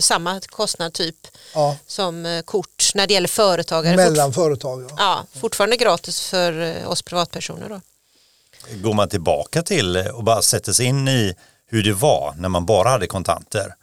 samma 0.00 0.40
kostnad 0.40 0.92
typ 0.92 1.16
Ja, 1.54 1.76
som 1.86 2.26
eh, 2.26 2.42
kort 2.42 2.90
när 2.94 3.06
det 3.06 3.14
gäller 3.14 3.28
företagare. 3.28 3.96
mellan 3.96 4.32
företag. 4.32 4.82
Ja. 4.82 4.94
Ja, 4.98 5.40
fortfarande 5.40 5.76
gratis 5.76 6.20
för 6.20 6.60
eh, 6.82 6.90
oss 6.90 7.02
privatpersoner 7.02 7.68
då. 7.68 7.80
Går 8.82 8.94
man 8.94 9.08
tillbaka 9.08 9.62
till 9.62 9.96
och 9.96 10.24
bara 10.24 10.42
sätter 10.42 10.72
sig 10.72 10.86
in 10.86 11.08
i 11.08 11.34
hur 11.66 11.82
det 11.82 11.92
var 11.92 12.34
när 12.38 12.48
man 12.48 12.66
bara 12.66 12.88
hade 12.88 13.06
kontanter. 13.06 13.74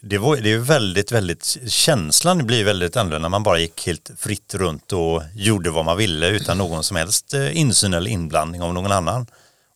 Det, 0.00 0.18
var, 0.18 0.36
det 0.36 0.52
är 0.52 0.58
väldigt, 0.58 1.12
väldigt, 1.12 1.56
känslan 1.66 2.46
blir 2.46 2.64
väldigt 2.64 2.96
annorlunda 2.96 3.22
när 3.22 3.28
man 3.28 3.42
bara 3.42 3.58
gick 3.58 3.86
helt 3.86 4.10
fritt 4.18 4.54
runt 4.54 4.92
och 4.92 5.22
gjorde 5.34 5.70
vad 5.70 5.84
man 5.84 5.96
ville 5.96 6.28
utan 6.28 6.58
någon 6.58 6.84
som 6.84 6.96
helst 6.96 7.34
eh, 7.34 7.56
insyn 7.56 7.94
eller 7.94 8.10
inblandning 8.10 8.62
av 8.62 8.74
någon 8.74 8.92
annan. 8.92 9.26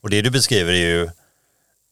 Och 0.03 0.11
det 0.11 0.23
du 0.23 0.31
beskriver 0.31 0.73
är 0.73 0.77
ju 0.77 1.11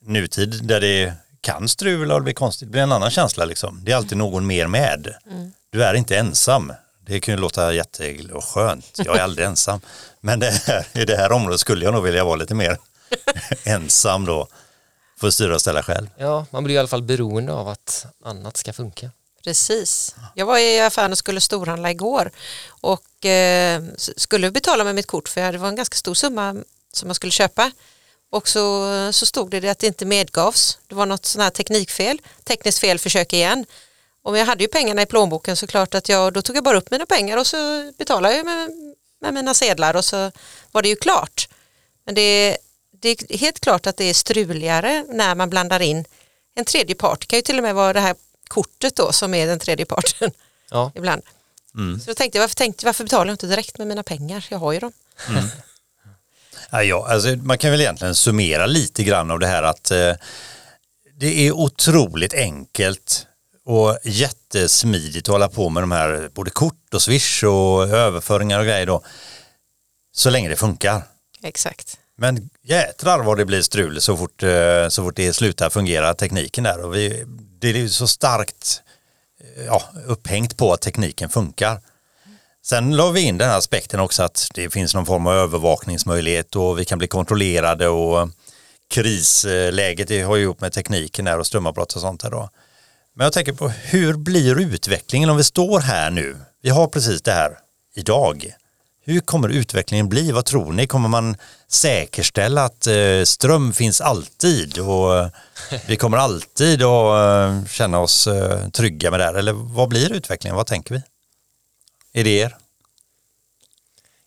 nutid 0.05 0.65
där 0.65 0.81
det 0.81 1.13
kan 1.41 1.69
strula 1.69 2.15
och 2.15 2.21
det 2.21 2.25
blir 2.25 2.35
konstigt, 2.35 2.69
det 2.69 2.73
blir 2.73 2.83
en 2.83 2.93
annan 2.93 3.11
känsla 3.11 3.45
liksom. 3.45 3.81
Det 3.85 3.93
är 3.93 3.97
alltid 3.97 4.19
någon 4.19 4.47
mer 4.47 4.67
med. 4.67 5.15
Du 5.71 5.85
är 5.85 5.95
inte 5.95 6.19
ensam. 6.19 6.73
Det 7.09 7.21
kan 7.21 7.35
ju 7.35 7.41
låta 7.41 7.73
jätte 7.73 8.25
och 8.33 8.45
skönt. 8.45 8.87
Jag 8.97 9.17
är 9.17 9.23
aldrig 9.23 9.47
ensam. 9.47 9.81
Men 10.21 10.41
det 10.41 10.51
här, 10.51 10.87
i 10.93 11.05
det 11.05 11.17
här 11.17 11.33
området 11.33 11.61
skulle 11.61 11.85
jag 11.85 11.95
nog 11.95 12.05
vilja 12.05 12.25
vara 12.25 12.37
lite 12.37 12.55
mer 12.55 12.79
ensam 13.65 14.25
då. 14.25 14.49
Få 15.21 15.33
styra 15.33 15.55
och 15.55 15.61
ställa 15.61 15.83
själv. 15.83 16.07
Ja, 16.17 16.47
man 16.51 16.65
blir 16.65 16.75
i 16.75 16.79
alla 16.79 16.89
fall 16.89 17.03
beroende 17.03 17.53
av 17.53 17.69
att 17.69 18.07
annat 18.25 18.57
ska 18.57 18.73
funka. 18.73 19.11
Precis. 19.45 20.15
Jag 20.35 20.47
var 20.47 20.59
i 20.59 20.81
affären 20.81 21.13
och 21.13 21.19
skulle 21.19 21.41
storhandla 21.41 21.91
igår 21.91 22.31
och 22.69 23.25
eh, 23.27 23.83
skulle 23.97 24.51
betala 24.51 24.85
med 24.85 24.95
mitt 24.95 25.07
kort 25.07 25.29
för 25.29 25.53
det 25.53 25.59
var 25.59 25.69
en 25.69 25.77
ganska 25.77 25.97
stor 25.97 26.15
summa 26.15 26.57
som 26.93 27.09
jag 27.09 27.17
skulle 27.17 27.33
köpa. 27.33 27.73
Och 28.31 28.49
så, 28.49 28.89
så 29.13 29.27
stod 29.27 29.51
det 29.51 29.69
att 29.69 29.79
det 29.79 29.87
inte 29.87 30.05
medgavs. 30.07 30.79
Det 30.87 30.95
var 30.95 31.07
något 31.07 31.27
sånt 31.27 31.43
här 31.43 31.51
teknikfel, 31.51 32.21
tekniskt 32.45 32.79
fel, 32.79 32.99
försök 32.99 33.33
igen. 33.33 33.67
Och 34.29 34.39
jag 34.39 34.47
hade 34.47 34.65
ju 34.65 34.69
pengarna 34.69 35.03
i 35.03 35.07
plånboken 35.07 35.57
så 35.57 35.67
klart 35.67 35.95
att 35.95 36.09
jag, 36.09 36.33
då 36.33 36.43
tog 36.43 36.57
jag 36.57 36.65
bara 36.65 36.77
upp 36.79 36.91
mina 36.91 37.07
pengar 37.07 37.37
och 37.37 37.47
så 37.47 37.93
betalade 37.99 38.37
jag 38.37 38.45
med, 38.47 38.71
med 39.21 39.35
mina 39.35 39.55
sedlar 39.55 39.97
och 39.97 40.05
så 40.05 40.31
var 40.73 40.83
det 40.83 40.89
ju 40.89 40.97
klart. 40.97 41.49
Men 42.07 42.15
det, 42.15 42.21
är- 42.21 42.57
det 43.01 43.09
är 43.09 43.39
helt 43.39 43.61
klart 43.61 43.87
att 43.87 43.97
det 43.97 44.05
är 44.05 44.15
struligare 44.15 45.05
när 45.09 45.35
man 45.35 45.51
blandar 45.51 45.81
in 45.81 46.05
en 46.55 46.65
tredje 46.65 46.95
part. 46.95 47.21
Det 47.21 47.27
kan 47.27 47.37
ju 47.37 47.43
till 47.43 47.57
och 47.57 47.63
med 47.63 47.75
vara 47.75 47.93
det 47.93 48.01
här 48.01 48.15
kortet 48.49 48.97
då 48.97 49.13
som 49.13 49.35
är 49.35 49.47
den 49.47 49.59
tredje 49.59 49.87
parten 49.87 50.31
Ja, 50.71 50.93
ibland. 50.95 51.23
Mm. 51.75 52.01
Så 52.01 52.07
då 52.11 52.15
tänkte 52.15 52.39
jag, 52.39 52.43
varför, 52.43 52.55
tänkte, 52.57 52.87
varför 52.87 53.05
betalar 53.05 53.27
jag 53.27 53.35
inte 53.35 53.47
direkt 53.47 53.79
med 53.79 53.87
mina 53.87 54.03
pengar? 54.03 54.47
Jag 54.51 54.59
har 54.59 54.73
ju 54.73 54.79
dem. 54.79 54.93
Ja, 56.71 56.83
ja, 56.83 57.09
alltså, 57.11 57.29
man 57.29 57.59
kan 57.59 57.71
väl 57.71 57.81
egentligen 57.81 58.15
summera 58.15 58.67
lite 58.67 59.03
grann 59.05 59.31
av 59.31 59.39
det 59.39 59.47
här 59.47 59.63
att 59.63 59.91
eh, 59.91 60.13
det 61.21 61.47
är 61.47 61.53
otroligt 61.53 62.35
enkelt 62.35 63.27
och 63.69 63.99
jättesmidigt 64.05 65.29
att 65.29 65.33
hålla 65.33 65.49
på 65.49 65.69
med 65.69 65.83
de 65.83 65.93
här 65.93 66.31
både 66.35 66.51
kort 66.51 66.95
och 66.95 67.03
swish 67.03 67.45
och 67.45 67.89
överföringar 67.89 68.59
och 68.59 68.65
grejer 68.65 68.87
då. 68.87 69.03
Så 70.13 70.31
länge 70.31 70.49
det 70.49 70.57
funkar. 70.57 71.03
Exakt. 71.43 71.99
Men 72.17 72.51
jätrar 72.63 73.19
vad 73.19 73.39
det 73.39 73.45
blir 73.45 73.63
strul 73.63 74.01
så 74.01 74.17
fort, 74.17 74.43
eh, 74.43 74.89
så 74.89 75.03
fort 75.03 75.17
det 75.17 75.33
slutar 75.33 75.71
fungera 75.71 76.15
tekniken 76.15 76.65
där. 76.65 76.85
Och 76.85 76.95
vi, 76.95 77.25
det 77.61 77.69
är 77.69 77.75
ju 77.75 77.89
så 77.89 78.09
starkt 78.09 78.83
eh, 79.57 79.65
ja, 79.65 79.83
upphängt 80.07 80.57
på 80.57 80.73
att 80.73 80.81
tekniken 80.81 81.29
funkar. 81.29 81.81
Sen 82.65 82.97
la 82.97 83.11
vi 83.11 83.21
in 83.21 83.39
den 83.39 83.49
här 83.49 83.59
aspekten 83.59 84.01
också 84.01 84.23
att 84.23 84.49
det 84.55 84.71
finns 84.71 84.95
någon 84.95 85.07
form 85.07 85.27
av 85.27 85.35
övervakningsmöjlighet 85.35 86.57
och 86.57 86.79
vi 86.79 86.85
kan 86.85 86.99
bli 86.99 87.09
kontrollerade 87.09 87.89
och 87.89 88.29
krisläget 88.91 90.09
det 90.09 90.23
har 90.23 90.37
ju 90.37 90.43
ihop 90.43 90.61
med 90.61 90.73
tekniken 90.73 91.25
där 91.25 91.39
och 91.39 91.47
strömavbrott 91.47 91.93
och 91.93 92.01
sånt 92.01 92.21
där 92.21 92.31
då. 92.31 92.51
Men 93.19 93.25
jag 93.25 93.33
tänker 93.33 93.53
på 93.53 93.69
hur 93.69 94.15
blir 94.15 94.61
utvecklingen 94.61 95.31
om 95.31 95.37
vi 95.37 95.45
står 95.45 95.81
här 95.81 96.11
nu? 96.11 96.37
Vi 96.63 96.71
har 96.71 96.87
precis 96.87 97.23
det 97.23 97.33
här 97.33 97.59
idag. 97.95 98.55
Hur 99.01 99.21
kommer 99.21 99.49
utvecklingen 99.49 100.09
bli? 100.09 100.33
Vad 100.33 100.45
tror 100.45 100.73
ni? 100.73 100.87
Kommer 100.87 101.09
man 101.09 101.37
säkerställa 101.69 102.65
att 102.65 102.87
eh, 102.87 103.23
ström 103.25 103.73
finns 103.73 104.01
alltid 104.01 104.79
och 104.79 105.17
eh, 105.17 105.29
vi 105.87 105.97
kommer 105.97 106.17
alltid 106.17 106.83
att 106.83 107.51
eh, 107.51 107.65
känna 107.65 107.99
oss 107.99 108.29
trygga 108.73 109.11
med 109.11 109.21
det 109.21 109.25
här? 109.25 109.35
Eller 109.35 109.53
vad 109.53 109.89
blir 109.89 110.13
utvecklingen? 110.13 110.57
Vad 110.57 110.67
tänker 110.67 110.95
vi? 110.95 111.03
Idéer? 112.21 112.57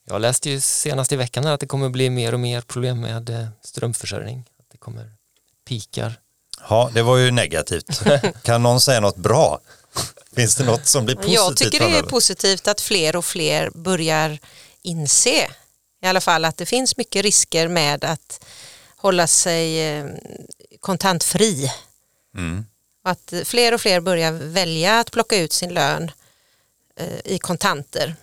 Jag 0.07 0.21
läste 0.21 0.49
ju 0.49 0.61
senast 0.61 1.11
i 1.11 1.15
veckan 1.15 1.47
att 1.47 1.59
det 1.59 1.67
kommer 1.67 1.89
bli 1.89 2.09
mer 2.09 2.33
och 2.33 2.39
mer 2.39 2.61
problem 2.61 3.01
med 3.01 3.47
strömförsörjning. 3.61 4.45
Att 4.59 4.69
det 4.71 4.77
kommer 4.77 5.11
pikar. 5.67 6.13
Ja, 6.69 6.91
det 6.93 7.01
var 7.01 7.17
ju 7.17 7.31
negativt. 7.31 8.01
kan 8.43 8.63
någon 8.63 8.81
säga 8.81 8.99
något 8.99 9.17
bra? 9.17 9.59
Finns 10.35 10.55
det 10.55 10.63
något 10.63 10.87
som 10.87 11.05
blir 11.05 11.15
positivt? 11.15 11.35
Jag 11.35 11.57
tycker 11.57 11.89
det 11.89 11.97
är 11.97 12.03
positivt 12.03 12.67
att 12.67 12.81
fler 12.81 13.15
och 13.15 13.25
fler 13.25 13.69
börjar 13.69 14.39
inse 14.81 15.49
i 16.01 16.07
alla 16.07 16.21
fall 16.21 16.45
att 16.45 16.57
det 16.57 16.65
finns 16.65 16.97
mycket 16.97 17.23
risker 17.23 17.67
med 17.67 18.03
att 18.03 18.45
hålla 18.95 19.27
sig 19.27 19.89
eh, 19.89 20.05
kontantfri. 20.79 21.71
Mm. 22.37 22.65
Att 23.03 23.33
fler 23.45 23.73
och 23.73 23.81
fler 23.81 23.99
börjar 23.99 24.31
välja 24.31 24.99
att 24.99 25.11
plocka 25.11 25.37
ut 25.37 25.53
sin 25.53 25.73
lön 25.73 26.11
eh, 26.95 27.19
i 27.25 27.39
kontanter 27.39 28.15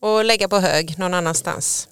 och 0.00 0.24
lägga 0.24 0.48
på 0.48 0.58
hög 0.58 0.98
någon 0.98 1.14
annanstans. 1.14 1.88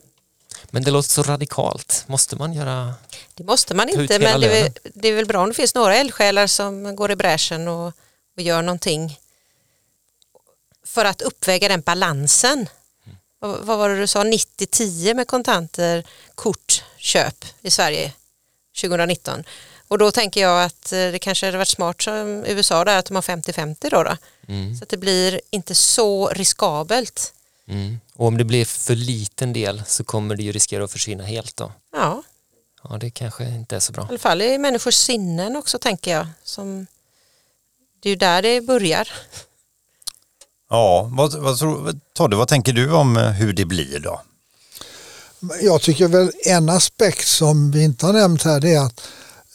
Men 0.75 0.83
det 0.83 0.91
låter 0.91 1.09
så 1.09 1.23
radikalt. 1.23 2.05
Måste 2.07 2.37
man 2.37 2.53
göra? 2.53 2.95
Det 3.35 3.45
måste 3.45 3.75
man 3.75 3.89
inte 3.89 4.19
men 4.19 4.41
det 4.41 4.61
är, 4.61 4.73
det 4.95 5.09
är 5.09 5.13
väl 5.13 5.27
bra 5.27 5.43
om 5.43 5.49
det 5.49 5.55
finns 5.55 5.75
några 5.75 5.97
eldsjälar 5.97 6.47
som 6.47 6.97
går 6.97 7.11
i 7.11 7.17
bräschen 7.17 7.69
och, 7.69 7.87
och 8.37 8.43
gör 8.43 8.63
någonting 8.63 9.19
för 10.87 11.05
att 11.05 11.23
uppväga 11.23 11.69
den 11.69 11.81
balansen. 11.81 12.69
Vad, 13.39 13.61
vad 13.61 13.79
var 13.79 13.89
det 13.89 14.01
du 14.01 14.07
sa, 14.07 14.25
90-10 14.25 15.15
med 15.15 15.27
kontanter, 15.27 16.05
kort, 16.35 16.85
köp 16.97 17.45
i 17.61 17.71
Sverige 17.71 18.13
2019. 18.81 19.45
Och 19.89 19.99
då 19.99 20.11
tänker 20.11 20.41
jag 20.41 20.65
att 20.65 20.93
eh, 20.93 21.13
det 21.13 21.19
kanske 21.19 21.47
hade 21.47 21.59
varit 21.59 21.69
smart 21.69 22.03
som 22.03 22.45
USA 22.47 22.85
där 22.85 22.99
att 22.99 23.07
de 23.07 23.15
har 23.15 23.23
50-50 23.23 23.91
då, 23.91 24.03
då. 24.03 24.17
Mm. 24.49 24.77
Så 24.77 24.83
att 24.83 24.89
det 24.89 24.97
blir 24.97 25.41
inte 25.51 25.75
så 25.75 26.29
riskabelt. 26.29 27.33
Mm. 27.69 28.01
Och 28.15 28.27
om 28.27 28.39
det 28.39 28.45
blir 28.45 28.65
för 28.65 28.95
liten 28.95 29.53
del 29.53 29.83
så 29.87 30.05
kommer 30.05 30.37
det 30.37 30.43
ju 30.43 30.53
riskera 30.53 30.85
att 30.85 30.93
försvinna 30.93 31.25
helt 31.25 31.57
då. 31.57 31.73
Ja, 31.93 32.23
Ja, 32.89 32.99
det 32.99 33.11
kanske 33.11 33.49
inte 33.49 33.77
är 33.77 33.81
så 33.81 33.93
bra. 33.93 34.03
i 34.03 34.07
alla 34.09 34.19
fall 34.19 34.43
i 34.43 34.59
människors 34.59 34.95
sinnen 34.95 35.57
också 35.57 35.79
tänker 35.79 36.11
jag. 36.11 36.27
Som, 36.45 36.87
det 38.03 38.09
är 38.09 38.11
ju 38.11 38.17
där 38.17 38.43
det 38.43 38.61
börjar. 38.61 39.09
Ja, 40.71 41.11
vad, 41.13 41.35
vad, 41.35 41.59
tror, 41.59 42.01
Todde, 42.15 42.37
vad 42.37 42.49
tänker 42.49 42.73
du 42.73 42.93
om 42.93 43.17
eh, 43.17 43.31
hur 43.31 43.53
det 43.53 43.65
blir 43.65 44.01
då? 44.01 44.21
Jag 45.63 45.83
tycker 45.83 46.09
väl 46.09 46.33
en 46.47 46.69
aspekt 46.69 47.27
som 47.27 47.71
vi 47.71 47.85
inte 47.85 48.07
har 48.07 48.13
nämnt 48.13 48.43
här 48.43 48.61
det 48.61 48.75
är 48.75 48.81
att 48.81 49.01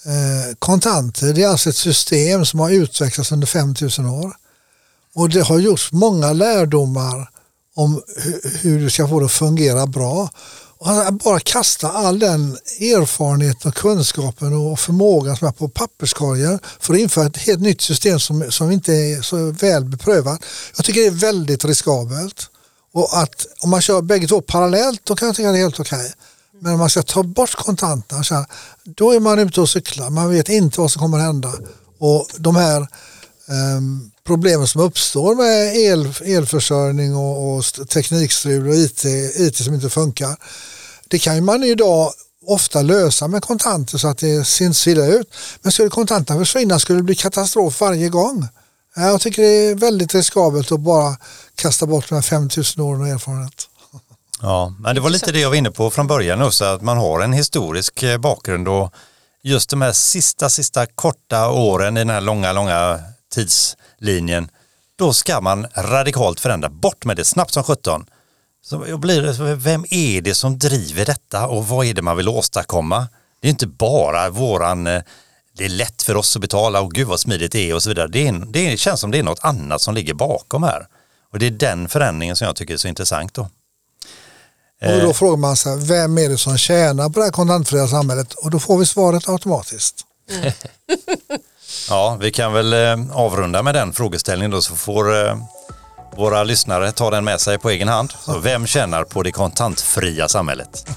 eh, 0.05 0.55
kontanter 0.59 1.33
det 1.33 1.43
är 1.43 1.47
alltså 1.47 1.69
ett 1.69 1.75
system 1.75 2.45
som 2.45 2.59
har 2.59 2.69
utvecklats 2.69 3.31
under 3.31 3.47
5000 3.47 4.05
år. 4.05 4.35
Och 5.13 5.29
det 5.29 5.41
har 5.41 5.59
gjorts 5.59 5.91
många 5.91 6.33
lärdomar 6.33 7.29
om 7.77 8.01
hur 8.61 8.79
du 8.79 8.89
ska 8.89 9.07
få 9.07 9.19
det 9.19 9.25
att 9.25 9.31
fungera 9.31 9.87
bra. 9.87 10.29
Och 10.79 10.91
att 10.91 11.23
bara 11.23 11.39
kasta 11.39 11.91
all 11.91 12.19
den 12.19 12.51
erfarenheten 12.79 13.69
och 13.69 13.75
kunskapen 13.75 14.53
och 14.53 14.79
förmågan 14.79 15.37
som 15.37 15.47
är 15.47 15.51
på 15.51 15.67
papperskorgen 15.69 16.59
för 16.79 16.93
att 16.93 16.99
införa 16.99 17.25
ett 17.25 17.37
helt 17.37 17.61
nytt 17.61 17.81
system 17.81 18.19
som, 18.19 18.51
som 18.51 18.71
inte 18.71 18.93
är 18.93 19.21
så 19.21 19.51
väl 19.51 19.85
beprövat. 19.85 20.39
Jag 20.75 20.85
tycker 20.85 21.01
det 21.01 21.07
är 21.07 21.11
väldigt 21.11 21.65
riskabelt. 21.65 22.49
Och 22.93 23.17
att 23.17 23.45
om 23.59 23.69
man 23.69 23.81
kör 23.81 24.01
bägge 24.01 24.27
två 24.27 24.41
parallellt 24.41 25.01
då 25.03 25.15
kan 25.15 25.27
jag 25.27 25.35
tycka 25.35 25.51
det 25.51 25.57
är 25.57 25.61
helt 25.61 25.79
okej. 25.79 26.13
Men 26.59 26.73
om 26.73 26.79
man 26.79 26.89
ska 26.89 27.03
ta 27.03 27.23
bort 27.23 27.55
kontanterna 27.55 28.23
så 28.23 28.35
här, 28.35 28.45
då 28.83 29.11
är 29.11 29.19
man 29.19 29.39
ute 29.39 29.61
och 29.61 29.69
cyklar. 29.69 30.09
Man 30.09 30.29
vet 30.29 30.49
inte 30.49 30.81
vad 30.81 30.91
som 30.91 31.01
kommer 31.01 31.17
att 31.17 31.23
hända. 31.23 31.53
Och 31.99 32.27
de 32.37 32.55
här 32.55 32.87
ehm, 33.49 34.11
problemen 34.23 34.67
som 34.67 34.81
uppstår 34.81 35.35
med 35.35 35.75
el, 35.75 36.13
elförsörjning 36.25 37.15
och, 37.15 37.57
och 37.57 37.89
teknikstrul 37.89 38.67
och 38.67 38.75
IT, 38.75 39.05
IT 39.35 39.57
som 39.57 39.73
inte 39.73 39.89
funkar. 39.89 40.35
Det 41.07 41.19
kan 41.19 41.45
man 41.45 41.63
idag 41.63 42.13
ofta 42.47 42.81
lösa 42.81 43.27
med 43.27 43.43
kontanter 43.43 43.97
så 43.97 44.07
att 44.07 44.17
det 44.17 44.47
syns 44.47 44.87
illa 44.87 45.05
ut. 45.05 45.35
Men 45.61 45.71
skulle 45.71 45.89
kontanterna 45.89 46.39
försvinna 46.39 46.79
skulle 46.79 46.99
det 46.99 47.03
bli 47.03 47.15
katastrof 47.15 47.81
varje 47.81 48.09
gång. 48.09 48.47
Jag 48.95 49.21
tycker 49.21 49.41
det 49.41 49.47
är 49.47 49.75
väldigt 49.75 50.15
riskabelt 50.15 50.71
att 50.71 50.79
bara 50.79 51.17
kasta 51.55 51.85
bort 51.85 52.09
de 52.09 52.15
här 52.15 52.21
5000 52.21 52.81
åren 52.83 53.01
av 53.01 53.07
erfarenhet. 53.07 53.67
Ja, 54.41 54.73
men 54.79 54.95
det 54.95 55.01
var 55.01 55.09
lite 55.09 55.31
det 55.31 55.39
jag 55.39 55.49
var 55.49 55.55
inne 55.55 55.71
på 55.71 55.89
från 55.89 56.07
början 56.07 56.41
också, 56.41 56.65
att 56.65 56.81
man 56.81 56.97
har 56.97 57.21
en 57.21 57.33
historisk 57.33 58.03
eh, 58.03 58.17
bakgrund 58.17 58.67
och 58.67 58.93
just 59.43 59.69
de 59.69 59.81
här 59.81 59.91
sista, 59.91 60.49
sista 60.49 60.85
korta 60.85 61.49
åren 61.49 61.97
i 61.97 61.99
den 61.99 62.09
här 62.09 62.21
långa, 62.21 62.53
långa 62.53 62.99
tidslinjen, 63.33 64.49
då 64.95 65.13
ska 65.13 65.41
man 65.41 65.67
radikalt 65.75 66.39
förändra, 66.39 66.69
bort 66.69 67.05
med 67.05 67.17
det 67.17 67.25
snabbt 67.25 67.53
som 67.53 67.63
17. 67.63 68.05
Så 68.65 68.85
jag 68.87 68.99
blir, 68.99 69.55
vem 69.55 69.85
är 69.89 70.21
det 70.21 70.35
som 70.35 70.59
driver 70.59 71.05
detta 71.05 71.47
och 71.47 71.67
vad 71.67 71.85
är 71.85 71.93
det 71.93 72.01
man 72.01 72.17
vill 72.17 72.29
åstadkomma? 72.29 73.07
Det 73.41 73.47
är 73.47 73.49
inte 73.49 73.67
bara 73.67 74.29
våran, 74.29 74.87
eh, 74.87 75.01
det 75.57 75.65
är 75.65 75.69
lätt 75.69 76.03
för 76.03 76.15
oss 76.15 76.35
att 76.35 76.41
betala 76.41 76.81
och 76.81 76.91
gud 76.91 77.07
vad 77.07 77.19
smidigt 77.19 77.51
det 77.51 77.69
är 77.69 77.73
och 77.75 77.83
så 77.83 77.89
vidare. 77.89 78.07
Det, 78.07 78.19
är, 78.25 78.29
en- 78.29 78.51
det 78.51 78.77
känns 78.79 78.99
som 78.99 79.11
det 79.11 79.17
är 79.19 79.23
något 79.23 79.39
annat 79.43 79.81
som 79.81 79.93
ligger 79.93 80.13
bakom 80.13 80.63
här. 80.63 80.87
Och 81.31 81.39
det 81.39 81.45
är 81.45 81.51
den 81.51 81.89
förändringen 81.89 82.35
som 82.35 82.47
jag 82.47 82.55
tycker 82.55 82.73
är 82.73 82.77
så 82.77 82.87
intressant 82.87 83.33
då. 83.33 83.41
Och 84.81 85.01
då 85.01 85.13
frågar 85.13 85.37
man 85.37 85.55
sig, 85.57 85.77
vem 85.77 86.17
är 86.17 86.29
det 86.29 86.37
som 86.37 86.57
tjänar 86.57 87.09
på 87.09 87.19
det 87.19 87.25
här 87.25 87.31
kontantfria 87.31 87.87
samhället? 87.87 88.33
Och 88.33 88.51
då 88.51 88.59
får 88.59 88.77
vi 88.77 88.85
svaret 88.85 89.29
automatiskt. 89.29 90.01
Ja, 91.89 92.17
vi 92.21 92.31
kan 92.31 92.53
väl 92.53 92.73
eh, 92.73 93.17
avrunda 93.17 93.63
med 93.63 93.75
den 93.75 93.93
frågeställningen 93.93 94.51
då 94.51 94.61
så 94.61 94.75
får 94.75 95.25
eh, 95.27 95.37
våra 96.15 96.43
lyssnare 96.43 96.91
ta 96.91 97.09
den 97.09 97.23
med 97.23 97.41
sig 97.41 97.57
på 97.57 97.69
egen 97.69 97.87
hand. 97.87 98.13
Så 98.19 98.39
vem 98.39 98.67
tjänar 98.67 99.03
på 99.03 99.23
det 99.23 99.31
kontantfria 99.31 100.27
samhället? 100.27 100.87